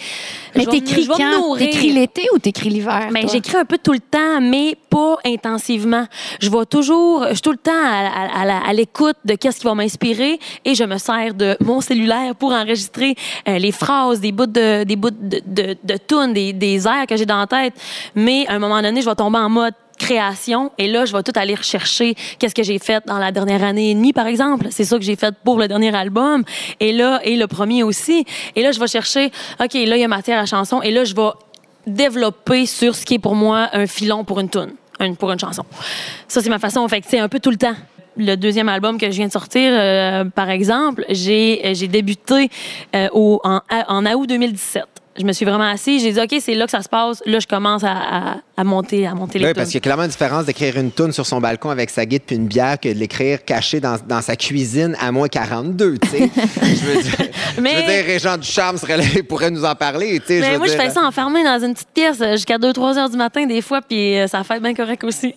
Mais 0.57 0.67
t'écris 0.67 1.07
quand? 1.07 1.57
T'écris 1.57 1.93
l'été 1.93 2.23
ou 2.35 2.39
t'écris 2.39 2.71
l'hiver? 2.71 3.09
Mais 3.13 3.23
toi? 3.23 3.31
j'écris 3.33 3.57
un 3.57 3.65
peu 3.65 3.79
tout 3.79 3.93
le 3.93 4.01
temps, 4.01 4.41
mais 4.41 4.75
pas 4.91 5.17
intensivement. 5.25 6.07
Je 6.41 6.51
vais 6.51 6.65
toujours, 6.67 7.27
je 7.29 7.35
suis 7.35 7.43
tout 7.43 7.53
le 7.53 7.57
temps 7.59 7.73
à, 7.73 8.09
à- 8.09 8.41
à 8.43 8.45
la- 8.45 8.59
à 8.67 8.73
l'écoute 8.73 9.17
de 9.25 9.35
qu'est-ce 9.35 9.61
qui 9.61 9.67
va 9.67 9.75
m'inspirer 9.75 10.39
et 10.65 10.75
je 10.75 10.85
me 10.85 10.99
sers 10.99 11.35
de 11.35 11.57
mon 11.61 11.81
cellulaire 11.81 12.35
pour 12.35 12.53
enregistrer 12.53 13.15
euh, 13.49 13.59
les 13.59 13.73
phrases, 13.73 14.21
des 14.21 14.33
bouts 14.33 14.47
de, 14.47 14.85
des 14.85 14.97
bouts 14.97 15.11
de, 15.11 15.41
de, 15.47 15.77
de 15.83 15.97
tunes, 15.97 16.33
des, 16.33 16.53
des 16.53 16.87
airs 16.87 17.07
que 17.09 17.17
j'ai 17.17 17.27
dans 17.27 17.39
la 17.39 17.47
tête. 17.47 17.75
Mais 18.15 18.47
à 18.49 18.55
un 18.55 18.59
moment 18.59 18.81
donné, 18.81 19.01
je 19.01 19.09
vais 19.09 19.15
tomber 19.15 19.39
en 19.39 19.49
mode 19.49 19.75
création 19.99 20.71
et 20.77 20.89
là 20.89 21.07
je 21.07 21.13
vais 21.17 21.23
tout 21.23 21.33
aller 21.37 21.55
rechercher 21.55 22.15
qu'est-ce 22.39 22.55
que 22.55 22.63
j'ai 22.63 22.79
fait 22.79 23.03
dans 23.07 23.17
la 23.17 23.33
dernière 23.33 23.65
année 23.65 23.93
et 23.93 23.95
demie 23.95 24.13
par 24.13 24.27
exemple 24.27 24.67
c'est 24.69 24.85
ça 24.85 24.99
que 24.99 25.03
j'ai 25.03 25.17
fait 25.17 25.35
pour 25.43 25.59
le 25.59 25.69
dernier 25.69 25.95
album 25.97 26.45
et 26.81 26.93
là 26.93 27.19
et 27.25 27.35
le 27.35 27.47
premier 27.47 27.83
aussi 27.83 28.27
et 28.55 28.63
là 28.63 28.73
je 28.73 28.79
vais 28.79 28.89
chercher 28.89 29.33
ok 29.59 29.73
là 29.73 29.97
il 29.97 30.01
y 30.01 30.05
a 30.05 30.09
matière 30.09 30.39
à 30.39 30.45
chanson 30.45 30.83
et 30.83 30.91
là 30.91 31.05
je 31.05 31.15
vais 31.15 31.31
développer 31.87 32.67
sur 32.67 32.95
ce 32.95 33.05
qui 33.05 33.15
est 33.15 33.19
pour 33.19 33.35
moi 33.35 33.69
un 33.73 33.87
filon 33.87 34.25
pour 34.25 34.41
une 34.41 34.51
tune, 34.51 34.73
pour 35.19 35.31
une 35.31 35.39
chanson. 35.39 35.65
Ça, 36.29 36.43
c'est 36.43 36.51
ma 36.51 36.59
façon. 36.59 36.87
Fait 36.89 37.01
que 37.01 37.07
c'est 37.09 37.21
un 37.21 37.29
peu 37.29 37.41
tout 37.41 37.51
le 37.51 37.57
temps. 37.57 37.77
Le 38.19 38.35
deuxième 38.37 38.69
album 38.69 38.99
que 38.99 39.11
je 39.11 39.17
viens 39.17 39.27
de 39.27 39.33
sortir, 39.33 39.73
euh, 39.73 40.25
par 40.25 40.49
exemple, 40.49 41.05
j'ai 41.11 41.75
j'ai 41.75 41.89
débuté 41.89 42.49
euh, 42.95 43.09
au, 43.13 43.41
en 43.45 44.07
août 44.07 44.27
2017. 44.27 44.96
Je 45.19 45.25
me 45.25 45.33
suis 45.33 45.45
vraiment 45.45 45.69
assise, 45.71 46.03
j'ai 46.03 46.13
dit, 46.13 46.21
OK, 46.21 46.35
c'est 46.41 46.55
là 46.55 46.65
que 46.67 46.71
ça 46.71 46.83
se 46.83 46.89
passe. 46.89 47.23
Là, 47.27 47.39
je 47.41 47.47
commence 47.47 47.83
à, 47.85 47.93
à, 47.93 48.37
à 48.57 48.65
monter, 48.65 49.07
à 49.07 49.15
monter 49.15 49.39
les 49.39 49.47
Oui, 49.47 49.53
parce 49.55 49.69
qu'il 49.69 49.77
y 49.77 49.79
a 49.79 49.81
clairement 49.81 50.03
une 50.05 50.11
différence 50.11 50.45
d'écrire 50.45 50.77
une 50.77 50.91
toune 50.91 51.13
sur 51.13 51.27
son 51.27 51.41
balcon 51.41 51.71
avec 51.71 51.91
sa 51.91 52.05
guide 52.07 52.23
puis 52.27 52.37
une 52.37 52.47
bière 52.47 52.79
que 52.81 52.89
de 52.89 52.95
l'écrire 52.99 53.45
caché 53.45 53.81
dans, 53.81 53.97
dans 54.07 54.21
sa 54.23 54.37
cuisine 54.37 54.97
à 55.01 55.11
moins 55.13 55.29
42, 55.29 55.99
tu 55.99 56.09
sais. 56.09 56.19
je 56.63 56.85
veux 56.87 57.03
dire, 57.03 57.13
Mais- 57.61 57.71
je 57.71 57.77
veux 57.77 57.83
dire, 57.87 58.05
Régent 58.07 58.37
Ducharme 58.37 58.77
serait 58.79 58.97
là, 58.99 59.05
il 59.15 59.25
pourrait 59.25 59.51
nous 59.51 59.65
en 59.65 59.75
parler, 59.75 60.21
tu 60.21 60.27
sais. 60.27 60.41
Mais 60.41 60.59
moi, 60.59 60.67
je 60.67 60.73
fais 60.73 60.91
ça 60.91 61.03
enfermé 61.03 61.43
dans 61.45 61.65
une 61.65 61.73
petite 61.75 61.89
pièce 61.95 62.23
jusqu'à 62.33 62.59
2-3 62.59 62.99
heures 62.99 63.11
du 63.11 63.17
matin, 63.17 63.47
des 63.47 63.63
fois, 63.63 63.81
puis 63.81 64.19
euh, 64.19 64.27
ça 64.27 64.45
fait 64.45 64.61
bien 64.61 64.75
correct 64.75 65.03
aussi. 65.05 65.35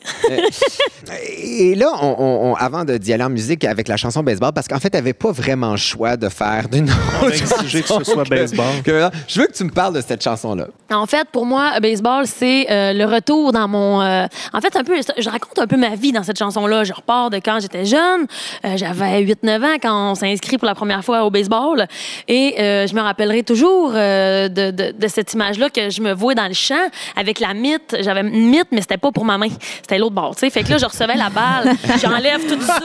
Et 1.42 1.76
là, 1.76 1.92
on, 2.02 2.16
on- 2.20 2.52
on- 2.52 2.56
avant 2.56 2.86
de- 2.86 2.98
d'y 2.98 3.14
aller 3.14 3.24
en 3.24 3.30
musique 3.30 3.64
avec 3.66 3.88
la 3.88 3.98
chanson 3.98 4.24
baseball, 4.24 4.52
parce 4.54 4.68
qu'en 4.68 4.80
fait, 4.80 4.90
t'avais 4.90 5.14
pas 5.14 5.32
vraiment 5.32 5.72
le 5.72 5.78
choix 5.78 6.18
de 6.18 6.30
faire 6.30 6.68
d'une 6.70 6.90
autre 7.22 7.32
exigé 7.34 7.82
que 7.82 7.88
ce 7.88 8.04
soit 8.04 8.24
baseball. 8.24 8.66
que- 8.84 9.10
je 9.28 9.40
veux 9.42 9.48
que 9.48 9.54
tu 9.54 9.64
me 9.64 9.69
parles 9.72 9.94
de 9.96 10.02
cette 10.02 10.24
chanson-là. 10.24 10.68
En 10.92 11.06
fait, 11.06 11.28
pour 11.32 11.46
moi, 11.46 11.80
baseball, 11.80 12.26
c'est 12.28 12.68
euh, 12.72 12.94
le 12.94 13.06
retour 13.06 13.52
dans 13.52 13.68
mon. 13.68 14.02
euh, 14.02 14.26
en 14.54 14.62
fait, 14.62 14.76
un 14.76 14.84
peu, 14.84 14.96
je 15.18 15.30
raconte 15.30 15.60
un 15.60 15.68
peu 15.68 15.78
ma 15.78 15.96
vie 15.96 16.12
dans 16.12 16.24
cette 16.24 16.38
chanson-là. 16.40 16.84
Je 16.84 16.94
repars 16.94 17.30
de 17.30 17.38
quand 17.38 17.60
j'étais 17.62 17.86
jeune. 17.86 18.26
Euh, 18.66 18.78
J'avais 18.78 19.24
8-9 19.24 19.64
ans 19.66 19.78
quand 19.82 20.12
on 20.12 20.16
s'est 20.16 20.32
inscrit 20.32 20.58
pour 20.58 20.66
la 20.68 20.76
première 20.76 21.04
fois 21.04 21.24
au 21.26 21.30
baseball. 21.30 21.86
Et 22.28 22.56
je 22.58 22.94
me 22.96 23.02
rappellerai 23.02 23.44
toujours 23.44 23.92
de, 23.92 24.48
de- 24.72 24.92
de 24.98 25.08
cette 25.08 25.34
image-là 25.34 25.70
que 25.70 25.90
je 25.90 26.02
me 26.02 26.14
voyais 26.14 26.36
dans 26.36 26.48
le 26.48 26.54
champ 26.54 26.76
avec 27.16 27.40
la 27.40 27.54
mythe. 27.54 27.96
J'avais 28.02 28.22
une 28.22 28.50
mythe, 28.50 28.68
mais 28.72 28.82
c'était 28.82 28.98
pas 28.98 29.12
pour 29.12 29.26
ma 29.26 29.38
main. 29.38 29.48
C'était 29.82 29.98
l'autre 29.98 30.16
bord. 30.16 30.36
tu 30.36 30.42
sais. 30.42 30.50
Fait 30.50 30.64
que 30.64 30.70
là, 30.72 30.78
je 30.78 30.86
recevais 30.86 31.16
la 31.16 31.30
balle. 31.30 31.76
J'enlève 32.02 32.42
tout 32.48 32.62
ça. 32.62 32.80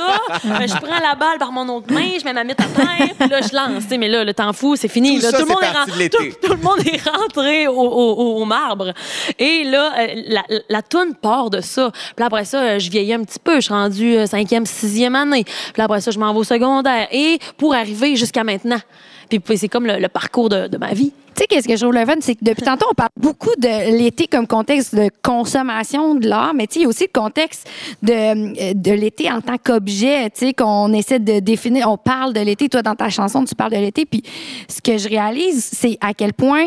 je 0.44 0.74
prends 0.74 1.00
la 1.00 1.14
balle 1.14 1.38
par 1.38 1.52
mon 1.52 1.68
autre 1.74 1.92
main. 1.92 2.08
Je 2.18 2.24
mets 2.24 2.32
ma 2.32 2.44
mythe 2.44 2.60
à 2.60 2.64
terre. 2.64 3.08
Puis 3.18 3.28
là, 3.28 3.40
je 3.40 3.54
lance. 3.54 3.82
tu 3.84 3.88
sais. 3.90 3.98
Mais 3.98 4.08
là, 4.08 4.24
le 4.24 4.34
temps 4.34 4.52
fou, 4.52 4.76
c'est 4.76 4.88
fini. 4.88 5.16
Tout 5.18 5.22
Là, 5.24 5.30
ça, 5.30 5.38
le 5.38 5.44
monde 5.46 5.58
est 5.62 5.72
parti 5.72 5.90
ren- 5.90 5.96
de 5.96 5.98
l'été. 6.02 6.16
tout- 6.40 6.46
tout 6.48 6.52
le 6.54 6.62
monde 6.62 6.73
est 6.78 7.08
rentré 7.08 7.66
au, 7.68 8.44
marbre. 8.44 8.92
Et 9.38 9.64
là, 9.64 9.92
euh, 9.98 10.06
la, 10.28 10.42
la 10.68 10.82
toune 10.82 11.14
part 11.14 11.50
de 11.50 11.60
ça. 11.60 11.90
Puis 12.16 12.24
après 12.24 12.44
ça, 12.44 12.62
euh, 12.62 12.78
je 12.78 12.90
vieillis 12.90 13.14
un 13.14 13.24
petit 13.24 13.38
peu. 13.38 13.56
Je 13.56 13.60
suis 13.60 13.74
rendue 13.74 14.16
euh, 14.16 14.26
cinquième, 14.26 14.66
sixième 14.66 15.14
année. 15.14 15.44
Puis 15.44 15.82
après 15.82 16.00
ça, 16.00 16.10
je 16.10 16.18
m'en 16.18 16.32
vais 16.32 16.40
au 16.40 16.44
secondaire. 16.44 17.08
Et 17.12 17.38
pour 17.56 17.74
arriver 17.74 18.16
jusqu'à 18.16 18.44
maintenant. 18.44 18.80
Puis, 19.28 19.58
c'est 19.58 19.68
comme 19.68 19.86
le, 19.86 20.08
parcours 20.08 20.48
de 20.48 20.76
ma 20.76 20.92
vie. 20.92 21.12
Tu 21.34 21.40
sais, 21.40 21.46
qu'est-ce 21.48 21.66
que 21.68 21.74
je 21.76 21.80
trouve 21.82 21.94
le 21.94 22.06
fun, 22.06 22.14
c'est 22.20 22.34
que 22.34 22.44
depuis 22.44 22.62
tantôt, 22.64 22.86
on 22.90 22.94
parle 22.94 23.10
beaucoup 23.16 23.54
de 23.58 23.96
l'été 23.96 24.26
comme 24.26 24.46
contexte 24.46 24.94
de 24.94 25.08
consommation 25.22 26.14
de 26.14 26.28
l'art, 26.28 26.52
mais 26.54 26.66
tu 26.66 26.74
sais, 26.74 26.80
il 26.80 26.82
y 26.82 26.86
a 26.86 26.88
aussi 26.88 27.04
le 27.12 27.20
contexte 27.20 27.68
de, 28.02 28.72
de 28.74 28.92
l'été 28.92 29.30
en 29.30 29.40
tant 29.40 29.56
qu'objet, 29.58 30.30
tu 30.30 30.46
sais, 30.46 30.52
qu'on 30.54 30.92
essaie 30.92 31.18
de 31.18 31.40
définir. 31.40 31.90
On 31.90 31.96
parle 31.96 32.32
de 32.32 32.40
l'été, 32.40 32.68
toi, 32.68 32.82
dans 32.82 32.94
ta 32.94 33.08
chanson, 33.10 33.44
tu 33.44 33.54
parles 33.54 33.72
de 33.72 33.78
l'été. 33.78 34.04
Puis 34.06 34.22
ce 34.68 34.80
que 34.80 34.96
je 34.96 35.08
réalise, 35.08 35.64
c'est 35.72 35.98
à 36.00 36.14
quel 36.14 36.32
point 36.34 36.66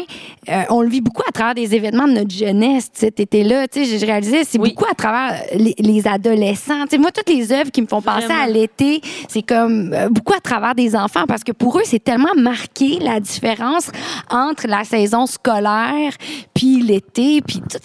euh, 0.50 0.64
on 0.70 0.82
le 0.82 0.90
vit 0.90 1.02
beaucoup 1.02 1.24
à 1.28 1.32
travers 1.32 1.56
des 1.56 1.74
événements 1.76 2.08
de 2.08 2.14
notre 2.14 2.36
jeunesse, 2.36 2.90
cet 2.94 3.20
été-là. 3.20 3.68
Tu 3.68 3.86
sais, 3.86 3.98
je 4.00 4.06
réalisais, 4.06 4.44
c'est 4.44 4.60
Oui. 4.60 4.70
beaucoup 4.74 4.90
à 4.92 4.96
travers 4.96 5.42
les, 5.54 5.76
les 5.80 6.08
adolescents. 6.08 6.84
Tu 6.84 6.92
sais, 6.92 6.98
moi, 6.98 7.12
toutes 7.12 7.30
les 7.30 7.52
œuvres 7.52 7.72
qui 7.72 7.82
me 7.82 7.88
font 7.88 8.02
penser 8.02 8.26
Vraiment. 8.26 8.44
à 8.44 8.48
l'été, 8.48 9.02
c'est 9.30 9.44
comme 9.44 9.94
euh, 9.94 10.10
beaucoup 10.10 10.34
à 10.34 10.40
travers 10.42 10.76
des 10.76 10.96
enfants 10.96 11.26
parce 11.28 11.44
que 11.44 11.52
pour 11.52 11.78
eux, 11.78 11.84
c'est 11.86 12.04
tellement 12.04 12.34
marqué 12.36 13.00
la 13.00 13.20
différence 13.20 13.92
entre 14.30 14.57
la 14.66 14.84
saison 14.84 15.26
scolaire 15.26 16.12
puis 16.54 16.82
l'été, 16.82 17.42
puis 17.42 17.60
tout 17.60 17.78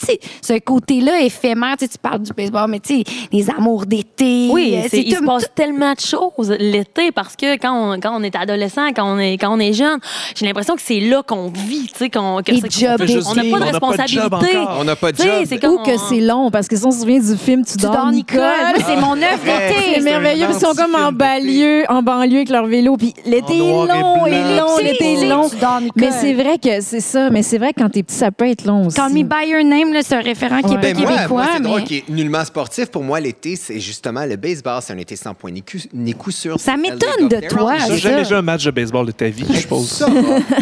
ce 0.43 0.59
côté-là 0.61 1.21
éphémère. 1.21 1.77
Tu, 1.79 1.85
sais, 1.87 1.91
tu 1.93 1.99
parles 1.99 2.21
du 2.23 2.33
baseball, 2.33 2.71
mais 2.71 2.81
tu 2.81 2.99
sais, 2.99 3.05
les 3.33 3.51
amours 3.51 3.87
d'été. 3.87 4.49
Oui, 4.51 4.75
euh, 4.77 4.87
c'est- 4.91 5.03
il 5.03 5.13
se 5.13 5.19
tout- 5.19 5.25
passe 5.27 5.47
tellement 5.55 5.93
de 5.93 6.01
choses 6.01 6.55
l'été 6.59 7.13
parce 7.13 7.37
que 7.37 7.57
quand 7.57 7.95
on, 7.95 8.01
quand 8.01 8.13
on 8.19 8.23
est 8.23 8.35
adolescent, 8.37 8.89
quand 8.95 9.05
on 9.15 9.19
est, 9.19 9.35
quand 9.35 9.55
on 9.55 9.59
est 9.61 9.73
jeune, 9.73 9.99
j'ai 10.35 10.47
l'impression 10.47 10.75
que 10.77 10.83
c'est 10.83 11.01
là 11.01 11.23
qu'on 11.23 11.49
vit, 11.49 11.89
tu 11.93 11.99
sais, 11.99 12.11
qu'on, 12.11 12.41
que 12.43 12.53
on 12.53 12.55
n'a 12.55 12.61
pas 12.63 13.07
de 13.07 13.23
On 13.29 13.35
n'a 13.35 13.43
pas 13.43 13.59
de 13.59 13.65
responsabilité. 13.65 14.59
On 14.79 14.85
n'a 14.85 14.97
pas 14.97 15.13
de 15.13 15.17
job. 15.17 15.27
c'est 15.47 15.67
Ou 15.67 15.79
que 15.79 15.97
c'est 16.09 16.21
long, 16.21 16.51
parce 16.51 16.69
que 16.69 16.77
si 16.77 16.85
on 16.87 16.91
se 16.91 17.01
souvient 17.01 17.21
du 17.21 17.37
film 17.37 17.65
Tu, 17.65 17.77
Tu 17.77 17.83
dors, 17.83 18.11
Nicole. 18.11 18.41
C'est 18.87 18.97
mon 18.97 19.13
œuvre 19.13 19.45
d'été. 19.45 19.75
C'est 19.95 20.01
merveilleux, 20.01 20.47
ils 20.51 20.59
sont 20.61 20.75
comme 20.75 20.95
en 20.95 21.13
banlieue, 21.13 21.85
en 21.89 22.03
banlieue 22.03 22.37
avec 22.37 22.49
leur 22.51 22.67
vélo, 22.67 22.97
puis 22.97 23.15
l'été 23.27 23.55
est 23.55 23.59
et 23.59 23.87
long, 23.87 24.27
est 24.27 24.59
long, 24.59 24.79
l'été 24.83 25.15
est 25.15 25.29
long. 25.29 25.49
Mais 25.97 26.11
c'est 26.13 26.35
vrai 26.35 26.59
que 26.63 26.81
c'est 26.81 27.01
ça, 27.01 27.31
mais 27.31 27.43
c'est 27.43 27.59
vrai 27.59 27.73
que 27.73 27.81
quand 27.83 27.89
t'es 27.91 28.03
petit, 28.03 28.15
ça 28.17 28.31
peut 28.31 28.49
être 28.49 28.65
long 28.65 28.87
aussi. 28.87 28.97
Call 28.97 29.13
Me 29.13 29.23
By 29.23 29.49
Your 29.51 29.65
Name, 29.65 29.93
là, 29.93 30.01
c'est 30.03 30.15
un 30.15 30.21
référent 30.21 30.63
qui 30.63 30.75
est 30.75 30.79
Ben 30.79 30.97
moi, 30.97 31.07
québécois, 31.13 31.27
moi, 31.29 31.47
c'est 31.57 31.63
drôle 31.63 31.81
mais 31.81 31.87
qu'il 31.87 31.97
est 31.99 32.09
nullement 32.09 32.45
sportif. 32.45 32.87
Pour 32.87 33.03
moi, 33.03 33.21
l'été, 33.21 33.57
c'est 33.57 33.81
justement 33.81 34.25
le 34.25 34.37
baseball. 34.37 34.81
C'est 34.83 34.93
un 34.93 34.99
été 34.99 35.17
sans 35.17 35.35
point 35.35 35.51
ni 35.51 35.63
coup, 35.63 35.79
ni 35.93 36.15
coup 36.15 36.31
sûr. 36.31 36.59
Ça 36.61 36.73
C'est 36.77 36.81
m'étonne 36.81 37.29
de 37.29 37.49
toi, 37.49 37.79
ça. 37.79 37.97
jamais 37.97 38.25
joué 38.25 38.37
un 38.37 38.43
match 38.43 38.65
de 38.65 38.71
baseball 38.71 39.07
de 39.07 39.13
ta 39.13 39.27
vie, 39.29 39.45
je 39.51 39.59
suppose. 39.59 39.89
Ça, 39.89 40.07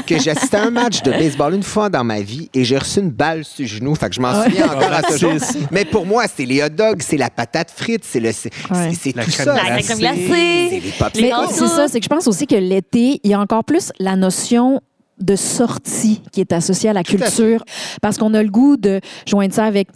que 0.07 0.19
j'ai 0.19 0.31
assisté 0.31 0.57
à 0.57 0.65
un 0.65 0.71
match 0.71 1.03
de 1.03 1.11
baseball 1.11 1.55
une 1.55 1.63
fois 1.63 1.89
dans 1.89 2.05
ma 2.05 2.21
vie 2.21 2.49
et 2.55 2.65
j'ai 2.65 2.79
reçu 2.79 3.01
une 3.01 3.11
balle 3.11 3.45
sur 3.45 3.63
le 3.63 3.69
genou. 3.69 3.95
Fait 3.95 4.09
que 4.09 4.15
je 4.15 4.21
m'en 4.21 4.43
souviens 4.45 4.67
encore 4.67 4.93
à 4.93 5.03
ce 5.11 5.19
jour. 5.19 5.33
Mais 5.71 5.85
pour 5.85 6.07
moi, 6.07 6.25
c'est 6.35 6.45
les 6.47 6.63
hot 6.63 6.69
dogs, 6.71 7.03
c'est 7.03 7.17
la 7.17 7.31
patate 7.31 7.71
frite, 7.71 8.03
c'est 8.05 8.21
le, 8.21 8.33
c'est, 8.33 8.51
Ouais. 8.71 8.91
c'est- 8.93 9.13
c'est 9.13 9.13
tout 9.13 9.31
ça. 9.31 9.45
La 9.55 9.61
crème 9.61 9.81
C'est 9.83 9.99
glacée. 9.99 10.19
les 10.29 10.81
Les 10.81 10.93
popsicles. 10.99 11.35
C'est 11.53 11.67
ça, 11.69 11.89
c'est 11.89 11.99
que 12.01 12.05
je 12.05 12.09
pense 12.09 12.27
aussi 12.27 12.47
que 12.47 12.55
l'été, 12.55 13.21
il 13.23 13.31
y 13.31 13.35
a 13.35 13.41
encore 13.41 13.65
plus 13.65 13.91
la 13.99 14.17
notion 14.17 14.81
de 15.21 15.37
sortie 15.37 16.23
qui 16.33 16.41
est 16.41 16.53
associée 16.53 16.91
à 16.91 16.93
la 16.93 17.03
culture 17.03 17.65
parce 18.03 18.19
qu'on 18.19 18.35
a 18.35 18.43
le 18.43 18.51
goût 18.51 18.77
de 18.77 19.01
joindre 19.27 19.55
ça 19.55 19.65
avec 19.65 19.89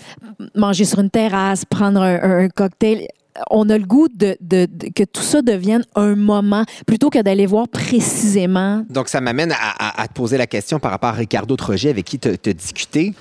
manger 0.55 0.85
sur 0.85 0.99
une 1.01 1.11
terrasse, 1.11 1.65
prendre 1.65 2.01
un 2.03 2.49
cocktail. 2.49 3.09
On 3.51 3.69
a 3.69 3.77
le 3.79 3.85
goût 3.85 4.09
de, 4.09 4.37
de- 4.41 4.67
de- 4.71 4.89
que 4.95 5.03
tout 5.05 5.23
ça 5.23 5.43
devienne 5.43 5.85
un 5.97 6.15
moment 6.15 6.65
plutôt 6.87 7.11
que 7.11 7.19
d'aller 7.21 7.47
voir 7.47 7.67
précisément. 7.69 8.85
Donc, 8.91 9.09
ça 9.09 9.21
m'amène 9.21 9.51
à, 9.53 9.57
à- 9.79 10.03
à 10.03 10.09
te 10.09 10.13
poser 10.13 10.39
la 10.39 10.47
question 10.47 10.79
par 10.79 10.91
rapport 10.93 11.11
à 11.11 11.15
Ricardo 11.15 11.57
Troget, 11.57 11.91
avec 11.91 12.05
qui 12.05 12.19
tu 12.19 12.29
as 12.29 12.53
discuté. 12.53 13.13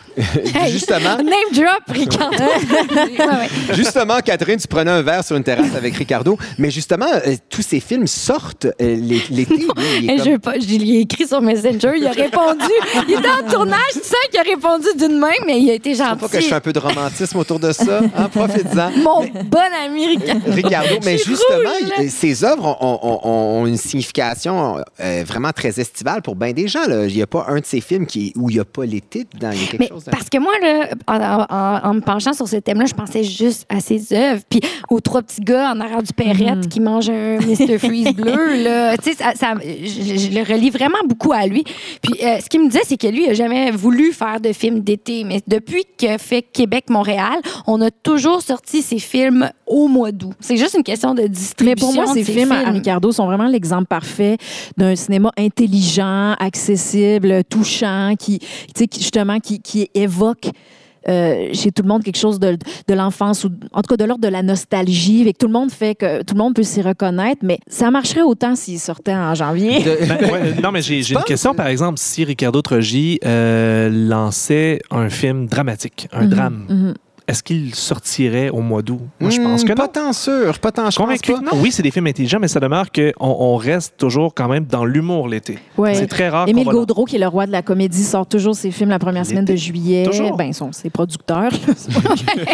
justement, 0.68 1.18
Name 1.18 1.52
drop, 1.54 1.84
Ricardo. 1.88 2.44
Justement, 3.74 4.20
Catherine, 4.24 4.58
tu 4.60 4.68
prenais 4.68 4.92
un 4.92 5.02
verre 5.02 5.24
sur 5.24 5.36
une 5.36 5.44
terrasse 5.44 5.76
avec 5.76 5.96
Ricardo. 5.96 6.38
Mais 6.58 6.70
justement, 6.72 7.08
euh, 7.26 7.36
tous 7.50 7.62
ces 7.62 7.80
films 7.80 8.08
sortent 8.08 8.66
euh, 8.66 8.72
l'é- 8.96 9.22
l'été. 9.30 9.66
comme- 9.68 9.78
je 9.84 10.30
veux 10.32 10.40
pas, 10.40 10.60
je 10.60 10.66
lui 10.68 10.98
ai 10.98 11.00
écrit 11.02 11.28
sur 11.28 11.42
Messenger, 11.42 11.94
il 11.98 12.06
a 12.08 12.12
répondu. 12.12 12.64
Il 13.08 13.14
était 13.16 13.28
en 13.30 13.50
tournage, 13.52 13.80
tu 13.94 14.00
sais 14.00 14.16
qu'il 14.32 14.40
a 14.40 14.44
répondu 14.44 14.88
d'une 14.98 15.18
main, 15.18 15.28
mais 15.46 15.60
il 15.60 15.70
a 15.70 15.74
été 15.74 15.94
Faut 15.96 16.04
pas 16.04 16.16
que 16.16 16.28
je 16.28 16.34
gentil. 16.38 16.50
fais 16.50 16.56
un 16.56 16.60
peu 16.60 16.74
de 16.74 16.80
romantisme 16.80 17.38
autour 17.38 17.60
de 17.60 17.72
ça. 17.72 18.02
Hein, 18.16 18.30
Profites-en. 18.30 18.92
Mon 19.02 19.26
bon 19.26 19.60
ami 19.86 20.03
Ricardo. 20.08 20.42
Ricardo, 20.52 20.96
mais 21.06 21.18
justement, 21.18 21.72
il- 22.00 22.12
ces 22.12 22.44
œuvres 22.44 22.78
ont, 22.82 23.00
ont- 23.02 23.20
ont 23.62 23.66
une 23.68 23.78
signification 23.78 24.78
euh, 25.00 25.24
vraiment 25.26 25.52
très 25.52 25.80
estivale 25.80 26.22
pour 26.22 26.36
bien 26.36 26.52
des 26.54 26.68
gens. 26.68 26.86
là. 26.88 27.06
Il 27.06 27.16
n'y 27.16 27.22
a 27.22 27.28
pas 27.28 27.46
un 27.50 27.60
de 27.60 27.66
ces 27.66 27.82
films 27.82 28.06
qui, 28.06 28.34
où 28.36 28.50
il 28.50 28.54
n'y 28.56 28.60
a 28.60 28.66
pas 28.66 28.86
l'été 28.86 29.26
dedans. 29.34 29.50
Il 29.54 29.62
y 29.62 29.64
a 29.64 29.68
quelque 29.68 29.80
Mais 29.82 29.88
chose 29.90 30.06
de- 30.06 30.12
parce 30.12 30.30
que 30.30 30.38
moi, 30.38 30.54
là, 30.62 30.90
en, 31.08 31.16
en- 31.16 31.46
en- 31.50 31.90
en 31.90 31.94
me 31.94 32.02
penchant 32.02 32.34
sur 32.34 32.48
ce 32.48 32.58
thème-là, 32.58 32.86
je 32.86 32.94
pensais 32.94 33.24
juste 33.24 33.66
à 33.70 33.80
ses 33.80 34.14
œuvres. 34.14 34.42
Puis 34.50 34.60
aux 34.90 35.00
trois 35.00 35.22
petits 35.22 35.42
gars 35.42 35.72
en 35.72 35.80
arrière 35.80 36.04
du 36.04 36.14
Perrette 36.14 36.68
qui 36.70 36.80
mangent 36.80 37.10
un 37.10 37.38
Mr. 37.40 37.78
Freeze 37.80 38.12
bleu. 38.16 38.64
Là. 38.64 38.98
Tu 38.98 39.12
sais, 39.12 39.18
ça, 39.18 39.34
ça- 39.36 39.54
je, 39.62 40.18
je 40.18 40.30
le 40.38 40.42
relie 40.44 40.70
vraiment 40.70 41.00
beaucoup 41.08 41.32
à 41.34 41.46
lui. 41.48 41.64
Puis 42.02 42.14
euh, 42.24 42.38
ce 42.44 42.50
qu'il 42.50 42.62
me 42.62 42.68
disait, 42.68 42.84
c'est 42.88 42.98
que 42.98 43.08
lui, 43.08 43.24
il 43.24 43.28
n'a 43.28 43.34
jamais 43.34 43.72
voulu 43.72 44.12
faire 44.14 44.40
de 44.40 44.52
films 44.54 44.82
d'été. 44.82 45.24
Mais 45.24 45.42
depuis 45.48 45.86
que 45.98 46.18
fait 46.18 46.42
Québec-Montréal, 46.42 47.40
on 47.68 47.82
a 47.82 47.92
toujours 47.92 48.42
sorti 48.42 48.82
ces 48.82 49.00
films 49.00 49.50
au 49.66 49.88
mois 49.88 50.12
d'août. 50.12 50.34
C'est 50.40 50.58
juste 50.58 50.76
une 50.76 50.84
question 50.84 51.14
de 51.14 51.22
Mais 51.24 51.30
distribution. 51.30 51.88
pour 51.88 51.94
moi, 51.96 52.06
ces 52.14 52.24
films 52.24 52.52
à 52.52 52.70
Ricardo 52.72 53.12
sont 53.12 53.26
vraiment 53.26 53.48
l'exemple 53.48 53.86
parfait 53.86 54.38
d'un 54.78 54.96
cinéma 54.96 55.32
intelligent, 55.38 56.34
accessible, 56.40 57.44
touchant, 57.50 58.14
qui, 58.18 58.40
tu 58.40 58.48
sais, 58.76 58.88
qui, 58.88 59.00
justement, 59.02 59.40
qui, 59.40 59.60
qui 59.62 59.90
évoque 59.94 60.50
euh, 61.10 61.50
chez 61.54 61.72
tout 61.72 61.82
le 61.84 61.90
monde 61.90 62.02
quelque 62.04 62.18
chose 62.18 62.40
de, 62.40 62.58
de 62.88 62.94
l'enfance 62.94 63.44
ou 63.44 63.50
en 63.74 63.82
tout 63.82 63.88
cas 63.90 63.98
de 63.98 64.06
l'ordre 64.06 64.22
de 64.24 64.30
la 64.30 64.42
nostalgie 64.42 65.28
et 65.28 65.34
que 65.34 65.38
tout 65.38 65.48
le 65.48 65.52
monde 65.54 65.70
fait 65.70 65.96
que 65.96 66.24
tout 66.24 66.34
le 66.34 66.38
monde 66.40 66.54
peut 66.56 66.64
s'y 66.64 66.82
reconnaître 66.82 67.42
mais 67.44 67.60
ça 67.68 67.92
marcherait 67.92 68.22
autant 68.22 68.56
s'il 68.56 68.80
sortait 68.80 69.14
en 69.14 69.36
janvier 69.36 69.84
De- 69.84 69.98
Ben, 70.08 70.32
ouais, 70.32 70.54
non, 70.64 70.72
mais 70.72 70.82
j'ai 70.82 71.00
une 71.12 71.24
question, 71.24 71.54
par 71.54 71.68
exemple, 71.68 72.00
si 72.00 72.24
Ricardo 72.24 72.62
Trogi 72.62 73.20
euh, 73.26 73.90
lançait 73.90 74.80
un 74.92 75.10
film 75.10 75.48
dramatique, 75.48 76.08
un 76.14 76.26
drame, 76.26 76.66
Mhm. 76.70 76.94
Est-ce 77.28 77.42
qu'il 77.44 77.74
sortirait 77.76 78.50
au 78.50 78.60
mois 78.62 78.82
d'août? 78.82 79.00
Moi, 79.20 79.30
je 79.30 79.40
pense 79.42 79.64
Hmm, 79.64 79.68
que 79.68 79.74
Pas 79.74 79.84
non. 79.84 79.90
tant 79.94 80.14
sûr, 80.14 80.60
pas 80.60 80.72
tant 80.72 80.82
Je 80.90 80.98
pense 80.98 80.98
convaincu 80.98 81.32
pas. 81.34 81.40
que 81.40 81.44
non. 81.46 81.52
Oui, 81.62 81.72
c'est 81.72 81.82
des 81.84 81.92
films 81.92 82.08
intelligents, 82.08 82.40
mais 82.42 82.48
ça 82.48 82.60
demeure 82.60 82.92
qu'on 82.92 83.12
on 83.20 83.56
reste 83.56 83.94
toujours 83.98 84.34
quand 84.34 84.48
même 84.48 84.66
dans 84.66 84.84
l'humour 84.86 85.28
l'été. 85.28 85.58
Ouais. 85.78 85.94
C'est 85.96 86.08
très 86.08 86.30
rare 86.30 86.48
Émile 86.48 86.66
Gaudreau, 86.68 87.06
qui 87.06 87.16
est 87.16 87.20
le 87.20 87.28
roi 87.28 87.46
de 87.46 87.52
la 87.52 87.62
comédie, 87.62 88.04
sort 88.04 88.26
toujours 88.28 88.56
ses 88.56 88.72
films 88.72 88.90
la 88.90 89.00
première 89.00 89.26
semaine 89.26 89.46
de 89.46 89.56
juillet. 89.56 90.04
Toujours. 90.06 90.36
Ben, 90.38 90.52
son, 90.54 90.72
ses 90.72 90.90
producteurs. 90.90 91.52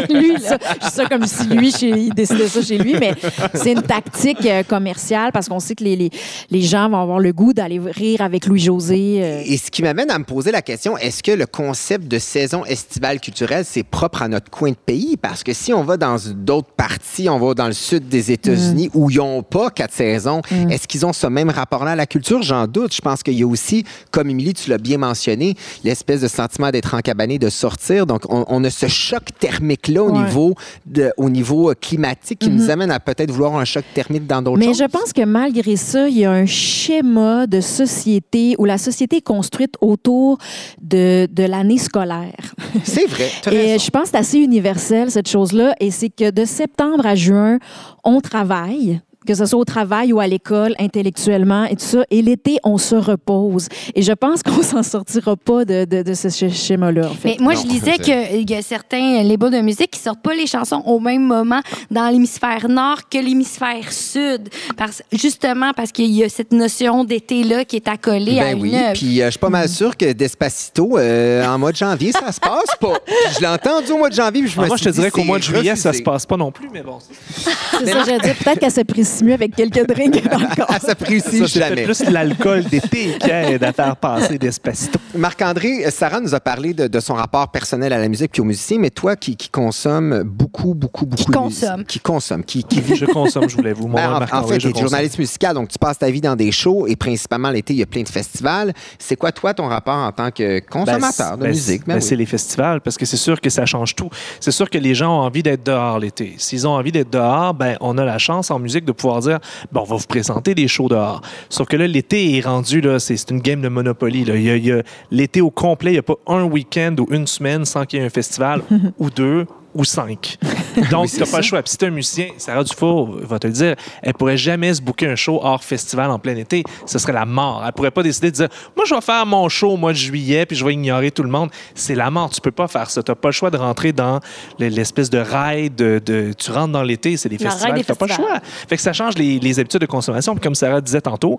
lui, 0.10 0.34
là, 0.34 0.58
je 0.82 0.88
dis 0.88 0.92
ça 0.94 1.06
comme 1.06 1.26
si 1.26 1.48
lui, 1.48 1.72
chez, 1.72 1.90
il 1.90 2.14
décidait 2.14 2.48
ça 2.48 2.62
chez 2.62 2.78
lui, 2.78 2.96
mais 3.00 3.14
c'est 3.54 3.72
une 3.72 3.82
tactique 3.82 4.46
euh, 4.46 4.64
commerciale 4.64 5.32
parce 5.32 5.48
qu'on 5.50 5.60
sait 5.60 5.76
que 5.76 5.84
les, 5.84 5.96
les, 5.96 6.10
les 6.50 6.62
gens 6.62 6.90
vont 6.90 7.02
avoir 7.02 7.20
le 7.20 7.32
goût 7.34 7.54
d'aller 7.54 7.80
rire 7.80 8.22
avec 8.22 8.46
Louis-José. 8.46 9.20
euh. 9.22 9.42
Et 9.46 9.58
ce 9.58 9.72
qui 9.72 9.82
m'amène 9.82 10.12
à 10.12 10.20
me 10.20 10.24
poser 10.26 10.52
la 10.52 10.62
question, 10.62 10.98
est-ce 10.98 11.24
que 11.24 11.32
le 11.32 11.46
concept 11.46 12.08
de 12.08 12.20
saison 12.20 12.66
estivale 12.66 13.20
culturelle, 13.20 13.64
c'est 13.66 13.84
propre 13.84 14.22
à 14.22 14.28
notre 14.28 14.50
coin 14.60 14.72
de 14.72 14.76
pays? 14.76 15.16
Parce 15.18 15.44
que 15.44 15.54
si 15.54 15.72
on 15.74 15.84
va 15.84 15.96
dans 15.98 16.18
d'autres 16.36 16.72
parties, 16.76 17.30
on 17.30 17.40
va 17.40 17.54
dans 17.54 17.68
le 17.68 17.74
sud 17.74 18.10
des 18.10 18.32
États-Unis 18.32 18.90
où 18.94 19.10
ils 19.10 19.18
n'ont 19.18 19.42
pas 19.42 19.70
quatre 19.70 19.94
saisons, 19.94 20.42
est-ce 20.70 20.88
qu'ils 20.88 21.06
ont 21.06 21.14
ce 21.14 21.28
même 21.28 21.50
rapport-là 21.50 21.92
à 21.92 21.96
la 21.96 22.06
culture? 22.06 22.42
J'en 22.42 22.68
doute. 22.68 22.94
Je 22.94 23.02
pense 23.02 23.24
qu'il 23.24 23.36
y 23.36 23.44
a 23.44 23.48
aussi, 23.48 23.86
comme 24.12 24.30
Émilie, 24.30 24.54
tu 24.54 24.70
l'as 24.70 24.78
bien 24.78 24.98
mentionné, 24.98 25.56
l'espèce 25.84 26.22
de 26.22 26.28
sentiment 26.28 26.72
d'être 26.72 26.94
encabané, 26.94 27.40
de 27.40 27.50
sortir. 27.50 28.06
Donc, 28.06 28.24
on, 28.30 28.44
on 28.50 28.64
a 28.66 28.70
ce 28.70 28.88
choc 28.88 29.24
thermique-là 29.40 30.04
au, 30.04 30.10
Ouais. 30.12 30.26
niveau 30.26 30.56
de, 30.86 31.12
au 31.18 31.30
niveau 31.30 31.70
euh, 31.72 31.76
climatique 31.80 32.40
qui 32.40 32.50
nous 32.50 32.70
amène 32.70 32.92
à 32.92 33.00
peut-être 33.00 33.32
vouloir 33.32 33.56
un 33.58 33.64
choc 33.66 33.86
thermique 33.94 34.28
dans 34.28 34.42
d'autres 34.42 34.58
Mais 34.60 34.66
choses. 34.68 34.80
je 34.80 34.84
pense 34.86 35.14
que 35.14 35.24
malgré 35.24 35.76
ça, 35.78 36.10
il 36.10 36.18
y 36.18 36.26
a 36.26 36.32
un 36.32 36.46
schéma 36.46 37.48
de 37.48 37.62
société 37.62 38.56
où 38.58 38.66
la 38.66 38.78
société 38.78 39.18
est 39.18 39.22
construite 39.22 39.76
autour 39.82 40.38
de, 40.82 41.28
de 41.32 41.44
l'année 41.44 41.78
scolaire. 41.78 42.54
C'est 42.84 43.06
vrai. 43.08 43.30
Et 43.52 43.80
je 43.80 43.90
pense 43.90 44.04
que 44.04 44.10
c'est 44.12 44.18
assez 44.18 44.40
universel, 44.50 45.12
cette 45.12 45.30
chose-là. 45.30 45.76
Et 45.80 45.92
c'est 45.92 46.10
que 46.10 46.32
de 46.32 46.44
septembre 46.44 47.06
à 47.06 47.14
juin, 47.14 47.60
on 48.04 48.20
travaille 48.20 49.00
que 49.28 49.34
ce 49.36 49.46
soit 49.46 49.60
au 49.60 49.66
travail 49.66 50.14
ou 50.14 50.20
à 50.20 50.28
l'école, 50.28 50.76
intellectuellement 50.80 51.66
et 51.66 51.76
tout 51.76 51.86
ça. 51.86 52.04
Et 52.10 52.22
l'été, 52.22 52.58
on 52.64 52.78
se 52.78 52.96
repose. 52.96 53.68
Et 53.96 54.02
je 54.02 54.14
pense 54.14 54.44
qu'on 54.44 54.62
s'en 54.64 54.84
sortira 54.84 55.36
pas 55.36 55.66
de, 55.66 55.86
de, 55.86 56.02
de 56.04 56.14
ce 56.14 56.28
sch- 56.30 56.52
schéma-là, 56.54 57.10
en 57.10 57.14
fait. 57.14 57.30
Mais 57.30 57.38
moi, 57.40 57.54
Non, 57.54 57.62
je 57.62 57.68
lisais 57.68 57.98
qu'il 57.98 58.50
y 58.50 58.56
a 58.56 58.62
certains 58.62 59.22
labels 59.24 59.52
de 59.52 59.62
musique 59.62 59.92
qui 59.92 60.00
sortent 60.00 60.22
pas 60.22 60.34
les 60.34 60.48
chansons 60.48 60.82
au 60.86 61.00
même 61.00 61.24
moment 61.24 61.60
dans 61.92 62.08
l'hémisphère 62.10 62.68
nord 62.70 63.10
que 63.10 63.18
l'hémisphère 63.18 63.92
sud. 63.92 64.50
Parce, 64.78 65.02
justement 65.12 65.72
parce 65.76 65.92
qu'il 65.92 66.12
y 66.12 66.24
a 66.24 66.30
cette 66.30 66.52
notion 66.54 67.04
d'été-là 67.04 67.66
qui 67.66 67.76
est 67.78 67.88
accolée 67.88 68.40
à 68.40 68.44
Ben 68.46 68.58
une 68.58 68.62
oui, 68.64 68.76
puis 68.94 69.22
euh, 69.22 69.26
je 69.26 69.32
suis 69.32 69.40
pas 69.40 69.50
mal 69.50 69.68
sûr 69.70 69.96
que 69.98 70.12
Despacito, 70.14 70.98
euh, 70.98 71.46
en 71.46 71.58
mois 71.60 71.72
de 71.72 71.78
janvier, 71.78 72.12
ça 72.12 72.32
se 72.32 72.40
passe 72.40 72.76
pas. 72.80 72.94
Je 73.36 73.40
l'ai 73.42 73.48
entendu 73.48 73.92
au 73.92 73.98
mois 73.98 74.10
de 74.10 74.16
janvier, 74.16 74.42
puis 74.42 74.52
je 74.52 74.58
me 74.60 74.64
Ah, 74.66 74.68
moi, 74.68 74.78
suis 74.78 74.86
je 74.86 74.90
te 74.90 74.96
dirais 74.96 75.12
qu'au 75.12 75.24
mois 75.24 75.38
de 75.38 75.44
juillet, 75.44 75.76
ça 75.76 75.94
se 75.94 76.02
passe 76.02 76.26
pas 76.26 76.38
non 76.38 76.52
plus, 76.52 76.70
mais 76.72 76.82
bon. 76.82 76.98
C'est 77.00 77.86
ça, 77.86 78.04
j'allais 78.06 78.20
dire. 78.20 78.36
Peut-être 78.36 78.60
qu'elle 78.60 78.72
mieux 79.24 79.34
avec 79.34 79.56
quelques 79.56 79.86
drinks 79.88 80.24
dans 80.30 80.38
le 80.40 80.56
corps. 80.56 80.76
Ça 80.82 80.94
réussit 81.00 81.40
Ça, 81.40 81.48
c'est 81.48 81.60
jamais. 81.60 81.84
plus 81.84 82.02
l'alcool 82.10 82.64
d'été 82.66 83.18
qui 83.20 83.30
aide 83.30 83.64
à 83.64 83.74
faire 83.74 83.96
passer 83.96 84.38
Despacito. 84.38 85.00
Marc-André, 85.16 85.90
Sarah 85.92 86.20
nous 86.20 86.34
a 86.36 86.40
parlé 86.40 86.74
de, 86.74 86.88
de 86.88 87.00
son 87.00 87.14
rapport 87.16 87.50
personnel 87.52 87.92
à 87.94 87.98
la 87.98 88.08
musique 88.08 88.32
puis 88.32 88.42
aux 88.42 88.46
musiciens, 88.46 88.78
mais 88.80 88.90
toi 88.90 89.16
qui, 89.16 89.36
qui 89.36 89.50
consomme 89.50 90.24
beaucoup, 90.24 90.74
beaucoup, 90.74 91.06
beaucoup 91.06 91.24
Qui 91.24 91.30
de 91.32 91.36
consomme. 91.36 91.72
musique- 91.78 91.88
qui 91.88 92.00
consomme, 92.00 92.44
qui, 92.44 92.64
qui 92.64 92.82
vit 92.82 92.96
Je 92.96 93.06
consomme, 93.06 93.50
je 93.50 93.56
voulais 93.56 93.74
vous. 93.74 93.88
Mon 93.88 93.96
Ben, 93.96 94.14
en, 94.32 94.44
fait, 94.48 94.58
tu 94.58 94.68
es 94.68 94.72
consomme. 94.72 94.88
journaliste 94.90 95.20
musical, 95.20 95.54
donc 95.56 95.70
tu 95.70 95.78
passes 95.80 95.98
ta 96.00 96.10
vie 96.10 96.22
dans 96.22 96.36
des 96.36 96.52
shows 96.52 96.88
et 96.88 96.96
principalement 96.96 97.50
l'été, 97.50 97.74
il 97.74 97.80
y 97.80 97.84
a 97.84 97.86
plein 97.86 98.04
de 98.04 98.10
festivals. 98.10 98.74
C'est 98.98 99.16
quoi, 99.16 99.32
toi, 99.32 99.54
ton 99.54 99.68
rapport 99.68 99.96
en 99.96 100.12
tant 100.12 100.32
que 100.32 100.60
Ben, 100.60 100.62
consommateur 100.70 101.38
de 101.38 101.44
ben, 101.44 101.50
musique? 101.50 101.86
ben, 101.86 101.96
Ben 101.96 102.02
C'est 102.02 102.12
oui. 102.16 102.18
les 102.20 102.26
festivals, 102.26 102.82
parce 102.82 102.98
que 102.98 103.06
c'est 103.06 103.18
sûr 103.18 103.40
que 103.42 103.50
ça 103.50 103.66
change 103.66 103.96
tout. 103.96 104.10
C'est 104.40 104.52
sûr 104.52 104.70
que 104.70 104.78
les 104.78 104.94
gens 104.96 105.18
ont 105.18 105.22
envie 105.22 105.44
d'être 105.44 105.66
dehors 105.66 106.00
l'été. 106.00 106.36
S'ils 106.38 106.68
ont 106.68 106.72
envie 106.72 106.92
d'être 106.92 107.10
dehors, 107.12 107.54
ben, 107.54 107.78
on 107.82 107.98
a 107.98 108.06
la 108.06 108.18
chance 108.18 108.52
en 108.52 108.60
musique 108.60 108.86
de 108.86 108.92
pouvoir 109.00 109.20
dire 109.22 109.40
ben, 109.72 109.82
on 109.82 109.86
va 109.86 109.96
vous 109.96 110.08
présenter 110.08 110.54
des 110.56 110.68
shows 110.68 110.88
dehors. 110.90 111.22
Sauf 111.50 111.68
que 111.68 111.78
là, 111.78 111.88
l'été 111.88 112.38
est 112.38 112.42
rendu, 112.46 112.82
là, 112.82 113.00
c'est 113.00 113.18
c'est 113.18 113.32
une 113.32 113.40
game 113.42 113.62
de 113.62 113.68
Monopoly. 113.70 114.26
Là. 114.26 114.36
Il 114.36 114.44
y 114.44 114.50
a- 114.50 114.56
il 114.58 114.66
y 114.66 114.72
a 114.72 114.84
l'été 115.12 115.42
au 115.42 115.50
complet, 115.52 115.92
il 115.92 115.94
n'y 115.96 116.00
a 116.00 116.04
pas 116.04 116.16
un 116.28 116.44
week-end 116.44 116.96
ou 117.00 117.08
une 117.14 117.28
semaine 117.28 117.66
sans 117.66 117.86
qu'il 117.86 118.00
y 118.00 118.02
ait 118.02 118.06
un 118.06 118.10
festival 118.10 118.62
ou 119.00 119.10
deux 119.10 119.46
ou 119.74 119.84
cinq. 119.84 120.38
Donc, 120.92 121.12
n'as 121.14 121.26
pas 121.26 121.38
le 121.38 121.44
choix. 121.44 121.62
Puis 121.62 121.72
si 121.72 121.78
tu 121.78 121.86
un 121.86 121.90
musicien, 121.90 122.28
Sarah 122.38 122.64
Dufour 122.64 123.18
va 123.22 123.40
te 123.40 123.48
le 123.48 123.54
dire, 123.54 123.76
elle 124.02 124.14
pourrait 124.14 124.38
jamais 124.38 124.74
se 124.74 124.82
booker 124.82 125.08
un 125.08 125.16
show 125.16 125.40
hors 125.42 125.64
festival 125.64 126.10
en 126.12 126.20
plein 126.20 126.36
été. 126.36 126.64
Ce 126.86 126.98
serait 127.00 127.14
la 127.14 127.26
mort. 127.26 127.64
Elle 127.66 127.74
pourrait 127.74 127.92
pas 127.92 128.04
décider 128.04 128.32
de 128.32 128.36
dire, 128.36 128.48
moi, 128.76 128.86
je 128.88 128.96
vais 128.96 129.02
faire 129.02 129.26
mon 129.26 129.48
show 129.50 129.72
au 129.72 129.78
mois 129.78 129.92
de 129.92 129.98
juillet, 129.98 130.46
puis 130.46 130.56
je 130.56 130.66
vais 130.66 130.74
ignorer 130.74 131.12
tout 131.12 131.24
le 131.24 131.30
monde. 131.30 131.50
C'est 131.76 131.96
la 131.96 132.10
mort. 132.10 132.30
Tu 132.30 132.42
peux 132.42 132.52
pas 132.52 132.68
faire 132.68 132.90
ça. 132.90 133.04
Tu 133.04 133.12
n'as 133.12 133.16
pas 133.16 133.30
le 133.30 133.34
choix 133.34 133.52
de 133.52 133.58
rentrer 133.58 133.92
dans 133.94 134.20
l'espèce 134.60 135.10
de 135.10 135.18
rail 135.20 135.70
de, 135.70 136.02
de- 136.06 136.34
Tu 136.38 136.52
rentres 136.52 136.72
dans 136.74 136.84
l'été, 136.84 137.18
c'est 137.18 137.30
des 137.30 137.38
rail 137.38 137.48
festivals. 137.52 137.84
n'as 137.88 137.96
pas 137.96 138.06
le 138.08 138.14
choix. 138.14 138.40
Fait 138.68 138.76
que 138.76 138.82
ça 138.82 138.94
change 138.94 139.18
les, 139.18 139.40
les 139.40 139.60
habitudes 139.60 139.82
de 139.82 139.86
consommation. 139.86 140.34
Puis 140.34 140.42
comme 140.42 140.56
Sarah 140.56 140.82
disait 140.82 141.02
tantôt, 141.02 141.38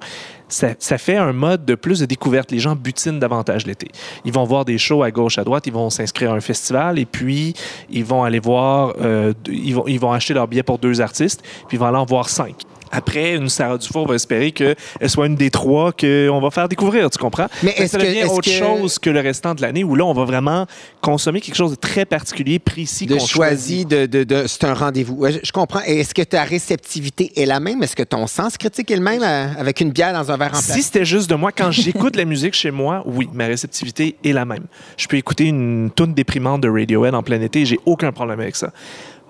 ça, 0.49 0.69
ça 0.79 0.99
fait 0.99 1.17
un 1.17 1.33
mode 1.33 1.65
de 1.65 1.75
plus 1.75 2.01
de 2.01 2.07
découverte. 2.07 2.51
Les 2.51 2.59
gens 2.59 2.75
butinent 2.77 3.19
davantage 3.19 3.67
l'été. 3.67 3.89
Ils 4.25 4.33
vont 4.33 4.45
voir 4.45 4.65
des 4.65 4.79
shows 4.79 5.03
à 5.03 5.11
gauche, 5.11 5.39
à 5.39 5.45
droite, 5.45 5.67
ils 5.67 5.73
vont 5.73 5.91
s'inscrire 5.91 6.33
à 6.33 6.35
un 6.37 6.41
festival 6.41 6.99
et 6.99 7.07
puis 7.07 7.55
ils 7.91 8.05
vont 8.05 8.20
aller 8.25 8.41
voir, 8.41 8.95
euh, 9.01 9.33
ils, 9.47 9.75
vont, 9.75 9.85
ils 9.87 10.01
vont 10.01 10.13
acheter 10.13 10.35
leur 10.35 10.49
billet 10.49 10.63
pour 10.63 10.79
deux 10.79 11.01
artistes, 11.01 11.43
puis 11.69 11.77
ils 11.77 11.81
vont 11.81 11.87
aller 11.87 11.99
en 11.99 12.05
voir 12.05 12.29
cinq. 12.29 12.57
Après, 12.93 13.35
une 13.37 13.49
Sarah 13.49 13.79
Dufour 13.79 14.07
va 14.09 14.15
espérer 14.17 14.53
qu'elle 14.53 14.77
soit 15.07 15.27
une 15.27 15.37
des 15.37 15.51
trois 15.51 15.93
qu'on 15.93 16.41
va 16.41 16.51
faire 16.51 16.69
découvrir, 16.69 17.09
tu 17.11 17.19
comprends? 17.19 17.47
Mais 17.63 17.71
est-ce 17.77 17.93
ça 17.93 17.99
que- 17.99 18.05
devient 18.05 18.19
est-ce 18.19 18.29
autre 18.31 18.43
que- 18.43 18.51
chose 18.51 18.99
que 18.99 19.11
le 19.11 19.21
restant 19.21 19.55
de 19.55 19.63
l'année 19.63 19.85
où 19.85 19.95
là, 19.95 20.05
on 20.05 20.13
va 20.13 20.25
vraiment 20.25 20.67
consommer 21.01 21.41
quelque 21.41 21.55
chose 21.57 21.71
de 21.73 21.77
très 21.77 22.05
particulier, 22.05 22.59
précis, 22.59 23.07
de 23.07 23.15
qu'on 23.17 23.25
choisir, 23.27 23.87
de, 23.87 24.07
de, 24.07 24.25
de- 24.25 24.47
c'est 24.47 24.65
un 24.65 24.75
rendez-vous. 24.75 25.15
Ouais, 25.15 25.33
je, 25.33 25.39
je 25.43 25.53
comprends. 25.53 25.81
Est-ce 25.81 26.15
que 26.15 26.23
ta 26.23 26.43
réceptivité 26.45 27.33
est 27.37 27.47
la 27.47 27.61
même? 27.61 27.83
Est-ce 27.83 27.97
que 27.97 28.03
ton 28.03 28.27
sens 28.27 28.57
critique 28.59 28.91
est 28.91 28.97
le 28.97 29.03
même 29.03 29.23
euh, 29.23 29.47
avec 29.59 29.81
une 29.81 29.91
bière 29.91 30.13
dans 30.13 30.31
un 30.31 30.37
verre 30.37 30.53
en 30.55 30.61
Si 30.61 30.83
c'était 30.83 31.05
juste 31.05 31.31
de 31.31 31.35
moi, 31.37 31.53
quand 31.53 31.71
j'écoute 31.71 32.17
la 32.17 32.25
musique 32.25 32.55
chez 32.55 32.71
moi, 32.71 33.03
oui, 33.07 33.29
ma 33.33 33.47
réceptivité 33.47 34.17
est 34.25 34.33
la 34.33 34.45
même. 34.45 34.65
Je 34.97 35.07
peux 35.07 35.17
écouter 35.17 35.45
une 35.45 35.91
tune 35.95 36.15
déprimante 36.15 36.61
de 36.63 36.69
Radiohead 36.69 37.15
en 37.15 37.23
plein 37.23 37.41
été, 37.41 37.65
j'ai 37.65 37.79
aucun 37.87 38.13
problème 38.13 38.41
avec 38.41 38.57
ça. 38.57 38.73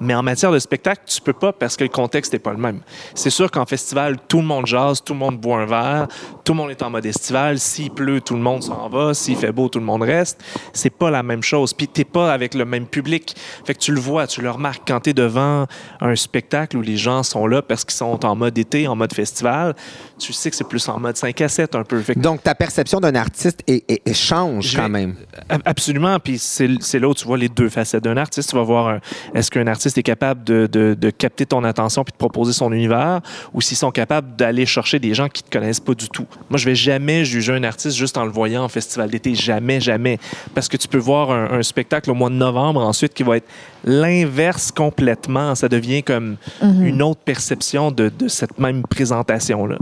Mais 0.00 0.14
en 0.14 0.22
matière 0.22 0.50
de 0.50 0.58
spectacle, 0.58 1.02
tu 1.06 1.20
peux 1.20 1.34
pas 1.34 1.52
parce 1.52 1.76
que 1.76 1.84
le 1.84 1.90
contexte 1.90 2.32
n'est 2.32 2.38
pas 2.38 2.52
le 2.52 2.58
même. 2.58 2.80
C'est 3.14 3.30
sûr 3.30 3.50
qu'en 3.50 3.66
festival, 3.66 4.16
tout 4.28 4.38
le 4.38 4.46
monde 4.46 4.66
jase, 4.66 5.02
tout 5.04 5.12
le 5.12 5.18
monde 5.18 5.38
boit 5.38 5.58
un 5.58 5.66
verre, 5.66 6.08
tout 6.44 6.54
le 6.54 6.56
monde 6.56 6.70
est 6.70 6.82
en 6.82 6.90
mode 6.90 7.04
estival. 7.04 7.58
S'il 7.58 7.90
pleut, 7.90 8.20
tout 8.20 8.34
le 8.34 8.40
monde 8.40 8.62
s'en 8.62 8.88
va. 8.88 9.12
S'il 9.12 9.36
fait 9.36 9.52
beau, 9.52 9.68
tout 9.68 9.78
le 9.78 9.84
monde 9.84 10.02
reste. 10.02 10.42
C'est 10.72 10.90
pas 10.90 11.10
la 11.10 11.22
même 11.22 11.42
chose. 11.42 11.74
Puis 11.74 11.86
t'es 11.86 12.04
pas 12.04 12.32
avec 12.32 12.54
le 12.54 12.64
même 12.64 12.86
public. 12.86 13.36
Fait 13.64 13.74
que 13.74 13.78
tu 13.78 13.92
le 13.92 14.00
vois, 14.00 14.26
tu 14.26 14.40
le 14.40 14.50
remarques 14.50 14.82
quand 14.86 15.00
t'es 15.00 15.12
devant 15.12 15.66
un 16.00 16.16
spectacle 16.16 16.76
où 16.78 16.82
les 16.82 16.96
gens 16.96 17.22
sont 17.22 17.46
là 17.46 17.60
parce 17.60 17.84
qu'ils 17.84 17.96
sont 17.96 18.24
en 18.24 18.34
mode 18.34 18.56
été, 18.56 18.88
en 18.88 18.96
mode 18.96 19.12
festival. 19.12 19.74
Tu 20.20 20.32
sais 20.32 20.50
que 20.50 20.56
c'est 20.56 20.68
plus 20.68 20.86
en 20.88 21.00
mode 21.00 21.16
5 21.16 21.40
à 21.40 21.48
7 21.48 21.74
un 21.74 21.82
peu. 21.82 22.00
Fait 22.02 22.14
que 22.14 22.20
Donc, 22.20 22.42
ta 22.42 22.54
perception 22.54 23.00
d'un 23.00 23.14
artiste 23.14 23.62
est- 23.66 23.84
est- 23.90 24.02
est- 24.06 24.14
change 24.14 24.76
quand 24.76 24.88
même. 24.88 25.14
Ab- 25.48 25.62
Absolument. 25.64 26.18
Puis 26.20 26.38
c'est 26.38 26.68
c'est 26.80 26.98
là 26.98 27.08
où 27.08 27.14
tu 27.14 27.24
vois 27.24 27.38
les 27.38 27.48
deux 27.48 27.68
facettes 27.70 28.04
d'un 28.04 28.16
artiste. 28.16 28.50
Tu 28.50 28.56
vas 28.56 28.62
voir 28.62 28.88
un- 28.88 29.00
est-ce 29.34 29.50
qu'un 29.50 29.66
artiste 29.66 29.96
est 29.98 30.02
capable 30.02 30.44
de, 30.44 30.68
de- 30.70 30.94
de 30.98 31.10
capter 31.10 31.46
ton 31.46 31.64
attention 31.64 32.04
puis 32.04 32.12
de 32.12 32.18
proposer 32.18 32.52
son 32.52 32.70
univers 32.72 33.20
ou 33.54 33.60
s'ils 33.60 33.76
sont 33.78 33.90
capables 33.90 34.36
d'aller 34.36 34.66
chercher 34.66 34.98
des 34.98 35.14
gens 35.14 35.28
qui 35.28 35.42
te 35.42 35.50
connaissent 35.50 35.80
pas 35.80 35.94
du 35.94 36.08
tout. 36.08 36.26
Moi, 36.50 36.58
je 36.58 36.66
vais 36.66 36.74
jamais 36.74 37.24
juger 37.24 37.54
un 37.54 37.64
artiste 37.64 37.96
juste 37.96 38.16
en 38.18 38.24
le 38.24 38.30
voyant 38.30 38.62
en 38.64 38.68
festival 38.68 39.08
d'été. 39.10 39.34
Jamais, 39.34 39.80
jamais. 39.80 40.18
Parce 40.54 40.68
que 40.68 40.76
tu 40.76 40.86
peux 40.86 40.98
voir 40.98 41.30
un, 41.30 41.50
un 41.58 41.62
spectacle 41.62 42.10
au 42.10 42.14
mois 42.14 42.28
de 42.30 42.34
novembre 42.34 42.80
ensuite 42.84 43.14
qui 43.14 43.22
va 43.22 43.38
être 43.38 43.48
l'inverse 43.84 44.70
complètement. 44.70 45.54
Ça 45.54 45.68
devient 45.68 46.02
comme 46.02 46.36
une 46.62 47.02
autre 47.02 47.20
perception 47.24 47.90
de, 47.90 48.10
de 48.10 48.28
cette 48.28 48.58
même 48.58 48.82
présentation-là. 48.82 49.76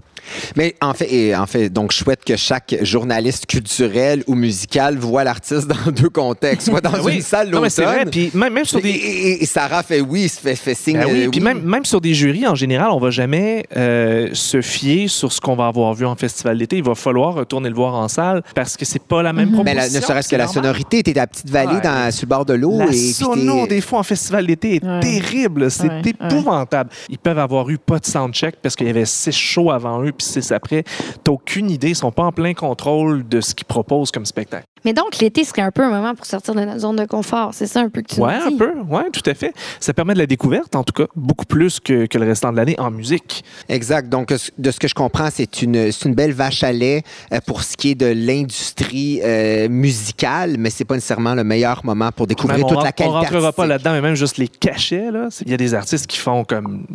Mais 0.56 0.74
en 0.80 0.94
fait, 0.94 1.12
et 1.12 1.36
en 1.36 1.46
fait, 1.46 1.68
donc 1.70 1.92
je 1.92 1.98
souhaite 1.98 2.24
que 2.24 2.36
chaque 2.36 2.76
journaliste 2.82 3.46
culturel 3.46 4.22
ou 4.26 4.34
musical 4.34 4.96
voit 4.98 5.24
l'artiste 5.24 5.66
dans 5.84 5.90
deux 5.90 6.08
contextes, 6.08 6.68
soit 6.68 6.80
dans 6.80 6.90
Ben 6.92 7.00
oui. 7.04 7.16
une 7.16 7.22
salle 7.22 7.50
Non, 7.50 7.60
mais 7.60 7.70
c'est 7.70 7.82
vrai. 7.84 7.98
l'automne. 8.04 8.10
Puis 8.10 8.30
même, 8.34 8.52
même 8.52 8.64
sur 8.64 8.78
Et, 8.78 8.82
des. 8.82 8.88
et- 8.90 9.42
et 9.42 9.46
Sarah 9.46 9.82
fait 9.82 10.00
oui, 10.00 10.28
fait, 10.28 10.54
fait 10.56 10.74
signe. 10.74 10.98
Ben 10.98 11.06
oui, 11.10 11.24
euh, 11.26 11.30
puis 11.30 11.40
même, 11.40 11.60
même 11.62 11.84
sur 11.84 12.00
des 12.00 12.14
jurys, 12.14 12.46
en 12.46 12.54
général, 12.54 12.90
on 12.90 12.98
va 12.98 13.10
jamais 13.10 13.64
euh, 13.76 14.28
se 14.32 14.60
fier 14.60 15.08
sur 15.08 15.32
ce 15.32 15.40
qu'on 15.40 15.56
va 15.56 15.66
avoir 15.66 15.94
vu 15.94 16.06
en 16.06 16.16
festival 16.16 16.58
d'été. 16.58 16.76
Il 16.76 16.84
va 16.84 16.94
falloir 16.94 17.34
retourner 17.34 17.68
le 17.68 17.74
voir 17.74 17.94
en 17.94 18.08
salle 18.08 18.42
parce 18.54 18.76
que 18.76 18.84
c'est 18.84 19.02
pas 19.02 19.22
la 19.22 19.32
même 19.32 19.48
Mais 19.50 19.54
proposition. 19.54 19.92
la- 19.94 20.00
ne 20.00 20.04
serait-ce 20.04 20.28
que 20.28 20.36
la 20.36 20.44
normal. 20.44 20.64
sonorité, 20.64 21.02
t'es 21.02 21.12
à 21.18 21.22
la 21.22 21.26
petite 21.26 21.50
vallée 21.50 21.74
Ouais. 21.76 21.80
dans, 21.80 22.10
sur 22.10 22.24
le 22.26 22.28
bord 22.28 22.44
de 22.44 22.54
l'eau. 22.54 22.78
La 22.78 22.86
et 22.86 23.12
sono, 23.12 23.66
des 23.66 23.80
fois, 23.80 23.98
en 24.00 24.02
festival 24.02 24.46
d'été 24.46 24.76
est 24.76 24.84
Ouais. 24.84 25.00
terrible. 25.00 25.70
C'est 25.70 25.88
Ouais, 25.88 26.02
épouvantable. 26.04 26.90
Ils 27.08 27.18
peuvent 27.18 27.38
avoir 27.38 27.68
eu 27.70 27.78
pas 27.78 27.98
de 27.98 28.06
soundcheck 28.06 28.56
parce 28.62 28.76
qu'il 28.76 28.86
y 28.86 28.90
avait 28.90 29.04
six 29.04 29.32
shows 29.32 29.70
avant 29.70 30.02
eux 30.02 30.12
puis 30.18 30.26
six 30.26 30.52
après. 30.52 30.84
T'as 31.24 31.32
aucune 31.32 31.70
idée. 31.70 31.90
Ils 31.90 31.96
sont 31.96 32.12
pas 32.12 32.24
en 32.24 32.32
plein 32.32 32.52
contrôle 32.54 33.26
de 33.28 33.40
ce 33.40 33.54
qu'ils 33.54 33.66
proposent 33.66 34.10
comme 34.10 34.26
spectacle. 34.26 34.64
Mais 34.84 34.92
donc, 34.92 35.18
l'été 35.18 35.42
serait 35.42 35.62
un 35.62 35.72
peu 35.72 35.82
un 35.82 35.90
moment 35.90 36.14
pour 36.14 36.24
sortir 36.24 36.54
de 36.54 36.60
notre 36.60 36.78
zone 36.80 36.94
de 36.96 37.04
confort. 37.04 37.50
C'est 37.52 37.66
ça 37.66 37.80
un 37.80 37.88
peu 37.88 38.00
que 38.02 38.14
tu 38.14 38.20
Ouais, 38.20 38.38
nous 38.38 38.44
un 38.46 38.48
dis? 38.50 38.56
peu. 38.56 38.72
Ouais, 38.88 39.10
tout 39.12 39.28
à 39.28 39.34
fait. 39.34 39.52
Ça 39.80 39.92
permet 39.92 40.14
de 40.14 40.18
la 40.20 40.26
découverte, 40.26 40.76
en 40.76 40.84
tout 40.84 40.92
cas, 40.92 41.08
beaucoup 41.16 41.46
plus 41.46 41.80
que, 41.80 42.06
que 42.06 42.16
le 42.18 42.26
restant 42.26 42.52
de 42.52 42.56
l'année 42.56 42.76
en 42.78 42.90
musique. 42.92 43.44
Exact. 43.68 44.08
Donc, 44.08 44.32
de 44.58 44.70
ce 44.70 44.78
que 44.78 44.86
je 44.86 44.94
comprends, 44.94 45.28
c'est 45.32 45.62
une, 45.62 45.90
c'est 45.90 46.08
une 46.08 46.14
belle 46.14 46.32
vache 46.32 46.62
à 46.62 46.72
lait 46.72 47.02
euh, 47.32 47.40
pour 47.44 47.62
ce 47.64 47.76
qui 47.76 47.90
est 47.90 47.94
de 47.96 48.06
l'industrie 48.06 49.20
euh, 49.24 49.68
musicale, 49.68 50.56
mais 50.58 50.70
c'est 50.70 50.84
pas 50.84 50.94
nécessairement 50.94 51.34
le 51.34 51.42
meilleur 51.44 51.84
moment 51.84 52.10
pour 52.12 52.26
découvrir 52.28 52.64
toute 52.66 52.76
ren- 52.78 52.84
la 52.84 52.92
qualité 52.92 53.16
On 53.16 53.20
rentrera 53.20 53.52
pas 53.52 53.66
là-dedans, 53.66 53.92
mais 53.92 54.00
même 54.00 54.14
juste 54.14 54.38
les 54.38 54.48
cachets. 54.48 55.10
Là, 55.10 55.28
il 55.44 55.50
y 55.50 55.54
a 55.54 55.56
des 55.56 55.74
artistes 55.74 56.06
qui 56.06 56.18
font 56.18 56.44
comme, 56.44 56.86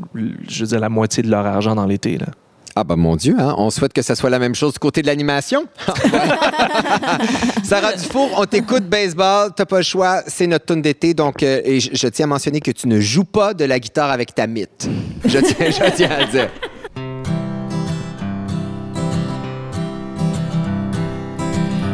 je 0.48 0.62
veux 0.62 0.68
dire, 0.68 0.80
la 0.80 0.90
moitié 0.90 1.22
de 1.22 1.30
leur 1.30 1.46
argent 1.46 1.76
dans 1.76 1.86
l'été. 1.86 2.18
Là. 2.18 2.28
Ah 2.76 2.84
ben 2.84 2.96
mon 2.96 3.16
Dieu, 3.16 3.36
hein? 3.38 3.54
on 3.60 3.70
souhaite 3.70 3.94
que 3.94 4.02
ce 4.02 4.16
soit 4.16 4.32
la 4.32 4.40
même 4.40 4.56
chose 4.56 4.74
du 4.74 4.80
côté 4.80 5.04
de 5.04 5.08
l'animation. 5.08 5.66
Sarah 7.64 7.94
Dufour, 7.94 8.32
on 8.36 8.46
t'écoute 8.46 8.86
baseball, 8.86 9.52
t'as 9.56 9.66
pas 9.66 9.78
le 9.78 9.84
choix, 9.84 10.24
c'est 10.26 10.48
notre 10.48 10.66
tune 10.66 10.82
d'été, 10.82 11.14
donc 11.14 11.44
euh, 11.44 11.62
je, 11.80 12.08
tiens 12.08 12.26
à 12.26 12.28
mentionner 12.30 12.62
que 12.62 12.72
tu 12.72 12.88
ne 12.88 13.00
joues 13.00 13.26
pas 13.26 13.54
de 13.54 13.66
la 13.66 13.80
guitare 13.80 14.10
avec 14.10 14.34
ta 14.34 14.48
mythe. 14.48 14.90
Je 15.24 15.38
tiens, 15.38 15.70
je 15.70 15.96
tiens 15.96 16.10
à 16.10 16.26
dire. 16.26 16.50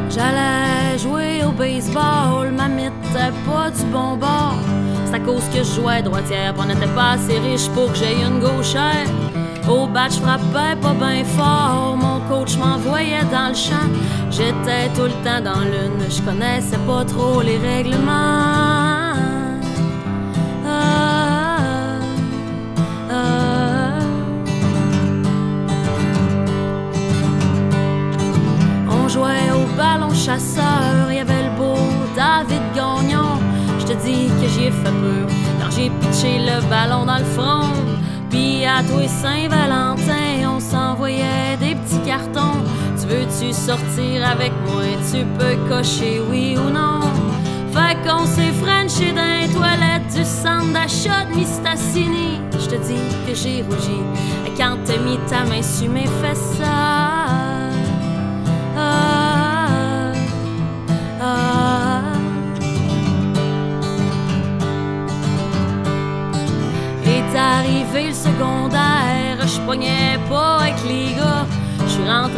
J'allais 0.09 0.97
jouer 0.97 1.43
au 1.45 1.51
baseball, 1.51 2.51
ma 2.55 2.69
m'était 2.69 3.33
pas 3.45 3.69
du 3.69 3.83
bon 3.91 4.15
bord. 4.15 4.78
À 5.21 5.25
cause 5.25 5.43
que 5.53 5.59
je 5.59 5.81
jouais 5.81 6.01
droitière, 6.01 6.53
on 6.57 6.65
n'était 6.65 6.87
pas 6.87 7.11
assez 7.11 7.37
riche 7.39 7.69
pour 7.69 7.91
que 7.91 7.97
j'aie 7.97 8.15
une 8.21 8.39
gauchère. 8.39 9.07
Au 9.69 9.85
bat, 9.85 10.09
je 10.09 10.19
frappais 10.19 10.75
pas 10.81 10.93
bien 10.93 11.23
fort, 11.25 11.97
mon 11.97 12.19
coach 12.29 12.57
m'envoyait 12.57 13.25
dans 13.31 13.49
le 13.49 13.55
champ. 13.55 13.89
J'étais 14.31 14.87
tout 14.95 15.03
le 15.03 15.17
temps 15.23 15.41
dans 15.43 15.61
l'une, 15.61 16.09
je 16.09 16.21
connaissais 16.21 16.77
pas 16.87 17.03
trop 17.05 17.41
les 17.41 17.57
règlements. 17.57 19.13
Ah, 20.65 21.99
ah. 23.11 23.99
On 28.89 29.07
jouait 29.07 29.51
au 29.53 29.65
ballon 29.77 30.13
chasseur, 30.13 31.09
il 31.09 31.15
y 31.15 31.19
avait 31.19 31.43
le 31.43 31.57
beau 31.57 31.77
David 32.15 32.61
te 33.89 34.05
dis 34.05 34.27
que 34.39 34.47
j'y 34.47 34.65
ai 34.65 34.71
fait 34.71 34.83
peur 34.83 35.27
quand 35.59 35.71
j'ai 35.71 35.89
pitché 35.89 36.39
le 36.39 36.61
ballon 36.69 37.05
dans 37.05 37.17
le 37.17 37.23
front. 37.23 37.73
Puis 38.29 38.63
à 38.65 38.83
toi 38.83 39.07
Saint-Valentin, 39.07 40.47
on 40.55 40.59
s'envoyait 40.59 41.57
des 41.59 41.75
petits 41.75 42.01
cartons. 42.05 42.59
Tu 42.99 43.07
veux-tu 43.07 43.53
sortir 43.53 44.27
avec 44.29 44.51
moi? 44.67 44.83
Tu 45.11 45.25
peux 45.37 45.55
cocher 45.67 46.21
oui 46.29 46.55
ou 46.57 46.69
non. 46.69 47.01
Fait 47.73 47.97
qu'on 48.05 48.25
s'est 48.25 48.53
frenché 48.63 49.11
dans 49.11 49.41
les 49.41 49.51
toilettes 49.53 50.13
du 50.15 50.23
centre 50.23 50.71
d'achat 50.73 51.25
de 51.25 51.35
Mistassini. 51.35 52.39
Je 52.51 52.69
te 52.69 52.75
dis 52.75 53.01
que 53.27 53.33
j'ai 53.33 53.63
rougi 53.63 54.01
quand 54.57 54.77
t'as 54.85 54.97
mis 54.97 55.17
ta 55.29 55.45
main 55.45 55.63
sur 55.63 55.89
mes 55.89 56.07
fesses. 56.21 56.48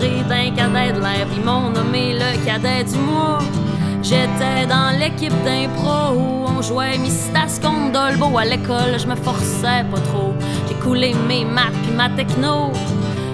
D'un 0.02 0.50
cadet 0.56 0.94
de 0.94 1.00
l'air, 1.00 1.28
ils 1.32 1.46
m'ont 1.46 1.70
nommé 1.70 2.14
le 2.14 2.44
cadet 2.44 2.84
du 2.86 2.98
mois. 2.98 3.38
J'étais 4.02 4.66
dans 4.68 4.98
l'équipe 4.98 5.34
d'impro 5.44 6.16
où 6.16 6.46
on 6.48 6.60
jouait 6.64 6.98
Mistas 6.98 7.60
contre 7.62 8.40
à 8.40 8.46
l'école, 8.46 8.98
je 8.98 9.06
me 9.06 9.16
forçais 9.16 9.86
pas 9.92 10.00
trop. 10.00 10.34
J'ai 10.68 10.74
coulé 10.76 11.14
mes 11.28 11.46
maths 11.46 11.74
puis 11.84 11.92
ma 11.92 12.10
techno. 12.10 12.72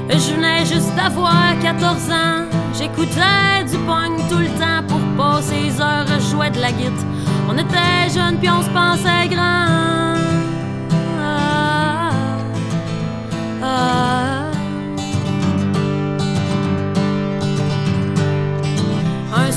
Je 0.09 0.33
venais 0.33 0.65
juste 0.65 0.93
d'avoir 0.95 1.57
14 1.61 2.09
ans. 2.09 2.43
J'écoutais 2.77 3.63
du 3.71 3.77
punk 3.85 4.27
tout 4.29 4.39
le 4.39 4.49
temps 4.59 4.83
pour 4.89 4.99
passer 5.15 5.61
les 5.61 5.79
heures, 5.79 6.05
je 6.19 6.31
jouais 6.31 6.49
de 6.49 6.59
la 6.59 6.73
guitare. 6.73 7.05
On 7.47 7.57
était 7.57 8.13
jeunes 8.13 8.39
puis 8.39 8.49
on 8.49 8.61
se 8.61 8.69
pensait 8.71 9.29
grand. 9.29 9.96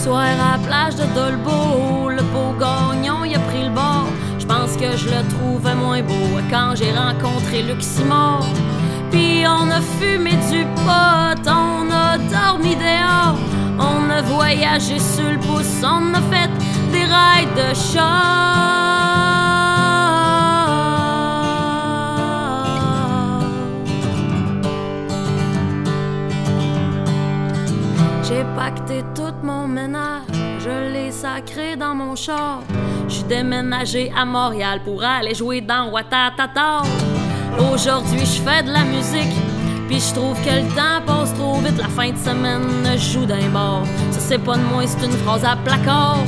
Soir 0.04 0.22
à 0.22 0.52
la 0.52 0.58
plage 0.66 0.94
de 0.96 1.04
Dolbeau, 1.14 2.08
le 2.08 2.22
beau 2.32 2.52
gagnon 2.58 3.24
il 3.24 3.34
a 3.34 3.38
pris 3.50 3.64
le 3.64 3.70
bord. 3.70 4.08
Je 4.38 4.46
pense 4.46 4.76
que 4.76 4.96
je 4.96 5.06
le 5.14 5.22
trouvais 5.34 5.74
moins 5.74 6.02
beau 6.02 6.30
quand 6.50 6.74
j'ai 6.74 6.92
rencontré 6.92 7.62
Luc. 7.62 7.82
Puis 9.10 9.44
on 9.46 9.70
a 9.70 9.80
fumé 9.98 10.32
du 10.50 10.64
pot, 10.86 11.42
on 11.46 11.90
a 11.90 12.16
dormi 12.16 12.74
dehors, 12.76 13.38
on 13.78 14.10
a 14.10 14.22
voyagé 14.22 14.98
sur 14.98 15.30
le 15.30 15.38
pouce, 15.38 15.82
on 15.82 16.14
a 16.14 16.22
fait 16.32 16.50
des 16.92 17.04
rails 17.04 17.54
de 17.56 17.74
char. 17.74 18.89
J'ai 28.30 28.44
pacté 28.54 29.02
tout 29.12 29.34
mon 29.42 29.66
ménage, 29.66 30.22
je 30.60 30.92
l'ai 30.92 31.10
sacré 31.10 31.74
dans 31.74 31.96
mon 31.96 32.14
char. 32.14 32.60
Je 33.08 33.14
suis 33.14 33.24
déménagé 33.24 34.12
à 34.16 34.24
Montréal 34.24 34.82
pour 34.84 35.02
aller 35.02 35.34
jouer 35.34 35.60
dans 35.60 35.90
Watatata. 35.90 36.82
Aujourd'hui, 37.72 38.20
je 38.20 38.40
fais 38.40 38.62
de 38.62 38.70
la 38.70 38.84
musique, 38.84 39.34
puis 39.88 39.98
je 39.98 40.14
trouve 40.14 40.40
que 40.44 40.62
le 40.62 40.68
temps 40.76 41.04
passe 41.04 41.34
trop 41.34 41.56
vite. 41.56 41.76
La 41.76 41.88
fin 41.88 42.12
de 42.12 42.18
semaine, 42.18 42.86
je 42.92 43.14
joue 43.14 43.26
d'un 43.26 43.48
bar. 43.48 43.82
Ça, 44.12 44.20
c'est 44.20 44.38
pas 44.38 44.56
de 44.56 44.62
moi, 44.62 44.84
c'est 44.86 45.04
une 45.04 45.18
phrase 45.24 45.44
à 45.44 45.56
placard. 45.56 46.22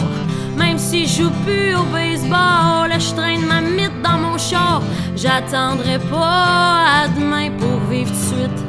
Même 0.56 0.78
si 0.78 1.06
je 1.06 1.22
joue 1.22 1.30
plus 1.46 1.76
au 1.76 1.84
baseball, 1.84 2.90
je 2.98 3.14
traîne 3.14 3.46
ma 3.46 3.60
mythe 3.60 4.02
dans 4.02 4.18
mon 4.18 4.38
char. 4.38 4.82
J'attendrai 5.14 6.00
pas 6.10 7.04
à 7.04 7.08
demain 7.16 7.48
pour 7.60 7.78
vivre 7.88 8.10
de 8.10 8.16
suite. 8.16 8.60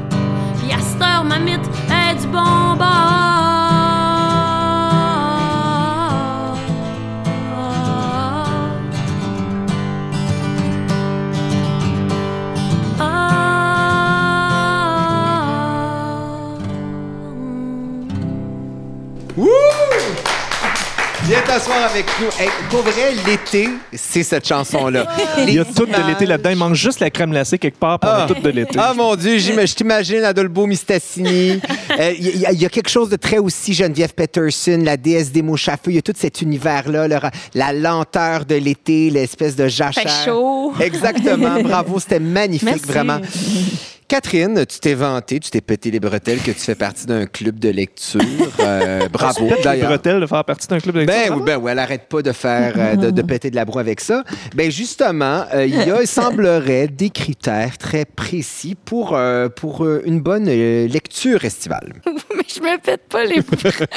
Puis 0.60 0.72
à 0.72 0.80
cette 0.80 1.02
heure, 1.02 1.24
ma 1.24 1.39
mythe 1.39 1.67
est 2.09 2.15
du 2.21 2.27
bon 2.27 2.75
bord. 2.77 3.13
Viens 21.34 21.41
t'asseoir 21.48 21.86
avec 21.89 22.06
nous. 22.22 22.28
Hey, 22.39 22.48
pour 22.69 22.82
vrai, 22.84 23.12
l'été, 23.26 23.67
c'est 23.91 24.22
cette 24.22 24.48
chanson-là. 24.48 25.08
Il 25.48 25.56
y 25.56 25.58
a 25.58 25.65
tout 25.65 25.88
de 25.88 26.08
l'été 26.08 26.28
là-dedans. 26.28 26.52
Il 26.52 26.58
manque 26.58 26.76
juste 26.76 27.00
la 27.00 27.10
crème 27.10 27.32
glacée 27.32 27.58
quelque 27.58 27.80
part 27.80 27.98
pour 28.00 28.08
Ah. 28.12 28.28
tout 28.28 28.36
de 28.39 28.50
l'été. 28.52 28.78
Ah 28.78 28.93
mon 28.96 29.15
Dieu, 29.15 29.39
je 29.39 29.74
t'imagine 29.74 30.24
Adolbo 30.24 30.67
Mistassini. 30.67 31.60
Euh, 32.00 32.12
Il 32.17 32.39
y, 32.39 32.46
a- 32.46 32.52
il 32.52 32.60
y 32.60 32.65
a 32.65 32.69
quelque 32.69 32.89
chose 32.89 33.10
de 33.10 33.15
très 33.17 33.38
aussi 33.38 33.74
Geneviève 33.74 34.13
Peterson, 34.15 34.80
la 34.84 34.98
déesse 34.98 35.32
des 35.32 35.43
mouches 35.43 35.69
à 35.69 35.74
feu. 35.74 35.89
Il 35.91 35.96
y 35.96 35.98
a 36.00 36.02
tout 36.02 36.13
cet 36.17 36.41
univers-là, 36.41 37.08
la 37.54 37.74
lenteur 37.74 38.46
de 38.46 38.56
l'été, 38.56 39.12
l'espèce 39.12 39.56
de 39.56 39.67
jachère. 39.67 40.02
Fait 40.04 40.26
chaud. 40.26 40.74
Exactement, 40.80 41.62
bravo, 41.63 42.00
c'était 42.00 42.19
magnifique, 42.19 42.67
Merci. 42.69 42.86
vraiment. 42.88 43.19
Catherine, 44.13 44.63
tu 44.67 44.80
t'es 44.80 44.93
vanté, 44.93 45.39
tu 45.39 45.49
t'es 45.49 45.60
pété 45.60 45.89
les 45.89 45.99
bretelles 45.99 46.38
que 46.38 46.52
tu 46.52 46.60
fais 46.60 46.76
partie 46.76 47.08
d'un 47.08 47.26
club 47.26 47.58
de 47.58 47.69
lecture. 47.69 48.21
Euh, 48.60 49.08
bravo, 49.12 49.47
Peut-être 49.47 49.58
les 49.58 49.63
d'ailleurs. 49.63 49.88
bretelles 49.89 50.19
de 50.19 50.28
faire 50.28 50.45
partie 50.45 50.67
d'un 50.67 50.80
club 50.80 50.93
de 50.93 50.99
lecture. 50.99 51.32
Ben 51.32 51.36
oui, 51.36 51.41
ben 51.43 51.58
oui, 51.58 51.71
elle 51.71 51.80
arrête 51.80 52.08
pas 52.08 52.21
de 52.21 52.32
faire, 52.32 52.76
euh, 52.78 52.95
de, 52.95 53.10
de 53.10 53.21
péter 53.23 53.49
de 53.49 53.56
la 53.56 53.65
broue 53.65 53.80
avec 53.80 53.99
ça. 54.02 54.23
Ben 54.54 54.69
justement, 54.69 55.45
euh, 55.56 55.65
il 55.65 55.73
y 55.73 55.89
a, 55.89 55.99
il 55.99 56.08
semblerait, 56.21 56.89
des 56.89 57.10
critères 57.10 57.80
très 57.80 58.06
précis 58.06 58.76
pour, 58.76 59.15
euh, 59.15 59.49
pour 59.49 59.84
euh, 59.84 60.04
une 60.06 60.21
bonne 60.21 60.45
euh, 60.47 60.88
lecture 60.88 61.43
estivale. 61.43 61.93
Mais 62.06 62.43
je 62.56 62.62
me 62.62 62.78
pète 62.78 63.08
pas 63.10 63.23
les 63.23 63.41
bretelles. 63.41 63.88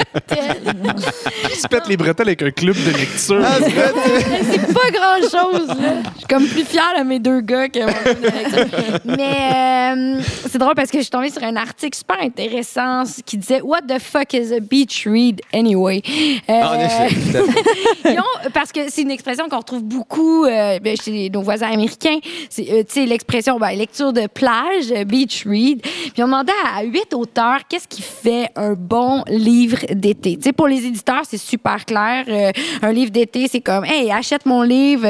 Tu 1.51 1.61
te 1.61 1.67
pètes 1.67 1.87
les 1.87 1.97
bretelles 1.97 2.29
avec 2.29 2.41
un 2.41 2.49
club 2.49 2.75
de 2.75 2.97
lecture. 2.97 3.43
Ah, 3.45 3.57
c'est 3.61 4.73
pas 4.73 4.89
grand-chose, 4.91 5.67
là. 5.67 6.01
Je 6.13 6.17
suis 6.17 6.27
comme 6.27 6.47
plus 6.47 6.65
fière 6.65 6.93
de 6.97 7.03
mes 7.03 7.19
deux 7.19 7.41
gars 7.41 7.69
que 7.69 7.81
mon 7.81 7.91
film 7.91 8.19
de 8.19 8.25
lecture. 8.25 8.99
Mais 9.05 10.06
euh, 10.15 10.21
c'est 10.49 10.57
drôle 10.57 10.75
parce 10.75 10.89
que 10.91 10.97
je 10.97 11.03
suis 11.03 11.11
tombée 11.11 11.29
sur 11.29 11.43
un 11.43 11.55
article 11.55 11.97
super 11.97 12.17
intéressant 12.21 13.03
qui 13.25 13.37
disait 13.37 13.61
What 13.61 13.81
the 13.87 13.99
fuck 13.99 14.33
is 14.33 14.53
a 14.53 14.59
beach 14.59 15.05
read 15.05 15.41
anyway? 15.53 16.01
Euh, 16.49 16.53
en 16.53 16.79
effet, 16.79 17.09
tout 17.09 17.37
à 17.37 17.51
fait. 17.51 17.63
ils 18.13 18.19
ont- 18.19 18.49
parce 18.53 18.71
que 18.71 18.89
c'est 18.89 19.01
une 19.01 19.11
expression 19.11 19.49
qu'on 19.49 19.57
retrouve 19.57 19.83
beaucoup 19.83 20.45
euh, 20.45 20.79
ben, 20.79 20.95
chez 20.97 21.29
nos 21.29 21.41
voisins 21.41 21.71
américains. 21.71 22.19
C'est 22.49 22.69
euh, 22.71 23.05
l'expression 23.05 23.57
ben, 23.59 23.71
lecture 23.71 24.13
de 24.13 24.27
plage, 24.27 24.91
beach 25.05 25.45
read. 25.45 25.81
Puis 25.81 26.23
on 26.23 26.25
demandait 26.25 26.51
à 26.75 26.83
huit 26.83 27.13
auteurs 27.13 27.59
qu'est-ce 27.69 27.87
qui 27.87 28.01
fait 28.01 28.49
un 28.55 28.73
bon 28.73 29.23
livre 29.27 29.79
d'été? 29.91 30.37
Pour 30.53 30.67
les 30.67 30.85
éditeurs, 30.85 31.23
c'est 31.27 31.37
super 31.37 31.85
clair. 31.85 32.25
Euh, 32.27 32.51
un 32.81 32.91
livre 32.91 33.11
d'été, 33.11 33.47
c'est 33.49 33.61
comme 33.61 33.85
hey, 33.85 34.11
achète 34.11 34.45
mon 34.45 34.61
livre, 34.61 35.05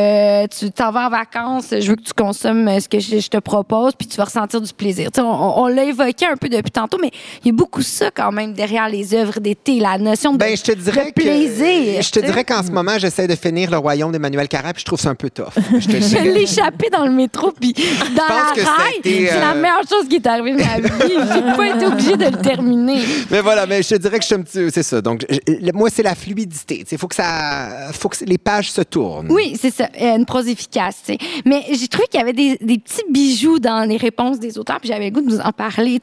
tu 0.48 0.72
t'en 0.72 0.92
vas 0.92 1.08
en 1.08 1.10
vacances, 1.10 1.68
je 1.72 1.90
veux 1.90 1.96
que 1.96 2.04
tu 2.04 2.14
consommes 2.14 2.80
ce 2.80 2.88
que 2.90 3.00
je, 3.00 3.20
je 3.20 3.28
te 3.30 3.38
propose, 3.38 3.94
puis 3.96 4.08
tu 4.08 4.18
vas 4.18 4.26
ressentir 4.26 4.62
du 4.62 4.74
plaisir. 4.78 5.10
On, 5.18 5.22
on 5.58 5.68
l'a 5.68 5.84
évoqué 5.84 6.26
un 6.26 6.38
peu 6.38 6.50
depuis 6.50 6.72
tantôt, 6.72 6.98
mais 7.02 7.12
il 7.44 7.48
y 7.48 7.50
a 7.50 7.54
beaucoup 7.54 7.82
ça 7.82 8.12
quand 8.12 8.32
même 8.32 8.54
derrière 8.54 8.88
les 8.90 9.14
œuvres 9.14 9.40
d'été, 9.40 9.80
la 9.80 9.98
notion 9.98 10.34
de, 10.34 10.38
Ben, 10.38 10.56
je 10.56 10.64
te 10.64 10.72
dirais 10.72 11.06
de 11.06 11.10
que. 11.10 11.14
plaisir. 11.22 12.02
Je 12.02 12.12
te 12.12 12.20
dirais 12.20 12.44
qu'en 12.44 12.64
ce 12.64 12.72
moment, 12.72 12.98
j'essaie 12.98 13.28
de 13.28 13.36
finir 13.36 13.72
le 13.72 13.78
royaume 13.78 14.12
d'Emmanuel 14.12 14.48
Carrère, 14.48 14.74
puis 14.74 14.82
je 14.82 14.86
trouve 14.86 15.00
ça 15.00 15.10
un 15.10 15.16
peu 15.16 15.30
tough. 15.30 15.48
Je 15.80 15.88
l'ai 16.24 16.44
échappé 16.44 16.90
dans 16.92 17.06
le 17.06 17.12
métro, 17.12 17.52
puis 17.60 17.74
dans 17.74 18.24
la 18.28 18.64
rail, 18.64 19.00
c'est 19.04 19.22
la 19.40 19.52
euh, 19.52 19.62
meilleure 19.62 19.84
chose 19.90 20.08
qui 20.10 20.16
est 20.18 20.28
arrivée 20.28 20.54
de 20.54 20.58
ma 20.58 20.80
vie. 20.80 21.14
J'ai 21.34 21.56
pas 21.56 21.76
été 21.76 21.86
obligée 21.92 22.18
de 22.18 22.26
le 22.26 22.38
terminer. 22.42 23.00
Mais 23.32 23.42
voilà, 23.42 23.66
mais 23.66 23.82
je 23.84 23.90
te 23.90 23.96
dirais 23.96 24.18
que 24.18 24.24
je 24.24 24.28
suis 24.28 24.36
un 24.36 24.42
petit. 24.42 24.70
C'est 24.72 24.84
ça. 24.84 25.02
Donc, 25.02 25.26
je- 25.30 25.72
moi, 25.74 25.90
c'est 25.90 26.04
la 26.04 26.16
fluidité. 26.16 26.86
Il 26.92 26.98
faut 26.98 27.08
que 27.08 27.16
ça. 27.16 27.92
faut 27.94 28.10
que 28.10 28.24
les 28.26 28.38
pages 28.38 28.72
se 28.72 28.82
tournent. 28.82 29.28
Oui, 29.32 29.58
c'est 29.60 29.74
ça, 29.74 29.90
euh, 30.02 30.16
une 30.18 30.26
prose 30.26 30.48
efficace. 30.48 30.98
Mais 31.46 31.64
j'ai 31.72 31.88
trouvé 31.88 32.08
qu'il 32.10 32.20
y 32.20 32.24
avait 32.24 32.34
des, 32.34 32.58
des 32.62 32.78
petits 32.78 33.04
bijoux 33.10 33.60
dans 33.60 33.88
les 33.88 33.98
réponses 33.98 34.40
des 34.40 34.58
j'avais 34.84 35.06
le 35.06 35.12
goût 35.12 35.22
de 35.22 35.30
vous 35.30 35.40
en 35.40 35.52
parler. 35.52 36.00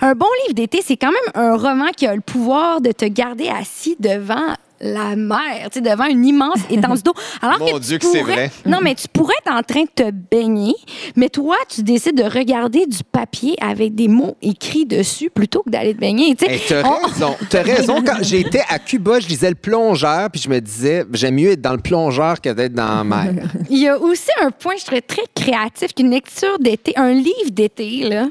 Un 0.00 0.14
bon 0.14 0.26
livre 0.42 0.54
d'été, 0.54 0.80
c'est 0.82 0.96
quand 0.96 1.12
même 1.12 1.32
un 1.34 1.56
roman 1.56 1.90
qui 1.96 2.06
a 2.06 2.14
le 2.14 2.20
pouvoir 2.20 2.80
de 2.80 2.92
te 2.92 3.04
garder 3.04 3.48
assis 3.48 3.96
devant 3.98 4.54
la 4.82 5.14
mer, 5.16 5.68
tu 5.70 5.78
sais, 5.78 5.80
devant 5.80 6.06
une 6.06 6.24
immense 6.26 6.58
étendue 6.68 7.02
d'eau. 7.02 7.14
Alors 7.40 7.58
Mon 7.60 7.66
que 7.66 7.72
tu 7.74 7.80
Dieu 7.80 7.98
que 7.98 8.06
c'est 8.06 8.22
vrai. 8.22 8.50
Non, 8.66 8.78
mais 8.82 8.94
tu 8.94 9.06
pourrais 9.08 9.34
être 9.46 9.54
en 9.54 9.62
train 9.62 9.82
de 9.84 9.88
te 10.04 10.10
baigner, 10.10 10.74
mais 11.16 11.28
toi, 11.28 11.56
tu 11.68 11.82
décides 11.82 12.16
de 12.16 12.24
regarder 12.24 12.86
du 12.86 12.98
papier 13.04 13.54
avec 13.60 13.94
des 13.94 14.08
mots 14.08 14.36
écrits 14.42 14.84
dessus 14.86 15.30
plutôt 15.30 15.62
que 15.62 15.70
d'aller 15.70 15.94
te 15.94 16.00
baigner. 16.00 16.34
Tu 16.34 16.46
sais, 16.46 16.52
Hey, 16.54 16.60
t'as 16.68 16.82
on- 16.84 17.06
raison. 17.06 17.36
T'as 17.48 17.62
raison. 17.76 18.02
Quand 18.04 18.22
j'étais 18.22 18.62
à 18.68 18.78
Cuba, 18.78 19.20
je 19.20 19.28
lisais 19.28 19.50
le 19.50 19.54
plongeur, 19.54 20.28
puis 20.30 20.40
je 20.40 20.48
me 20.48 20.60
disais, 20.60 21.04
j'aime 21.12 21.36
mieux 21.36 21.52
être 21.52 21.60
dans 21.62 21.72
le 21.74 21.78
plongeur 21.80 22.40
que 22.40 22.48
d'être 22.50 22.74
dans 22.74 22.96
la 22.96 23.04
mer. 23.04 23.32
Il 23.70 23.78
y 23.78 23.88
a 23.88 23.98
aussi 23.98 24.30
un 24.42 24.50
point, 24.50 24.74
je 24.78 24.84
trouvais 24.84 25.00
très 25.00 25.22
créatif, 25.34 25.94
qu'une 25.94 26.10
lecture 26.10 26.58
d'été, 26.58 26.92
un 26.96 27.12
livre 27.12 27.50
d'été, 27.52 28.08
là. 28.08 28.26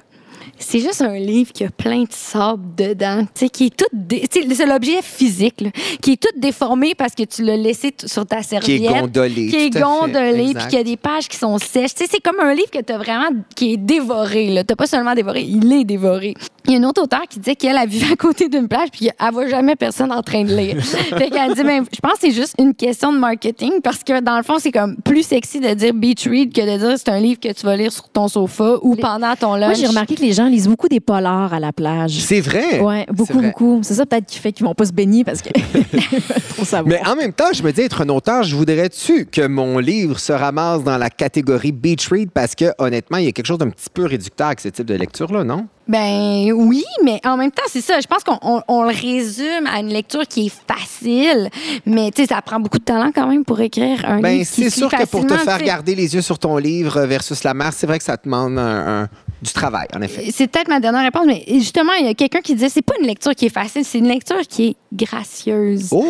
C'est 0.63 0.79
juste 0.79 1.01
un 1.01 1.17
livre 1.17 1.51
qui 1.51 1.63
a 1.63 1.69
plein 1.69 2.03
de 2.03 2.11
sable 2.11 2.63
dedans, 2.77 3.23
tu 3.23 3.29
sais, 3.45 3.49
qui 3.49 3.65
est 3.67 3.75
tout, 3.75 3.85
dé- 3.91 4.25
tu 4.31 4.41
sais, 4.47 4.55
c'est 4.55 4.65
l'objet 4.65 5.01
physique, 5.01 5.61
là, 5.61 5.69
qui 6.01 6.13
est 6.13 6.21
tout 6.21 6.39
déformé 6.39 6.95
parce 6.95 7.13
que 7.15 7.23
tu 7.23 7.43
l'as 7.43 7.57
laissé 7.57 7.93
sur 8.05 8.25
ta 8.25 8.37
Qui 8.41 8.47
serviette. 8.47 8.81
est 8.81 9.01
gondolé. 9.01 9.47
Qui 9.47 9.55
est 9.57 9.69
gondolé, 9.71 10.53
puis 10.53 10.75
y 10.75 10.77
a 10.77 10.83
des 10.83 10.97
pages 10.97 11.27
qui 11.27 11.37
sont 11.37 11.57
sèches. 11.57 11.95
Tu 11.95 12.05
sais, 12.05 12.09
c'est 12.11 12.21
comme 12.21 12.39
un 12.39 12.53
livre 12.53 12.69
que 12.71 12.81
tu 12.81 12.93
as 12.93 12.97
vraiment, 12.97 13.29
qui 13.55 13.73
est 13.73 13.77
dévoré, 13.77 14.47
là. 14.49 14.63
T'as 14.63 14.75
pas 14.75 14.87
seulement 14.87 15.13
dévoré, 15.15 15.41
il 15.41 15.71
est 15.73 15.83
dévoré. 15.83 16.35
Il 16.65 16.71
y 16.71 16.73
a 16.75 16.77
une 16.77 16.85
autre 16.85 17.01
auteure 17.01 17.23
qui 17.27 17.39
disait 17.39 17.55
qu'elle 17.55 17.75
a 17.75 17.85
vivait 17.87 18.13
à 18.13 18.15
côté 18.15 18.47
d'une 18.47 18.67
plage, 18.67 18.89
puis 18.91 19.09
elle 19.19 19.33
voit 19.33 19.47
jamais 19.47 19.75
personne 19.75 20.11
en 20.11 20.21
train 20.21 20.43
de 20.43 20.55
lire. 20.55 20.79
fait 20.85 21.29
qu'elle 21.31 21.55
dit, 21.55 21.63
ben, 21.63 21.83
je 21.91 21.99
pense 21.99 22.13
que 22.13 22.19
c'est 22.21 22.31
juste 22.31 22.53
une 22.59 22.75
question 22.75 23.11
de 23.11 23.17
marketing, 23.17 23.81
parce 23.83 24.03
que 24.03 24.19
dans 24.21 24.37
le 24.37 24.43
fond, 24.43 24.59
c'est 24.59 24.71
comme 24.71 24.95
plus 24.97 25.23
sexy 25.23 25.59
de 25.59 25.73
dire 25.73 25.93
beach 25.93 26.27
read 26.27 26.53
que 26.53 26.61
de 26.61 26.77
dire 26.77 26.97
c'est 26.97 27.09
un 27.09 27.19
livre 27.19 27.39
que 27.39 27.51
tu 27.51 27.65
vas 27.65 27.75
lire 27.75 27.91
sur 27.91 28.07
ton 28.09 28.27
sofa 28.27 28.75
ou 28.83 28.95
pendant 28.95 29.35
ton 29.35 29.55
lunch. 29.55 29.65
Moi, 29.69 29.73
j'ai 29.73 29.87
remarqué 29.87 30.15
que 30.15 30.21
les 30.21 30.33
gens 30.33 30.50
lisent 30.51 30.67
beaucoup 30.67 30.87
des 30.87 30.99
polars 30.99 31.53
à 31.53 31.59
la 31.59 31.73
plage. 31.73 32.19
C'est 32.19 32.41
vrai. 32.41 32.79
Oui, 32.81 33.05
beaucoup, 33.11 33.33
vrai. 33.39 33.47
beaucoup. 33.47 33.79
C'est 33.83 33.95
ça 33.95 34.05
peut-être 34.05 34.25
qui 34.27 34.37
fait 34.39 34.51
qu'ils 34.51 34.65
vont 34.65 34.75
pas 34.75 34.85
se 34.85 34.93
baigner 34.93 35.23
parce 35.23 35.41
que 35.41 35.49
trop 36.55 36.65
savoir. 36.65 36.87
Mais 36.87 37.01
en 37.07 37.15
même 37.15 37.33
temps, 37.33 37.51
je 37.53 37.63
me 37.63 37.71
dis, 37.71 37.81
être 37.81 38.01
un 38.01 38.09
auteur, 38.09 38.43
je 38.43 38.55
voudrais-tu 38.55 39.25
que 39.25 39.47
mon 39.47 39.77
livre 39.79 40.19
se 40.19 40.33
ramasse 40.33 40.83
dans 40.83 40.97
la 40.97 41.09
catégorie 41.09 41.71
Beach 41.71 42.07
Read? 42.09 42.31
Parce 42.31 42.55
que, 42.55 42.65
honnêtement, 42.77 43.17
il 43.17 43.25
y 43.25 43.27
a 43.27 43.31
quelque 43.31 43.45
chose 43.47 43.57
d'un 43.57 43.69
petit 43.69 43.89
peu 43.93 44.05
réducteur 44.05 44.47
avec 44.47 44.59
ce 44.59 44.69
type 44.69 44.85
de 44.85 44.95
lecture-là, 44.95 45.43
non? 45.43 45.67
Ben 45.87 46.51
oui, 46.53 46.83
mais 47.03 47.19
en 47.25 47.35
même 47.35 47.51
temps, 47.51 47.63
c'est 47.67 47.81
ça. 47.81 47.99
Je 47.99 48.07
pense 48.07 48.23
qu'on 48.23 48.37
on- 48.43 48.61
on 48.67 48.83
le 48.83 48.89
résume 48.95 49.67
à 49.67 49.79
une 49.79 49.89
lecture 49.89 50.25
qui 50.27 50.45
est 50.45 50.53
facile, 50.67 51.49
mais 51.85 52.11
tu 52.11 52.21
sais, 52.21 52.27
ça 52.33 52.41
prend 52.41 52.59
beaucoup 52.59 52.77
de 52.77 52.83
talent 52.83 53.11
quand 53.13 53.27
même 53.27 53.43
pour 53.43 53.59
écrire 53.59 53.99
un 54.05 54.21
Ben, 54.21 54.37
livre. 54.37 54.49
c'est 54.49 54.69
sûr 54.69 54.89
que 54.89 55.05
pour 55.05 55.25
te 55.25 55.33
faire 55.37 55.61
garder 55.61 55.95
les 55.95 56.13
yeux 56.15 56.21
sur 56.21 56.39
ton 56.39 56.57
livre 56.57 57.01
versus 57.01 57.43
la 57.43 57.53
mer, 57.53 57.71
c'est 57.73 57.87
vrai 57.87 57.97
que 57.97 58.05
ça 58.05 58.15
te 58.15 58.23
demande 58.25 58.57
un- 58.57 59.01
un- 59.03 59.07
du 59.41 59.51
travail, 59.53 59.87
en 59.95 60.01
effet. 60.01 60.29
C'est 60.31 60.47
peut-être 60.47 60.67
ma 60.67 60.79
dernière 60.79 61.03
réponse, 61.03 61.25
mais 61.25 61.43
justement, 61.47 61.93
il 61.99 62.05
y 62.05 62.09
a 62.09 62.13
quelqu'un 62.13 62.41
qui 62.41 62.53
disait 62.53 62.69
c'est 62.69 62.81
pas 62.81 62.93
une 63.01 63.07
lecture 63.07 63.33
qui 63.35 63.47
est 63.47 63.49
facile, 63.53 63.83
c'est 63.83 63.97
une 63.97 64.07
lecture 64.07 64.39
qui 64.47 64.67
est 64.67 64.75
gracieuse. 64.93 65.87
Oh! 65.91 66.03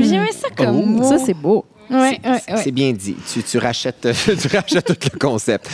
J'aimais 0.00 0.32
ça 0.32 0.48
comme 0.56 0.76
Oh. 0.80 0.86
mot. 0.86 1.02
ça, 1.08 1.18
c'est 1.18 1.34
beau. 1.34 1.64
Ouais, 1.90 2.18
ouais, 2.24 2.30
ouais. 2.30 2.40
C'est 2.62 2.70
bien 2.72 2.92
dit. 2.92 3.16
Tu, 3.32 3.42
tu 3.42 3.58
rachètes, 3.58 4.08
tu 4.24 4.56
rachètes 4.56 4.98
tout 4.98 5.10
le 5.12 5.18
concept. 5.18 5.68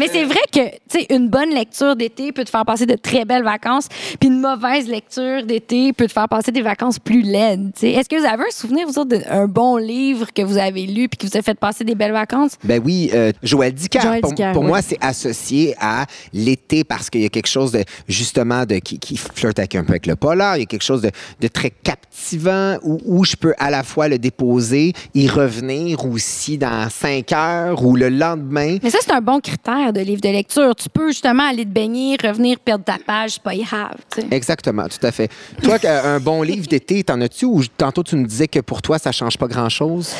Mais 0.00 0.08
c'est 0.08 0.24
vrai 0.24 0.40
que, 0.50 0.66
tu 0.88 0.98
sais, 0.98 1.06
une 1.10 1.28
bonne 1.28 1.50
lecture 1.50 1.94
d'été 1.94 2.32
peut 2.32 2.42
te 2.42 2.48
faire 2.48 2.64
passer 2.64 2.86
de 2.86 2.94
très 2.94 3.26
belles 3.26 3.44
vacances, 3.44 3.86
puis 4.18 4.30
une 4.30 4.40
mauvaise 4.40 4.88
lecture 4.88 5.44
d'été 5.44 5.92
peut 5.92 6.06
te 6.06 6.12
faire 6.12 6.26
passer 6.26 6.50
des 6.52 6.62
vacances 6.62 6.98
plus 6.98 7.20
laides. 7.20 7.72
tu 7.74 7.80
sais. 7.80 7.90
Est-ce 7.90 8.08
que 8.08 8.18
vous 8.18 8.24
avez 8.24 8.44
un 8.44 8.50
souvenir, 8.50 8.86
vous 8.86 8.98
autres, 8.98 9.18
d'un 9.18 9.46
bon 9.46 9.76
livre 9.76 10.28
que 10.34 10.40
vous 10.40 10.56
avez 10.56 10.86
lu 10.86 11.10
puis 11.10 11.18
qui 11.18 11.26
vous 11.26 11.36
a 11.36 11.42
fait 11.42 11.54
passer 11.54 11.84
des 11.84 11.94
belles 11.94 12.14
vacances? 12.14 12.52
Ben 12.64 12.80
oui, 12.82 13.10
euh, 13.12 13.30
Joël 13.42 13.74
Dicker. 13.74 14.00
Joël 14.00 14.22
pour 14.22 14.30
Dicker, 14.30 14.52
pour 14.54 14.62
oui. 14.62 14.68
moi, 14.68 14.80
c'est 14.80 14.96
associé 15.02 15.74
à 15.78 16.06
l'été 16.32 16.82
parce 16.82 17.10
qu'il 17.10 17.20
y 17.20 17.26
a 17.26 17.28
quelque 17.28 17.46
chose 17.46 17.72
de 17.72 17.84
justement 18.08 18.64
de 18.64 18.76
qui, 18.76 18.98
qui 18.98 19.18
flirte 19.18 19.58
avec 19.58 19.74
un 19.74 19.84
peu 19.84 19.90
avec 19.90 20.06
le 20.06 20.16
polar. 20.16 20.56
Il 20.56 20.60
y 20.60 20.62
a 20.62 20.66
quelque 20.66 20.82
chose 20.82 21.02
de, 21.02 21.10
de 21.42 21.48
très 21.48 21.68
captivant 21.68 22.78
où, 22.82 22.98
où 23.04 23.24
je 23.26 23.36
peux 23.36 23.52
à 23.58 23.68
la 23.70 23.82
fois 23.82 24.08
le 24.08 24.18
déposer, 24.18 24.94
y 25.12 25.28
revenir 25.28 26.06
aussi 26.06 26.56
dans 26.56 26.88
cinq 26.88 27.32
heures 27.32 27.84
ou 27.84 27.96
le 27.96 28.08
lendemain. 28.08 28.78
Mais 28.82 28.88
ça, 28.88 28.98
c'est 29.02 29.12
un 29.12 29.20
bon 29.20 29.40
critère 29.40 29.89
de 29.92 30.00
livre 30.00 30.20
de 30.20 30.28
lecture. 30.28 30.74
Tu 30.74 30.88
peux 30.88 31.08
justement 31.08 31.44
aller 31.48 31.64
te 31.64 31.70
baigner, 31.70 32.16
revenir, 32.22 32.58
perdre 32.58 32.84
ta 32.84 32.98
page, 33.04 33.32
c'est 33.32 33.42
pas 33.42 33.54
grave. 33.54 33.96
tu 34.14 34.20
sais. 34.20 34.26
Exactement, 34.30 34.86
tout 34.88 35.06
à 35.06 35.10
fait. 35.12 35.30
Toi, 35.62 35.78
euh, 35.84 36.16
un 36.16 36.20
bon 36.20 36.42
livre 36.42 36.66
d'été, 36.66 37.02
t'en 37.04 37.20
as-tu 37.20 37.44
ou 37.44 37.62
tantôt 37.76 38.02
tu 38.02 38.16
nous 38.16 38.26
disais 38.26 38.48
que 38.48 38.60
pour 38.60 38.82
toi, 38.82 38.98
ça 38.98 39.12
change 39.12 39.36
pas 39.38 39.46
grand-chose? 39.46 40.12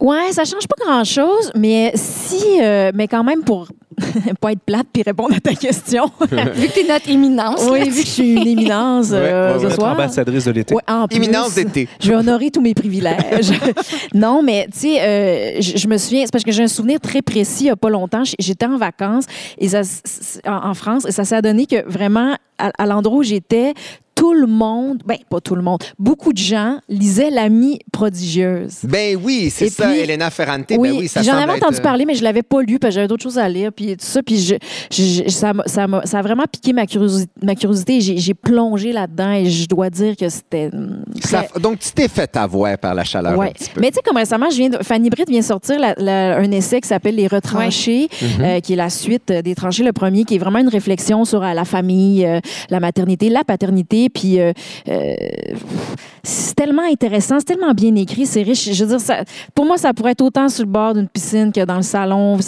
Ouais, 0.00 0.32
ça 0.32 0.44
change 0.44 0.66
pas 0.66 0.84
grand-chose, 0.84 1.52
mais 1.54 1.92
si, 1.94 2.60
euh, 2.60 2.90
mais 2.94 3.06
quand 3.08 3.22
même 3.24 3.42
pour 3.44 3.68
pas 4.40 4.52
être 4.52 4.60
plate 4.60 4.86
puis 4.92 5.02
répondre 5.02 5.34
à 5.36 5.40
ta 5.40 5.54
question. 5.54 6.06
Vu 6.20 6.68
que 6.68 6.72
t'es 6.74 6.86
notre 6.88 7.08
éminence. 7.08 7.66
oui, 7.70 7.88
vu 7.88 8.00
que 8.02 8.06
je 8.06 8.12
suis 8.12 8.32
une 8.34 8.46
éminence 8.46 9.08
euh, 9.12 9.52
Ouais, 9.54 9.58
ce 9.58 9.64
Notre 9.64 9.74
soir. 9.76 9.92
ambassadrice 9.92 10.44
de 10.44 10.50
l'été. 10.52 10.74
Ouais, 10.74 10.82
en 10.88 11.06
plus, 11.08 11.16
Éminence 11.16 11.54
d'été. 11.54 11.88
Je 12.00 12.08
vais 12.08 12.14
honorer 12.16 12.50
tous 12.50 12.60
mes 12.60 12.74
privilèges. 12.74 13.52
non, 14.14 14.42
mais 14.42 14.66
tu 14.72 14.78
sais, 14.80 15.00
euh, 15.00 15.60
je 15.60 15.86
me 15.88 15.96
souviens, 15.98 16.22
c'est 16.24 16.32
parce 16.32 16.44
que 16.44 16.52
j'ai 16.52 16.62
un 16.62 16.68
souvenir 16.68 17.00
très 17.00 17.22
précis 17.22 17.64
il 17.64 17.64
n'y 17.64 17.70
a 17.70 17.76
pas 17.76 17.90
longtemps. 17.90 18.22
J'étais 18.38 18.66
en 18.66 18.76
vacances 18.76 19.24
et 19.58 19.68
ça, 19.68 19.80
s- 19.80 20.02
s- 20.04 20.40
en, 20.46 20.68
en 20.70 20.74
France 20.74 21.04
et 21.06 21.12
ça 21.12 21.24
s'est 21.24 21.40
donné 21.42 21.66
que 21.66 21.88
vraiment, 21.88 22.36
à, 22.58 22.70
à 22.78 22.86
l'endroit 22.86 23.18
où 23.18 23.22
j'étais, 23.22 23.74
tout 24.24 24.32
le 24.32 24.46
monde, 24.46 25.02
ben 25.04 25.18
pas 25.28 25.38
tout 25.42 25.54
le 25.54 25.60
monde, 25.60 25.80
beaucoup 25.98 26.32
de 26.32 26.38
gens 26.38 26.78
lisaient 26.88 27.28
L'Amie 27.30 27.78
prodigieuse. 27.92 28.78
Ben 28.84 29.18
oui, 29.22 29.50
c'est 29.50 29.68
ça, 29.68 29.86
puis- 29.88 29.98
Elena 30.00 30.30
Ferrante. 30.30 30.64
ben 30.70 30.78
oui, 30.78 31.08
ça 31.08 31.20
j'en 31.22 31.34
avais 31.36 31.52
entendu 31.52 31.74
être- 31.76 31.82
parler, 31.82 32.06
mais 32.06 32.14
je 32.14 32.22
l'avais 32.24 32.42
pas 32.42 32.62
lu 32.62 32.78
parce 32.78 32.92
que 32.92 32.94
j'avais 32.94 33.08
d'autres 33.08 33.22
choses 33.22 33.36
à 33.38 33.46
lire, 33.50 33.70
puis 33.70 33.88
tout 33.98 34.04
ça, 34.06 34.22
puis 34.22 34.38
je, 34.38 34.54
je- 34.90 35.24
je- 35.24 35.28
ça, 35.28 35.52
ça, 35.66 35.84
a 36.18 36.22
vraiment 36.22 36.44
piqué 36.50 36.72
ma 36.72 36.86
curiosité. 36.86 37.30
Ma 37.42 37.54
curiosité 37.54 38.00
j'ai, 38.00 38.32
plongé 38.34 38.92
là-dedans 38.92 39.32
et 39.32 39.50
je 39.50 39.66
dois 39.68 39.90
dire 39.90 40.16
que 40.16 40.28
c'était. 40.30 40.70
hum, 40.72 41.04
très- 41.20 41.48
donc, 41.60 41.80
tu 41.80 41.90
t'es 41.92 42.08
fait 42.08 42.34
avoir 42.38 42.78
par 42.78 42.94
la 42.94 43.04
chaleur 43.04 43.36
Ouais. 43.38 43.48
un 43.48 43.52
petit 43.52 43.68
peu. 43.74 43.80
Mais 43.82 43.88
tu 43.88 43.96
sais, 43.96 44.00
comme 44.02 44.16
récemment, 44.16 44.48
je 44.50 44.56
viens 44.56 44.70
de- 44.70 44.78
Fanny 44.82 45.10
Britt 45.10 45.28
vient 45.28 45.42
sortir 45.42 45.78
la- 45.78 45.94
la- 45.98 46.38
un 46.38 46.50
essai 46.50 46.80
qui 46.80 46.88
s'appelle 46.88 47.16
Les 47.16 47.26
Retranchés, 47.26 48.08
Mhm. 48.22 48.28
euh, 48.44 48.60
qui 48.60 48.72
est 48.72 48.76
la 48.76 48.88
suite 48.88 49.30
euh, 49.30 49.42
des 49.42 49.54
Tranchés, 49.54 49.84
le 49.84 49.92
premier, 49.92 50.24
qui 50.24 50.36
est 50.36 50.38
vraiment 50.38 50.60
une 50.60 50.68
réflexion 50.68 51.24
sur 51.26 51.42
euh, 51.42 51.52
la 51.52 51.64
famille, 51.66 52.24
euh, 52.24 52.40
la 52.70 52.80
maternité, 52.80 53.28
la 53.28 53.44
paternité. 53.44 54.08
Puis 54.14 54.40
euh, 54.40 54.52
euh, 54.88 55.14
c'est 56.22 56.54
tellement 56.54 56.84
intéressant, 56.90 57.38
c'est 57.40 57.46
tellement 57.46 57.74
bien 57.74 57.94
écrit, 57.96 58.26
c'est 58.26 58.42
riche. 58.42 58.72
Je 58.72 58.84
veux 58.84 58.90
dire, 58.90 59.00
ça, 59.00 59.24
pour 59.54 59.66
moi, 59.66 59.76
ça 59.76 59.92
pourrait 59.92 60.12
être 60.12 60.22
autant 60.22 60.48
sur 60.48 60.64
le 60.64 60.70
bord 60.70 60.94
d'une 60.94 61.08
piscine 61.08 61.52
que 61.52 61.64
dans 61.64 61.76
le 61.76 61.82
salon. 61.82 62.38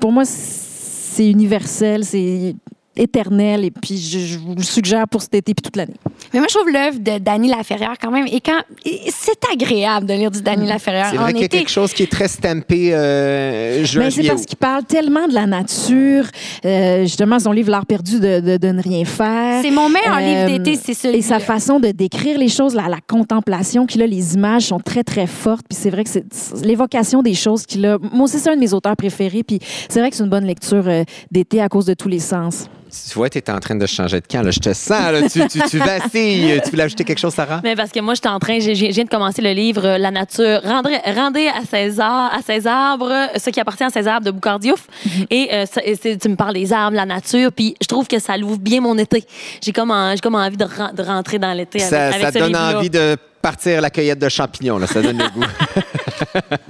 Pour 0.00 0.12
moi, 0.12 0.24
c'est 0.24 1.28
universel, 1.28 2.04
c'est 2.04 2.56
éternel. 3.00 3.64
Et 3.64 3.70
puis, 3.70 3.96
je, 3.98 4.18
je 4.18 4.38
vous 4.38 4.54
le 4.54 4.62
suggère 4.62 5.06
pour 5.08 5.22
cet 5.22 5.34
été 5.34 5.54
puis 5.54 5.62
toute 5.62 5.76
l'année. 5.76 5.94
Mais 6.32 6.38
moi, 6.40 6.48
je 6.50 6.54
trouve 6.56 6.70
l'œuvre 6.70 6.98
de 6.98 7.18
Dany 7.18 7.48
Laferrière 7.48 7.94
quand 8.00 8.10
même. 8.10 8.26
Et 8.26 8.40
quand 8.40 8.60
c'est 8.84 9.40
agréable 9.52 10.06
de 10.06 10.14
lire 10.14 10.30
du 10.30 10.42
Dany 10.42 10.66
Laferrière 10.66 11.08
C'est 11.10 11.16
vrai 11.16 11.32
qu'il 11.32 11.42
y 11.42 11.44
a 11.44 11.48
quelque 11.48 11.70
chose 11.70 11.92
qui 11.92 12.02
est 12.04 12.10
très 12.10 12.28
stampé 12.28 12.94
euh, 12.94 13.84
juin, 13.84 14.04
Mais 14.04 14.10
c'est 14.10 14.24
parce 14.24 14.46
qu'il 14.46 14.58
parle 14.58 14.84
tellement 14.84 15.26
de 15.28 15.34
la 15.34 15.46
nature. 15.46 16.24
Euh, 16.64 17.02
justement, 17.02 17.38
son 17.38 17.52
livre 17.52 17.70
L'art 17.70 17.86
perdu 17.86 18.20
de, 18.20 18.40
de, 18.40 18.56
de 18.56 18.68
ne 18.68 18.82
rien 18.82 19.04
faire. 19.04 19.62
C'est 19.62 19.70
mon 19.70 19.88
meilleur 19.88 20.16
Euh, 20.18 20.46
livre 20.46 20.58
d'été, 20.64 20.78
c'est 20.82 20.94
celui 20.94 21.18
Et 21.18 21.22
sa 21.22 21.38
façon 21.38 21.80
de 21.80 21.88
décrire 21.88 22.38
les 22.38 22.48
choses, 22.48 22.74
la, 22.74 22.88
la 22.88 23.00
contemplation 23.06 23.86
qu'il 23.86 24.02
a, 24.02 24.06
les 24.06 24.34
images 24.34 24.66
sont 24.66 24.80
très, 24.80 25.04
très 25.04 25.26
fortes. 25.26 25.64
Puis 25.68 25.78
c'est 25.80 25.90
vrai 25.90 26.04
que 26.04 26.10
c'est 26.10 26.24
c'est 26.32 26.64
l'évocation 26.66 27.22
des 27.22 27.34
choses 27.34 27.64
qu'il 27.66 27.84
a. 27.86 27.98
Moi 28.12 28.24
aussi, 28.24 28.38
c'est 28.38 28.50
un 28.50 28.54
de 28.56 28.60
mes 28.60 28.72
auteurs 28.74 28.96
préférés. 28.96 29.42
Puis 29.42 29.58
c'est 29.88 30.00
vrai 30.00 30.10
que 30.10 30.16
c'est 30.16 30.22
une 30.24 30.30
bonne 30.30 30.44
lecture 30.44 30.84
euh, 30.86 31.04
d'été 31.30 31.60
à 31.62 31.68
cause 31.68 31.86
de 31.86 31.94
tous 31.94 32.08
les 32.08 32.18
sens. 32.18 32.68
Tu 32.90 33.14
vois, 33.14 33.28
tu 33.30 33.38
es 33.38 33.50
en 33.50 33.58
train 33.58 33.74
de 33.76 33.86
changer 33.86 34.20
de 34.20 34.26
camp. 34.26 34.42
Là. 34.42 34.50
Je 34.50 34.60
te 34.60 34.72
sens. 34.72 35.12
Là. 35.12 35.22
Tu, 35.28 35.46
tu, 35.48 35.60
tu 35.68 35.78
vacilles. 35.78 36.60
Tu 36.64 36.70
voulais 36.70 36.82
ajouter 36.84 37.04
quelque 37.04 37.18
chose, 37.18 37.34
Sarah? 37.34 37.60
Mais 37.62 37.76
parce 37.76 37.90
que 37.90 38.00
moi, 38.00 38.14
j'étais 38.14 38.28
en 38.28 38.38
train, 38.38 38.58
je 38.60 38.70
viens 38.72 39.04
de 39.04 39.08
commencer 39.08 39.42
le 39.42 39.52
livre 39.52 39.84
euh, 39.86 39.98
La 39.98 40.10
nature. 40.10 40.60
Rendez, 40.64 40.98
rendez 41.14 41.48
à 41.48 41.64
César, 41.64 42.32
à 42.34 42.42
ses 42.42 42.66
arbres, 42.66 43.10
euh, 43.10 43.38
ce 43.38 43.50
qui 43.50 43.60
appartient 43.60 43.84
à 43.84 43.90
ses 43.90 44.06
arbres 44.06 44.26
de 44.26 44.30
Boucardiouf. 44.30 44.86
Et 45.30 45.48
euh, 45.52 45.66
ça- 45.66 45.82
et 45.84 45.94
c'est- 45.94 46.16
tu 46.18 46.28
me 46.28 46.36
parles 46.36 46.54
des 46.54 46.72
arbres, 46.72 46.96
la 46.96 47.06
nature, 47.06 47.50
puis 47.52 47.74
je 47.80 47.86
trouve 47.86 48.06
que 48.08 48.18
ça 48.18 48.36
l'ouvre 48.36 48.58
bien 48.58 48.80
mon 48.80 48.96
été. 48.98 49.24
J'ai 49.62 49.72
comme, 49.72 49.90
en- 49.90 50.14
comme 50.22 50.34
envie 50.34 50.56
de, 50.56 50.64
ren- 50.64 50.92
de 50.94 51.02
rentrer 51.02 51.38
dans 51.38 51.52
l'été 51.52 51.78
avec, 51.82 51.90
Ça, 51.90 52.06
avec 52.08 52.20
ça 52.22 52.32
ce 52.32 52.38
donne 52.38 52.56
envie 52.56 52.90
de 52.90 53.16
partir 53.40 53.78
à 53.78 53.80
la 53.80 53.90
cueillette 53.90 54.18
de 54.18 54.28
champignons. 54.28 54.78
Là. 54.78 54.86
Ça 54.86 55.02
donne 55.02 55.18
le 55.18 55.28
goût. 55.28 55.44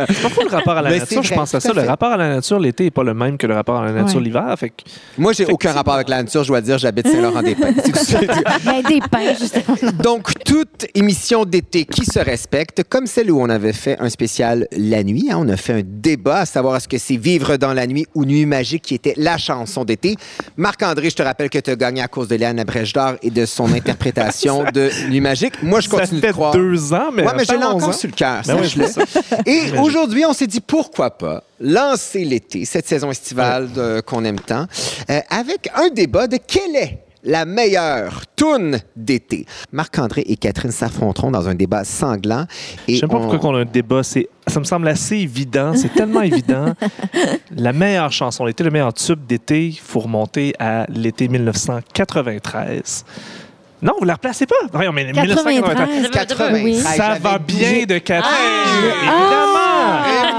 C'est 0.08 0.22
pas 0.22 0.28
fou 0.28 0.40
le 0.44 0.50
rapport 0.56 0.76
à 0.76 0.82
la 0.82 0.90
Mais 0.90 0.98
nature. 0.98 1.22
Je 1.22 1.34
pense 1.34 1.54
à 1.54 1.60
ça. 1.60 1.72
Le 1.72 1.82
rapport 1.82 2.12
à 2.12 2.16
la 2.16 2.28
nature, 2.28 2.58
l'été 2.58 2.84
n'est 2.84 2.90
pas 2.90 3.02
le 3.02 3.14
même 3.14 3.36
que 3.36 3.46
le 3.46 3.54
rapport 3.54 3.80
à 3.80 3.84
la 3.86 3.92
nature 3.92 4.18
Ouais. 4.18 4.24
l'hiver. 4.24 4.54
Fait 4.58 4.70
que 4.70 4.74
Moi, 5.18 5.32
j'ai 5.32 5.46
aucun 5.46 5.72
rapport 5.72 5.94
avec 5.94 6.08
la 6.08 6.22
nature. 6.22 6.42
Je 6.44 6.48
dois 6.48 6.60
dire, 6.60 6.78
j'habite 6.78 7.08
Saint-Laurent-des-Pins. 7.08 7.74
Ben, 8.64 8.82
des 8.82 9.00
pains, 9.00 9.34
justement. 9.38 9.76
Donc, 10.02 10.32
toute 10.44 10.86
émission 10.94 11.44
d'été 11.44 11.84
qui 11.84 12.04
se 12.04 12.18
respecte, 12.18 12.84
comme 12.88 13.06
celle 13.06 13.30
où 13.30 13.40
on 13.40 13.48
avait 13.48 13.72
fait 13.72 13.96
un 14.00 14.08
spécial 14.08 14.66
la 14.76 15.02
nuit, 15.02 15.28
hein, 15.30 15.36
on 15.40 15.48
a 15.48 15.56
fait 15.56 15.72
un 15.74 15.82
débat 15.84 16.40
à 16.40 16.46
savoir 16.46 16.76
est-ce 16.76 16.88
que 16.88 16.98
c'est 16.98 17.16
Vivre 17.16 17.56
dans 17.56 17.72
la 17.74 17.86
nuit 17.86 18.06
ou 18.14 18.24
Nuit 18.24 18.46
magique 18.46 18.82
qui 18.82 18.94
était 18.94 19.14
la 19.16 19.36
chanson 19.36 19.84
d'été. 19.84 20.16
Marc-André, 20.56 21.10
je 21.10 21.16
te 21.16 21.22
rappelle 21.22 21.50
que 21.50 21.58
tu 21.58 21.70
as 21.70 21.76
gagné 21.76 22.02
à 22.02 22.08
cause 22.08 22.28
de 22.28 22.36
Léane 22.36 22.58
Abrèche 22.60 22.92
d'Or 22.92 23.14
et 23.22 23.30
de 23.30 23.44
son 23.44 23.72
interprétation 23.72 24.64
de 24.72 24.88
Nuit 25.08 25.20
magique. 25.20 25.62
Moi, 25.62 25.80
je 25.80 25.88
continue 25.88 26.20
de 26.20 26.30
croire. 26.32 26.52
Deux 26.60 26.92
ans, 26.94 27.10
mais 27.12 27.24
Ouais, 27.26 27.32
mais 27.36 27.44
je 27.44 27.52
l'ai 27.52 27.64
encore 27.64 27.94
sur 27.94 28.08
le 28.08 28.14
cœur, 28.14 28.42
Ben 28.46 28.62
sache-le. 28.62 28.86
Et 29.46 29.78
aujourd'hui, 29.78 30.24
on 30.24 30.32
s'est 30.32 30.46
dit 30.46 30.60
pourquoi 30.60 31.10
pas 31.10 31.42
lancer 31.60 32.24
l'été, 32.24 32.64
cette 32.64 32.86
saison 32.88 33.10
estivale 33.10 33.68
qu'on 34.06 34.24
aime 34.24 34.40
tant, 34.40 34.66
euh, 35.10 35.20
avec 35.30 35.70
un 35.74 35.88
débat 35.88 36.26
de 36.26 36.38
quelle 36.44 36.76
est 36.76 36.98
la 37.22 37.44
meilleure 37.44 38.22
toune 38.34 38.78
d'été. 38.96 39.44
Marc-André 39.72 40.22
et 40.26 40.36
Catherine 40.36 40.70
s'affronteront 40.70 41.30
dans 41.30 41.48
un 41.50 41.54
débat 41.54 41.84
sanglant. 41.84 42.46
Je 42.88 42.96
sais 42.96 43.06
pas 43.06 43.16
on- 43.16 43.28
pourquoi 43.28 43.50
on 43.50 43.56
a 43.56 43.60
un 43.60 43.64
débat. 43.66 44.02
C'est, 44.02 44.30
ça 44.46 44.58
me 44.58 44.64
semble 44.64 44.88
assez 44.88 45.16
évident. 45.16 45.74
C'est 45.76 45.92
tellement 45.92 46.22
évident. 46.22 46.72
La 47.54 47.74
meilleure 47.74 48.10
chanson 48.10 48.46
d'été, 48.46 48.64
le 48.64 48.70
meilleur 48.70 48.94
tube 48.94 49.26
d'été, 49.26 49.66
il 49.66 49.78
faut 49.78 50.00
remonter 50.00 50.54
à 50.58 50.86
l'été 50.88 51.28
1993. 51.28 53.04
Non, 53.82 53.94
vous 53.98 54.04
la 54.04 54.14
replacez 54.14 54.46
pas. 54.46 54.54
Voyons, 54.72 54.92
mais 54.92 55.04
1993. 55.04 56.10
93. 56.10 56.64
Oui. 56.64 56.76
Ça 56.76 57.16
va 57.20 57.38
bien 57.38 57.84
de 57.88 57.98
Catherine, 57.98 58.22
Ah! 58.24 59.02
évidemment. 59.02 59.60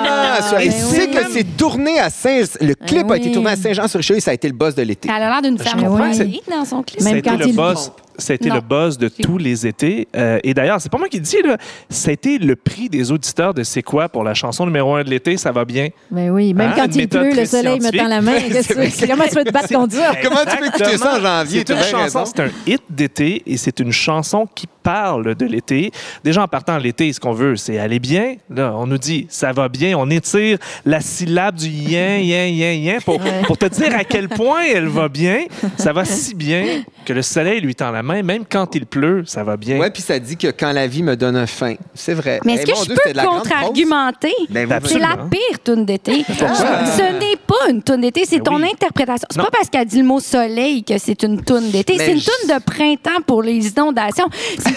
Vraiment, 0.02 0.42
ça. 0.42 0.64
Et 0.64 0.70
ben 0.70 0.76
oui. 0.92 1.12
que 1.12 1.32
c'est 1.32 1.58
tourné 1.58 2.00
à 2.00 2.10
Saint... 2.10 2.42
Le 2.62 2.74
clip 2.76 3.08
Ben 3.08 3.14
a 3.14 3.18
été 3.18 3.28
oui. 3.28 3.34
tourné 3.34 3.52
à 3.52 3.56
Saint-Jean-sur-Richelieu 3.56 4.18
et 4.18 4.22
ça 4.22 4.32
a 4.32 4.34
été 4.34 4.48
le 4.48 4.54
boss 4.54 4.76
de 4.76 4.84
l'été. 4.84 5.10
Elle 5.10 5.24
a 5.24 5.30
l'air 5.30 5.42
d'une 5.42 5.58
femme 5.58 5.82
dans 5.82 6.66
son 6.66 6.84
clip. 6.84 7.00
Ça 7.02 7.08
a 7.08 7.10
Même 7.10 7.18
été 7.20 7.30
quand 7.30 7.38
le 7.38 7.48
il 7.48 7.56
buzz. 7.56 7.92
Ça 8.22 8.34
a 8.34 8.36
été 8.36 8.50
Non. 8.50 8.56
le 8.56 8.62
buzz 8.62 8.98
de 8.98 9.08
tous 9.10 9.38
les 9.38 9.68
étés. 9.68 10.08
Euh, 10.16 10.40
et 10.44 10.54
d'ailleurs, 10.54 10.80
c'est 10.80 10.92
pas 10.92 10.98
moi 10.98 11.10
qui 11.10 11.18
le 11.18 11.24
dis, 11.24 11.42
là. 11.44 11.58
Ça 11.90 12.10
a 12.10 12.14
été 12.14 12.38
le 12.38 12.56
prix 12.56 12.88
des 12.90 13.12
auditeurs 13.12 13.54
de 13.54 13.64
C'est 13.64 13.82
quoi 13.84 14.08
pour 14.10 14.24
la 14.24 14.34
chanson 14.34 14.66
numéro 14.66 14.96
un 14.96 15.04
de 15.04 15.10
l'été, 15.10 15.38
ça 15.38 15.52
va 15.52 15.66
bien. 15.66 15.90
Mais 16.12 16.30
oui, 16.30 16.54
même 16.54 16.70
Hein, 16.72 16.74
quand 16.76 16.86
une 16.96 17.02
il 17.02 17.08
pleut, 17.10 17.34
le 17.34 17.46
soleil 17.46 17.80
me 17.80 17.90
tend 17.98 18.08
la 18.08 18.22
main. 18.22 18.40
Qu'est-ce 18.40 18.70
que 18.70 18.74
tu 18.74 18.80
veux? 18.80 19.08
Comment 19.12 19.24
tu 19.28 19.36
veux 19.36 19.44
te 19.44 19.52
battre 19.52 19.74
contre 19.74 19.94
ça? 19.96 20.14
Comment 20.22 20.42
tu 20.50 20.58
peux 20.58 20.66
écouter 20.68 20.98
ça 20.98 21.18
en 21.18 21.22
janvier? 21.22 21.64
C'est 21.68 21.74
une 21.74 21.84
chanson, 21.84 22.26
c'est 22.26 22.42
un 22.44 22.50
hit 22.68 22.82
d'été 22.90 23.42
et 23.46 23.58
c'est 23.58 23.80
une 23.80 23.92
chanson 23.92 24.48
qui 24.54 24.68
parle 24.84 25.36
de 25.36 25.46
l'été. 25.46 25.92
Déjà 26.24 26.44
en 26.44 26.48
partant 26.48 26.78
de 26.78 26.84
l'été, 26.84 27.12
ce 27.14 27.20
qu'on 27.20 27.34
veut, 27.34 27.56
c'est 27.56 27.78
aller 27.80 28.00
bien. 28.00 28.36
Là, 28.50 28.74
on 28.76 28.88
nous 28.88 28.98
dit 28.98 29.28
ça 29.30 29.52
va 29.52 29.70
bien, 29.70 29.98
on 29.98 30.10
étire 30.10 30.58
la 30.86 31.00
syllabe 31.02 31.56
du 31.56 31.68
yen, 31.68 32.22
yen, 32.22 32.54
yen, 32.54 32.80
yen 32.82 33.02
pour, 33.02 33.20
pour 33.46 33.58
te 33.58 33.66
dire 33.66 33.96
à 33.96 34.04
quel 34.04 34.30
point 34.30 34.64
elle 34.74 34.88
va 34.88 35.08
bien. 35.10 35.46
Ça 35.78 35.94
va 35.94 36.06
si 36.06 36.34
bien 36.36 36.84
que 37.06 37.14
le 37.14 37.22
soleil 37.22 37.62
lui 37.62 37.76
tend 37.76 37.92
la 37.92 38.04
main, 38.04 38.22
même 38.24 38.44
quand 38.50 38.74
il 38.76 38.86
pleut, 38.86 39.24
ça 39.26 39.44
va 39.44 39.58
bien. 39.58 39.80
Ouais, 39.80 39.90
puis 39.92 40.02
ça 40.02 40.20
dit 40.20 40.38
que 40.38 40.48
quand 40.48 40.72
la 40.72 40.88
vie 40.88 41.04
me 41.04 41.16
donne 41.16 41.36
un 41.36 41.48
fin. 41.48 41.76
C'est 41.94 42.14
vrai. 42.14 42.40
Mais 42.46 42.54
est-ce 42.54 42.64
Eh, 42.68 42.72
que 42.72 42.78
je 42.80 42.86
Dieu, 42.86 42.96
peux 43.04 43.22
contre-argumenter? 43.26 44.34
Ben, 44.50 44.68
Ben, 44.68 44.80
oui, 44.84 44.90
C'est 44.92 45.00
la 45.00 45.18
pire 45.30 45.60
toune 45.64 45.86
d'été. 45.86 46.24
Ce 46.30 47.20
n'est 47.20 47.38
pas 47.48 47.70
une 47.70 47.82
toune 47.84 48.02
d'été, 48.02 48.24
c'est 48.26 48.38
Ben 48.38 48.44
ton 48.44 48.56
oui. 48.58 48.70
interprétation. 48.72 49.28
C'est 49.30 49.42
pas 49.42 49.50
parce 49.52 49.70
qu'elle 49.70 49.86
dit 49.88 49.98
le 50.00 50.04
mot 50.06 50.20
soleil 50.20 50.84
que 50.84 50.98
c'est 50.98 51.24
une 51.24 51.42
toune 51.44 51.70
d'été. 51.72 51.98
C'est 51.98 52.12
une 52.14 52.20
je- 52.20 52.26
toune 52.26 52.56
de 52.56 52.64
printemps 52.64 53.22
pour 53.26 53.42
les 53.44 53.68
inondations. 53.68 54.28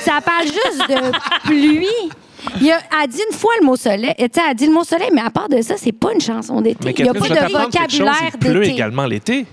Ça 0.00 0.20
parle 0.20 0.46
juste 0.46 0.88
de 0.88 1.46
pluie. 1.46 1.86
Il 2.60 2.70
a, 2.70 2.78
elle 3.02 3.08
dit 3.08 3.20
une 3.30 3.36
fois 3.36 3.52
le 3.60 3.66
mot 3.66 3.76
soleil. 3.76 4.14
Elle 4.18 4.54
dit 4.54 4.66
le 4.66 4.72
mot 4.72 4.84
soleil, 4.84 5.08
mais 5.12 5.22
à 5.22 5.30
part 5.30 5.48
de 5.48 5.60
ça, 5.62 5.74
c'est 5.76 5.92
pas 5.92 6.12
une 6.12 6.20
chanson 6.20 6.60
d'été. 6.60 6.94
Il 6.96 7.04
n'y 7.04 7.08
a 7.08 7.14
pas 7.14 7.20
de 7.20 7.52
vocabulaire 7.52 8.14
il 8.32 8.38
pleut 8.38 8.60
d'été. 8.60 8.72
également 8.72 9.06
l'été. 9.06 9.46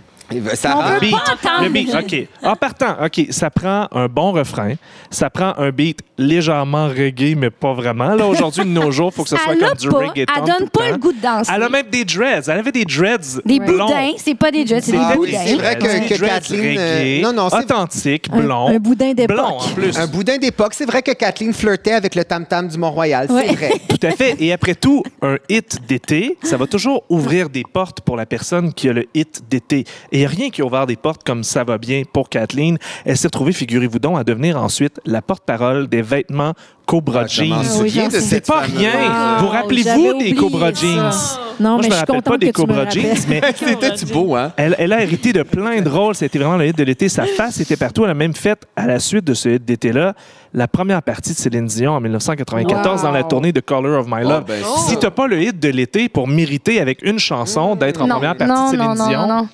Ça 0.56 0.78
On 0.78 0.94
veut 0.94 1.00
beat. 1.00 1.12
pas 1.12 1.18
entendre 1.34 1.64
Le 1.64 1.70
beat, 1.70 1.94
OK. 1.96 2.28
En 2.44 2.56
partant, 2.56 2.96
OK, 3.04 3.28
ça 3.30 3.50
prend 3.50 3.88
un 3.92 4.08
bon 4.08 4.32
refrain. 4.32 4.74
Ça 5.10 5.30
prend 5.30 5.54
un 5.58 5.72
beat 5.72 6.00
légèrement 6.18 6.88
reggae, 6.88 7.36
mais 7.36 7.50
pas 7.50 7.74
vraiment. 7.74 8.14
Là, 8.16 8.26
aujourd'hui, 8.28 8.64
de 8.64 8.70
nos 8.70 8.92
jours, 8.92 9.10
il 9.14 9.16
faut 9.16 9.24
que 9.24 9.30
ce 9.30 9.38
soit 9.38 9.56
comme 9.56 9.78
du 9.78 9.90
pas. 9.90 9.98
reggaeton. 9.98 10.34
Elle 10.36 10.42
tout 10.44 10.60
donne 10.60 10.70
pas 10.70 10.80
temps. 10.86 10.92
le 10.92 10.98
goût 10.98 11.12
de 11.14 11.22
danser. 11.22 11.52
Elle 11.56 11.64
a 11.64 11.70
même 11.70 11.86
des 11.92 12.06
dreads. 12.06 12.44
Elle 12.48 12.60
avait 12.60 12.72
des 12.72 12.86
dreads 12.86 13.42
Des 13.46 13.60
blonds. 13.60 13.86
boudins, 13.88 14.12
c'est 14.18 14.36
pas 14.36 14.52
des 14.52 14.66
jets, 14.66 14.82
c'est 14.82 14.92
des 14.92 14.98
Ah 15.00 15.14
oui, 15.18 15.32
boudins. 15.32 15.44
c'est 15.46 15.56
vrai 15.56 15.76
que- 15.76 16.10
que 16.10 16.18
dreads 16.18 16.28
Kathleen, 16.30 16.78
euh, 16.78 17.00
reggae, 17.00 17.22
non, 17.24 17.34
non, 17.34 17.50
c'est- 17.50 17.58
authentique, 17.58 18.28
Un- 18.32 18.40
blond. 18.42 18.68
un 18.70 18.80
boudin 18.80 19.14
d'époque. 19.14 19.36
Blond, 19.36 19.58
en 19.58 19.68
plus. 19.70 19.98
Un 19.98 20.08
boudin 20.08 20.38
d'époque. 20.38 20.74
C'est 20.76 20.86
vrai 20.86 21.02
que 21.02 21.12
Kathleen 21.12 21.54
flirtait 21.54 21.94
avec 21.94 22.16
le 22.16 22.24
tam-tam 22.24 22.68
du 22.68 22.78
Mont-Royal. 22.78 23.28
C'est 23.28 23.34
Ouais. 23.34 23.54
vrai. 23.56 23.72
Tout 23.90 24.00
à 24.08 24.12
fait. 24.12 24.36
Et 24.40 24.52
après 24.54 24.76
tout, 24.76 25.04
un 25.22 25.38
hit 25.50 25.80
d'été, 25.88 26.38
ça 26.44 26.58
va 26.58 26.68
toujours 26.68 27.04
ouvrir 27.10 27.50
des 27.50 27.64
portes 27.72 28.02
pour 28.02 28.16
la 28.18 28.26
personne 28.26 28.74
qui 28.74 28.90
a 28.90 28.94
le 28.94 29.06
hit 29.14 29.42
d'été. 29.50 29.86
Et 30.12 30.21
n'y 30.22 30.26
a 30.26 30.30
rien 30.30 30.50
qui 30.50 30.62
a 30.62 30.66
ouvert 30.66 30.86
des 30.88 30.96
portes 30.96 31.24
comme 31.24 31.44
ça 31.44 31.64
va 31.64 31.78
bien 31.78 32.04
pour 32.12 32.30
Kathleen. 32.30 32.78
Elle 33.06 33.18
s'est 33.18 33.28
retrouvée, 33.28 33.52
figurez-vous 33.54 34.00
donc, 34.00 34.18
à 34.20 34.24
devenir 34.24 34.62
ensuite 34.62 35.00
la 35.06 35.22
porte-parole 35.22 35.88
des 35.88 36.02
vêtements 36.02 36.54
Cobra 36.86 37.22
Ah, 37.24 37.28
Jeans. 37.28 38.10
C'est 38.12 38.46
pas 38.46 38.62
rien. 38.62 38.92
Wow, 38.92 39.40
Vous 39.42 39.48
rappelez-vous 39.48 40.20
des 40.20 40.34
Cobra 40.34 40.74
ça. 40.74 40.82
Jeans? 40.82 41.12
Non, 41.60 41.70
Moi, 41.74 41.78
mais 41.78 41.84
je 41.84 41.90
me 41.92 41.96
rappelle 42.00 42.22
pas 42.22 42.38
des 42.38 42.52
Cobra. 42.52 42.90
Jeans, 42.90 43.16
mais 43.30 43.42
C'était-tu 43.56 44.06
beau, 44.08 44.36
hein? 44.36 44.52
elle, 44.58 44.76
elle 44.78 44.92
a 44.92 45.02
hérité 45.02 45.32
de 45.32 45.44
plein 45.44 45.82
de 45.82 45.90
rôles. 45.98 46.16
C'était 46.16 46.40
vraiment 46.40 46.58
le 46.58 46.68
hit 46.68 46.78
de 46.78 46.84
l'été. 46.84 47.08
Sa 47.08 47.26
face 47.26 47.60
était 47.62 47.78
partout. 47.78 48.04
Elle 48.04 48.12
a 48.12 48.16
même 48.16 48.34
fait, 48.36 48.60
à 48.76 48.88
la 48.88 49.00
suite 49.00 49.24
de 49.26 49.34
ce 49.34 49.48
hit 49.50 49.64
d'été-là, 49.64 50.16
la 50.54 50.68
première 50.68 51.02
partie 51.02 51.32
de 51.32 51.38
Céline 51.38 51.66
Dion 51.66 51.94
en 51.94 52.02
1994 52.02 53.02
Wow. 53.02 53.08
dans 53.08 53.12
la 53.12 53.24
tournée 53.24 53.52
de 53.54 53.60
Color 53.62 54.00
of 54.02 54.08
My 54.10 54.24
Love. 54.24 54.44
ben, 54.48 54.62
Si 54.88 54.98
t'as 54.98 55.10
pas 55.12 55.28
le 55.28 55.42
hit 55.42 55.60
de 55.60 55.70
l'été 55.70 56.10
pour 56.10 56.28
mériter 56.28 56.80
avec 56.82 57.00
une 57.04 57.20
chanson 57.20 57.76
d'être 57.76 58.02
en 58.02 58.08
Non, 58.08 58.16
première 58.16 58.36
partie 58.36 58.54
non, 58.54 58.66
de 58.66 58.70
Céline 58.72 58.86
non, 58.88 58.96
non, 58.96 59.08
Dion, 59.08 59.28
non, 59.28 59.36
non. 59.44 59.48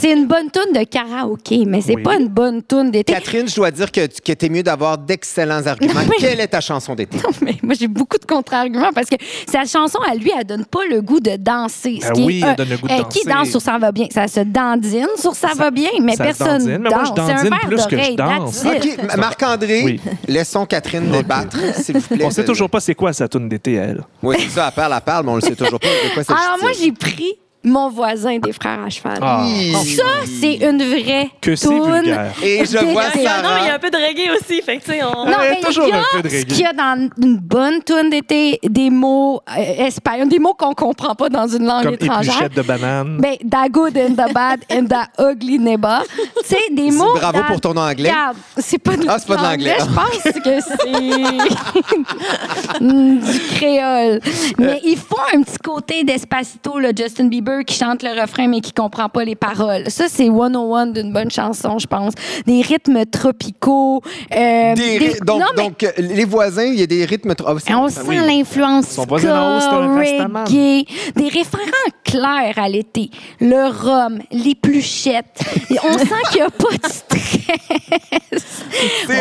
C'est 0.00 0.12
une 0.12 0.26
bonne 0.26 0.50
toune 0.50 0.72
de 0.74 0.84
karaoké, 0.84 1.64
mais 1.66 1.80
c'est 1.80 1.94
Oui. 1.94 2.02
pas 2.02 2.16
une 2.16 2.28
bonne 2.28 2.62
toune 2.62 2.90
d'été. 2.90 3.12
Catherine, 3.12 3.48
je 3.48 3.54
dois 3.54 3.70
dire 3.70 3.92
que, 3.92 4.06
que 4.06 4.32
t'es 4.32 4.48
mieux 4.48 4.62
d'avoir 4.64 4.98
d'excellents 4.98 5.64
arguments. 5.66 6.00
Quelle 6.18 6.40
est 6.40 6.48
ta 6.48 6.60
chanson 6.60 6.94
d'été? 6.94 7.18
Mais 7.42 7.54
moi, 7.62 7.74
j'ai 7.78 7.86
beaucoup 7.88 8.18
de 8.18 8.24
contre-arguments 8.26 8.90
parce 8.94 9.08
que 9.08 9.16
sa 9.48 9.64
chanson, 9.64 9.98
à 10.10 10.14
lui, 10.14 10.30
elle 10.36 10.44
donne 10.46 10.64
pas 10.64 10.80
le 10.90 11.00
goût 11.00 11.20
de 11.20 11.36
danser. 11.36 11.98
ce 12.02 12.08
Ben 12.08 12.12
qui 12.14 12.22
est 12.22 12.24
oui, 12.26 12.42
elle 12.46 12.56
donne 12.56 12.68
le 12.70 12.76
goût 12.76 12.88
de 12.88 12.92
euh, 12.92 13.02
Qui 13.08 13.24
danser. 13.24 13.38
danse 13.38 13.48
sur 13.50 13.60
Ça 13.60 13.78
va 13.78 13.92
bien? 13.92 14.06
Ça 14.12 14.26
se 14.26 14.40
dandine 14.40 15.06
sur 15.16 15.34
Ça, 15.34 15.48
va 15.56 15.70
bien, 15.70 15.90
mais 16.02 16.16
ça 16.16 16.32
se 16.32 16.38
personne 16.38 16.58
dandine. 16.58 16.78
Mais 16.82 16.90
moi, 16.90 17.04
je 17.04 17.12
dandine 17.12 17.56
plus 17.68 17.86
que 17.86 17.96
je 18.02 18.14
danse. 18.16 18.64
Marc-André, 19.16 19.82
Oui. 19.84 20.00
Laissons 20.40 20.64
Catherine 20.66 21.10
débattre, 21.10 21.56
s'il 21.76 21.98
vous 21.98 22.14
plaît. 22.16 22.24
on 22.24 22.30
sait 22.30 22.44
toujours 22.44 22.70
pas 22.70 22.80
c'est 22.80 22.94
quoi 22.94 23.12
sa 23.12 23.28
tune 23.28 23.48
d'été 23.48 23.74
elle. 23.74 24.02
Oui, 24.22 24.36
c'est 24.38 24.48
ça, 24.48 24.68
elle 24.68 24.74
parle, 24.74 24.92
elle 24.94 25.00
parle, 25.02 25.24
mais 25.26 25.32
on 25.32 25.36
ne 25.36 25.40
sait 25.40 25.56
toujours 25.56 25.78
pas 25.78 25.88
de 25.88 26.14
quoi 26.14 26.24
c'est 26.24 26.32
Alors, 26.32 26.58
moi, 26.62 26.72
j'ai 26.72 26.92
pris 26.92 27.38
mon 27.62 27.90
voisin 27.90 28.38
des 28.38 28.52
frères 28.52 28.80
à 28.86 28.88
cheval. 28.88 29.18
Ah. 29.20 29.44
Ça, 29.96 30.02
c'est 30.40 30.54
une 30.54 30.82
vraie 30.82 31.28
Que 31.42 31.54
c'est 31.56 31.66
toune. 31.68 31.92
vulgaire. 31.94 32.32
Et 32.42 32.64
je 32.64 32.78
vois 32.78 33.06
d'été. 33.10 33.24
Sarah. 33.24 33.42
Non, 33.42 33.48
mais 33.56 33.60
il 33.62 33.66
y 33.66 33.70
a 33.70 33.74
un 33.74 33.78
peu 33.78 33.90
de 33.90 33.96
reggae 33.96 34.30
aussi. 34.34 34.62
Fait 34.62 34.78
que, 34.78 34.84
tu 34.84 34.92
sais, 34.92 35.00
on... 35.04 35.26
Non, 35.26 35.32
Ah, 35.38 35.44
il 35.46 35.50
mais 35.50 35.60
toujours 35.60 35.84
il 35.86 35.90
y 35.90 35.92
a 35.92 35.98
un 35.98 36.04
peu 36.12 36.22
de 36.22 36.28
ce 36.30 36.36
reggae. 36.36 36.46
qu'il 36.48 36.60
y 36.60 36.64
a 36.64 36.72
dans 36.72 37.10
une 37.22 37.36
bonne 37.36 37.82
toune 37.82 38.08
d'été, 38.10 38.58
des 38.62 38.88
mots 38.88 39.42
euh, 39.56 39.60
espagnols, 39.86 40.28
des 40.28 40.38
mots 40.38 40.54
qu'on 40.54 40.72
comprend 40.72 41.14
pas 41.14 41.28
dans 41.28 41.46
une 41.48 41.66
langue 41.66 41.84
Comme 41.84 41.94
étrangère. 41.94 42.32
épluchette 42.34 42.54
de 42.56 42.62
banane. 42.62 43.18
Ben, 43.20 43.36
the 43.44 43.70
good 43.70 43.98
and 43.98 44.14
the 44.14 44.32
bad 44.32 44.60
and 44.72 44.86
the 44.86 45.06
ugly 45.20 45.58
neighbor. 45.58 46.02
Tu 46.42 46.46
sais, 46.46 46.70
des 46.72 46.90
mots. 46.90 47.12
bravo 47.14 47.40
dans- 47.40 47.44
pour 47.46 47.60
ton 47.60 47.76
anglais. 47.76 48.08
Regarde, 48.10 48.36
c'est 48.56 48.78
pas 48.78 48.96
de, 48.96 49.04
Ah, 49.06 49.18
c'est 49.18 49.28
pas 49.28 49.36
de 49.36 49.42
l'anglais. 49.42 49.76
Je 49.80 49.84
pense 49.94 50.22
que 50.32 50.60
c'est 50.60 50.90
du 52.80 53.40
créole. 53.54 54.20
Mais 54.58 54.80
ils 54.84 54.96
font 54.96 55.16
un 55.34 55.42
petit 55.42 55.58
côté 55.58 56.04
d'Espacito, 56.04 56.78
là, 56.78 56.90
Justin 56.96 57.26
Bieber. 57.26 57.49
Bieber 57.50 57.64
qui 57.64 57.74
chante 57.76 58.02
le 58.02 58.20
refrain 58.20 58.46
mais 58.48 58.60
qui 58.60 58.72
comprend 58.72 59.08
pas 59.08 59.24
les 59.24 59.34
paroles. 59.34 59.84
Ça, 59.90 60.06
c'est 60.08 60.26
101 60.26 60.86
d'une 60.88 61.12
bonne 61.12 61.30
chanson, 61.30 61.78
je 61.78 61.86
pense. 61.86 62.12
Des 62.46 62.62
rythmes 62.62 63.04
tropicaux. 63.06 64.02
euh, 64.34 64.74
Des 64.74 64.98
des- 64.98 65.08
ry- 65.08 65.20
donc, 65.24 65.40
non, 65.40 65.46
mais 65.56 65.62
donc, 65.64 65.82
euh, 65.84 65.90
les 65.98 66.24
voisins, 66.24 66.64
il 66.64 66.78
y 66.80 66.82
a 66.82 66.86
des 66.86 67.04
rythmes. 67.04 67.34
trop- 67.34 67.48
ah, 67.48 67.54
c'est- 67.64 67.74
on 67.74 67.88
sent 67.88 68.00
oui. 68.06 68.16
l'influence 68.16 68.96
Rastaman. 69.96 70.44
reggae, 70.46 70.84
des 71.16 71.28
référents 71.28 71.90
clairs 72.04 72.54
à 72.58 72.68
l'été. 72.68 73.10
Le 73.40 73.68
rhum, 73.68 74.18
les 74.32 74.54
pluchettes. 74.54 75.40
Et 75.70 75.76
on 75.84 75.98
sent 75.98 76.06
qu'il 76.30 76.40
n'y 76.40 76.46
a 76.46 76.50
pas 76.50 76.76
de 76.88 76.92
stress. 76.92 77.39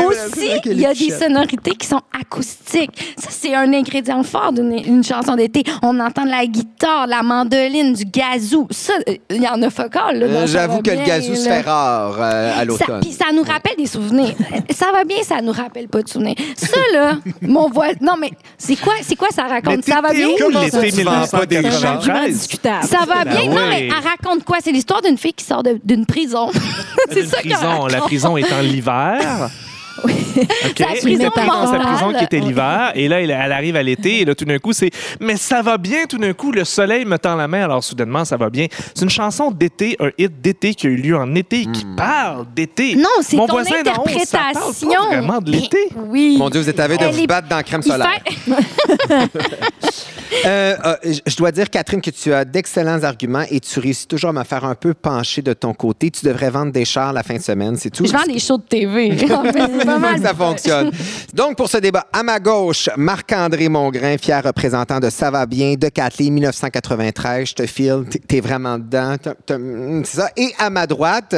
Aussi, 0.05 0.49
il 0.65 0.79
y 0.79 0.85
a 0.85 0.93
des 0.93 1.09
sonorités 1.11 1.71
qui 1.71 1.87
sont 1.87 2.01
acoustiques. 2.19 2.91
Ça, 3.17 3.29
c'est 3.29 3.53
un 3.55 3.71
ingrédient 3.73 4.23
fort 4.23 4.53
d'une 4.53 4.69
une 4.73 5.03
chanson 5.03 5.35
d'été. 5.35 5.63
On 5.81 5.99
entend 5.99 6.23
de 6.25 6.29
la 6.29 6.45
guitare, 6.45 7.07
la 7.07 7.23
mandoline, 7.23 7.93
du 7.93 8.05
gazou. 8.05 8.67
Ça, 8.71 8.93
euh, 9.07 9.15
il 9.29 9.41
y 9.43 9.47
en 9.47 9.61
a 9.61 9.69
focal. 9.69 10.19
là, 10.19 10.25
Euh, 10.25 10.47
J'avoue 10.47 10.81
que 10.81 10.89
le 10.91 10.97
bien, 10.97 11.05
gazou 11.05 11.35
se 11.35 11.47
fait 11.47 11.61
rare 11.61 12.15
euh, 12.19 12.51
à 12.53 12.57
Ça, 12.59 12.65
l'automne. 12.65 12.99
puis 13.01 13.11
ça 13.11 13.25
nous 13.33 13.43
rappelle 13.43 13.75
des 13.77 13.85
souvenirs. 13.87 14.35
Ça 14.71 14.87
va 14.93 15.03
bien, 15.03 15.21
ça 15.23 15.41
nous 15.41 15.51
rappelle 15.51 15.87
pas 15.87 16.01
de 16.01 16.09
souvenirs. 16.09 16.35
Ça, 16.55 16.77
là, 16.93 17.17
mon 17.41 17.69
voisin. 17.69 17.93
Non, 18.01 18.13
mais 18.19 18.31
c'est 18.57 18.75
quoi, 18.75 18.93
c'est 19.01 19.15
quoi 19.15 19.29
ça 19.31 19.43
raconte? 19.43 19.83
Ça 19.85 20.01
va 20.01 20.13
bien? 20.13 20.27
Comment 20.39 20.61
ça, 20.69 20.77
pas 20.77 20.81
des 20.83 20.91
C'est 20.91 21.01
un 21.67 21.71
gens? 21.71 21.87
argument 21.87 22.21
1993. 22.21 22.33
discutable. 22.33 22.85
Ça 22.85 22.99
va 23.07 23.25
bien? 23.25 23.45
Ben 23.45 23.49
Non, 23.49 23.61
oui. 23.63 23.69
mais 23.69 23.87
elle 23.87 23.91
raconte 24.07 24.43
quoi? 24.43 24.57
C'est 24.63 24.71
l'histoire 24.71 25.01
d'une 25.01 25.17
fille 25.17 25.33
qui 25.33 25.45
sort 25.45 25.63
de- 25.63 25.79
d'une 25.83 26.05
prison. 26.05 26.49
c'est 27.11 27.25
ça 27.25 27.37
prison. 27.37 27.87
La 27.87 27.93
raconte. 27.95 28.09
Prison 28.19 28.35
étant 28.37 28.61
l'hiver. 28.61 29.49
OK. 30.03 30.79
La 30.79 30.85
prison 30.87 31.29
Une 31.35 31.47
dans 31.47 31.71
sa 31.71 31.79
prison 31.79 32.13
qui 32.17 32.23
était 32.23 32.39
l'hiver. 32.39 32.91
Et 32.95 33.07
là, 33.07 33.21
elle, 33.21 33.31
arrive 33.31 33.75
à 33.75 33.83
l'été. 33.83 34.21
Et 34.21 34.25
là, 34.25 34.35
tout 34.35 34.45
d'un 34.45 34.57
coup, 34.59 34.73
c'est 34.73 34.89
Mais 35.19 35.35
ça 35.37 35.61
va 35.61 35.77
bien. 35.77 36.05
Tout 36.07 36.17
d'un 36.17 36.33
coup, 36.33 36.51
le 36.51 36.63
soleil 36.65 37.05
me 37.05 37.17
tend 37.17 37.35
la 37.35 37.47
main. 37.47 37.63
Alors, 37.63 37.83
soudainement, 37.83 38.25
ça 38.25 38.37
va 38.37 38.49
bien. 38.49 38.67
C'est 38.93 39.03
une 39.03 39.09
chanson 39.09 39.51
d'été, 39.51 39.95
un 39.99 40.09
hit 40.17 40.41
d'été 40.41 40.73
qui 40.73 40.87
a 40.87 40.89
eu 40.89 40.95
lieu 40.97 41.17
en 41.17 41.33
été 41.35 41.61
et 41.61 41.65
qui 41.65 41.85
parle 41.97 42.45
d'été. 42.55 42.95
Non, 42.95 43.09
c'est 43.21 43.37
Mon 43.37 43.47
ton 43.47 43.53
voisin 43.53 43.71
haut, 43.71 43.83
ça 43.83 43.91
parle 43.91 44.03
pas 44.05 44.11
interprétation. 44.59 45.05
vraiment 45.07 45.39
de 45.39 45.51
l'été. 45.51 45.77
Oui. 45.95 46.35
Mon 46.37 46.49
Dieu, 46.49 46.61
vous 46.61 46.69
êtes 46.69 46.79
à 46.79 46.87
veille 46.87 46.97
de 46.97 47.03
Elle 47.05 47.13
vous 47.13 47.19
est- 47.21 47.27
battre 47.27 47.47
dans 47.47 47.57
la 47.57 47.63
crème 47.63 47.81
solaire. 47.81 48.09
fait- 48.27 49.29
Euh, 50.45 50.75
euh, 50.85 50.95
je- 51.03 51.19
je 51.31 51.35
dois 51.35 51.51
dire, 51.51 51.69
Catherine, 51.69 52.01
que 52.01 52.11
tu 52.11 52.31
as 52.31 52.45
d'excellents 52.45 53.03
arguments 53.03 53.43
et 53.49 53.59
tu 53.59 53.79
réussis 53.79 54.07
toujours 54.07 54.29
à 54.29 54.33
me 54.33 54.43
faire 54.43 54.63
un 54.63 54.75
peu 54.75 54.93
pencher 54.93 55.41
de 55.41 55.53
ton 55.53 55.73
côté. 55.73 56.11
Tu 56.11 56.23
devrais 56.25 56.49
vendre 56.51 56.71
des 56.71 56.85
chars 56.85 57.11
la 57.13 57.23
fin 57.23 57.35
de 57.35 57.41
semaine, 57.41 57.75
c'est 57.77 57.89
tout. 57.89 58.05
Je 58.05 58.11
vends 58.11 58.23
des 58.25 58.37
shows 58.39 58.57
de 58.57 58.63
TV. 58.63 59.09
Pas 59.93 59.99
mal. 59.99 60.15
que 60.15 60.21
ça 60.21 60.33
fonctionne. 60.33 60.91
Donc, 61.33 61.57
pour 61.57 61.69
ce 61.69 61.77
débat, 61.77 62.05
à 62.11 62.23
ma 62.23 62.39
gauche, 62.39 62.89
Marc-André 62.97 63.69
Mongrain, 63.69 64.17
fier 64.17 64.43
représentant 64.43 64.99
de 64.99 65.09
Ça 65.09 65.29
va 65.31 65.45
bien, 65.45 65.75
de 65.75 65.89
Kathleen 65.89 66.33
1993. 66.33 67.49
Je 67.49 67.53
te 67.53 67.65
file, 67.65 68.03
t'es- 68.27 68.39
vraiment 68.41 68.77
dedans. 68.77 69.15
Hum, 69.51 70.03
C'est 70.05 70.17
ça. 70.21 70.29
Et 70.37 70.53
à 70.57 70.69
ma 70.69 70.87
droite, 70.87 71.35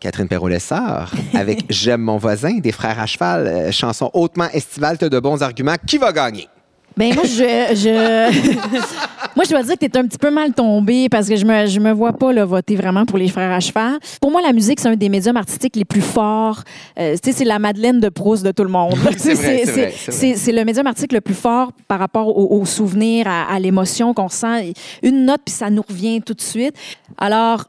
Catherine 0.00 0.26
Perrault-Lessard, 0.28 1.12
avec 1.34 1.64
J'aime 1.70 2.00
mon 2.02 2.18
voisin, 2.18 2.58
des 2.58 2.72
frères 2.72 2.98
à 3.00 3.06
cheval, 3.06 3.46
euh, 3.46 3.70
chanson 3.72 4.10
hautement 4.14 4.48
estivale, 4.52 4.98
t'as 4.98 5.08
de 5.08 5.20
bons 5.20 5.42
arguments. 5.42 5.76
Qui 5.86 5.98
va 5.98 6.12
gagner? 6.12 6.48
Ben 6.96 7.14
moi, 7.14 7.24
je, 7.24 7.74
je... 7.74 8.68
moi, 9.36 9.44
je 9.44 9.50
dois 9.50 9.62
dire 9.62 9.74
que 9.74 9.86
tu 9.86 9.86
es 9.86 9.98
un 9.98 10.06
petit 10.06 10.18
peu 10.18 10.30
mal 10.30 10.52
tombé 10.52 11.08
parce 11.08 11.28
que 11.28 11.36
je 11.36 11.44
me, 11.44 11.66
je 11.66 11.80
me 11.80 11.92
vois 11.92 12.12
pas 12.12 12.32
là, 12.32 12.44
voter 12.44 12.76
vraiment 12.76 13.06
pour 13.06 13.18
les 13.18 13.28
frères 13.28 13.52
à 13.52 13.60
cheval. 13.60 13.98
Pour 14.20 14.30
moi, 14.30 14.40
la 14.42 14.52
musique, 14.52 14.80
c'est 14.80 14.88
un 14.88 14.96
des 14.96 15.08
médiums 15.08 15.36
artistiques 15.36 15.76
les 15.76 15.84
plus 15.84 16.00
forts. 16.00 16.62
Euh, 16.98 17.14
tu 17.14 17.30
sais, 17.30 17.38
c'est 17.38 17.44
la 17.44 17.58
Madeleine 17.58 18.00
de 18.00 18.08
Proust 18.08 18.44
de 18.44 18.50
tout 18.52 18.64
le 18.64 18.70
monde. 18.70 18.94
C'est 19.16 20.52
le 20.52 20.64
médium 20.64 20.86
artistique 20.86 21.12
le 21.12 21.20
plus 21.20 21.34
fort 21.34 21.72
par 21.88 21.98
rapport 21.98 22.28
au, 22.36 22.60
au 22.60 22.64
souvenir, 22.64 23.26
à, 23.26 23.52
à 23.52 23.58
l'émotion 23.58 24.14
qu'on 24.14 24.28
sent. 24.28 24.74
Une 25.02 25.24
note, 25.24 25.40
puis 25.44 25.54
ça 25.54 25.70
nous 25.70 25.82
revient 25.82 26.20
tout 26.20 26.34
de 26.34 26.40
suite. 26.40 26.74
Alors, 27.18 27.64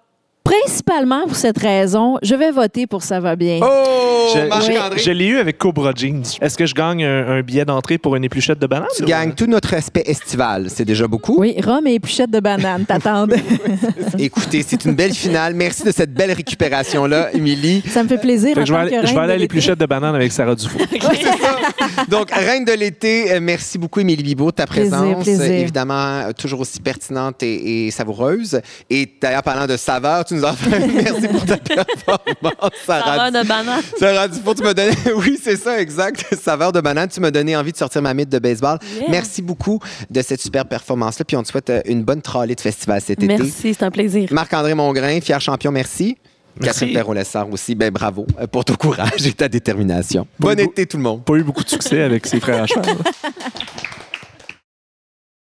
principalement 0.61 1.23
pour 1.25 1.35
cette 1.35 1.57
raison, 1.57 2.17
je 2.21 2.35
vais 2.35 2.51
voter 2.51 2.87
pour 2.87 3.03
Ça 3.03 3.19
va 3.19 3.35
bien. 3.35 3.59
Oh, 3.61 4.27
Je, 4.33 4.47
Marc-André? 4.47 4.99
je- 4.99 5.11
l'ai 5.11 5.25
eu 5.27 5.37
avec 5.37 5.57
Cobra 5.57 5.91
Jeans. 5.95 6.23
Est-ce 6.41 6.57
que 6.57 6.65
je 6.65 6.73
gagne 6.73 7.03
un, 7.03 7.27
un 7.37 7.41
billet 7.41 7.65
d'entrée 7.65 7.97
pour 7.97 8.15
une 8.15 8.23
épluchette 8.23 8.59
de 8.59 8.67
banane? 8.67 8.87
Tu 8.95 9.03
ou- 9.03 9.05
gagnes 9.07 9.33
tout 9.33 9.47
notre 9.47 9.73
aspect 9.73 10.03
estival. 10.05 10.67
C'est 10.69 10.85
déjà 10.85 11.07
beaucoup. 11.07 11.35
Oui, 11.39 11.55
rhum 11.63 11.85
et 11.87 11.95
épluchette 11.95 12.31
de 12.31 12.39
banane, 12.39 12.85
t'attendais. 12.85 13.41
Écoutez, 14.19 14.63
c'est 14.67 14.85
une 14.85 14.93
belle 14.95 15.13
finale. 15.13 15.53
Merci 15.53 15.83
de 15.83 15.91
cette 15.91 16.13
belle 16.13 16.31
récupération-là, 16.31 17.33
Émilie. 17.33 17.83
ça 17.87 18.03
me 18.03 18.07
fait 18.07 18.17
plaisir. 18.19 18.49
Fait 18.55 18.55
que 18.55 18.61
en 18.61 18.65
je 18.65 18.73
vais 18.73 18.77
tant 18.79 18.81
aller, 18.87 18.91
que 18.91 18.95
je 18.95 19.01
vais 19.01 19.07
reine 19.19 19.19
aller 19.23 19.33
à 19.33 19.37
l'épluchette 19.37 19.79
de 19.79 19.85
banane 19.85 20.15
avec 20.15 20.31
Sarah 20.31 20.55
Dufour. 20.55 20.81
Donc, 22.09 22.31
Reine 22.31 22.65
de 22.65 22.71
l'été, 22.73 23.31
euh, 23.33 23.39
merci 23.41 23.77
beaucoup, 23.77 23.99
Émilie 23.99 24.23
Bibo, 24.23 24.47
de 24.47 24.51
ta 24.55 24.65
Plaisir, 24.65 24.91
présence. 24.97 25.23
plaisir. 25.23 25.43
euh, 25.51 25.61
Évidemment, 25.61 25.93
euh, 26.27 26.31
toujours 26.33 26.59
aussi 26.61 26.79
pertinente 26.79 27.43
et, 27.43 27.87
et 27.87 27.91
savoureuse. 27.91 28.59
Et 28.89 29.07
d'ailleurs, 29.21 29.43
parlant 29.43 29.67
de 29.67 29.77
saveur, 29.77 30.25
tu 30.25 30.33
nous 30.33 30.42
merci 30.93 31.27
pour 31.27 31.45
ta 31.45 31.57
performance, 31.57 32.71
Sarah. 32.85 33.15
Saveur 33.15 33.43
de 33.43 33.47
banane. 33.47 33.81
Sarah 33.97 34.27
Dufour, 34.27 34.55
tu 34.55 34.63
m'as 34.63 34.73
donné. 34.73 34.91
Oui, 35.15 35.39
c'est 35.41 35.57
ça, 35.57 35.79
exact. 35.79 36.25
Saveur 36.41 36.71
de 36.71 36.81
banane. 36.81 37.07
Tu 37.07 37.19
m'as 37.19 37.31
donné 37.31 37.55
envie 37.55 37.71
de 37.71 37.77
sortir 37.77 38.01
ma 38.01 38.13
mythe 38.13 38.29
de 38.29 38.39
baseball. 38.39 38.79
Yeah. 38.95 39.09
Merci 39.09 39.41
beaucoup 39.41 39.79
de 40.09 40.21
cette 40.21 40.41
super 40.41 40.65
performance-là. 40.65 41.25
Puis 41.25 41.37
on 41.37 41.43
te 41.43 41.49
souhaite 41.49 41.69
euh, 41.69 41.81
une 41.85 42.03
bonne 42.03 42.21
trolley 42.21 42.55
de 42.55 42.61
festival 42.61 43.01
cet 43.01 43.23
été. 43.23 43.37
Merci, 43.37 43.73
c'est 43.73 43.83
un 43.83 43.91
plaisir. 43.91 44.29
Marc-André 44.31 44.73
Mongrain, 44.73 45.19
fier 45.21 45.39
champion, 45.39 45.71
merci. 45.71 46.17
Merci. 46.59 46.79
Catherine 46.79 46.93
Perrault-Lessard 46.93 47.51
aussi, 47.51 47.73
ben 47.73 47.91
bravo 47.91 48.27
euh, 48.39 48.45
pour 48.45 48.63
ton 48.63 48.75
courage 48.75 49.25
et 49.25 49.33
ta 49.33 49.49
détermination. 49.49 50.27
Bon 50.39 50.49
Beaucoup. 50.49 50.61
été 50.61 50.85
tout 50.85 50.97
le 50.97 51.03
monde. 51.03 51.23
Pas 51.23 51.35
eu 51.35 51.43
beaucoup 51.43 51.63
de 51.63 51.69
succès 51.69 52.01
avec 52.01 52.27
ses 52.27 52.39
frères 52.39 52.63
à 52.63 52.67
cheval. 52.67 52.95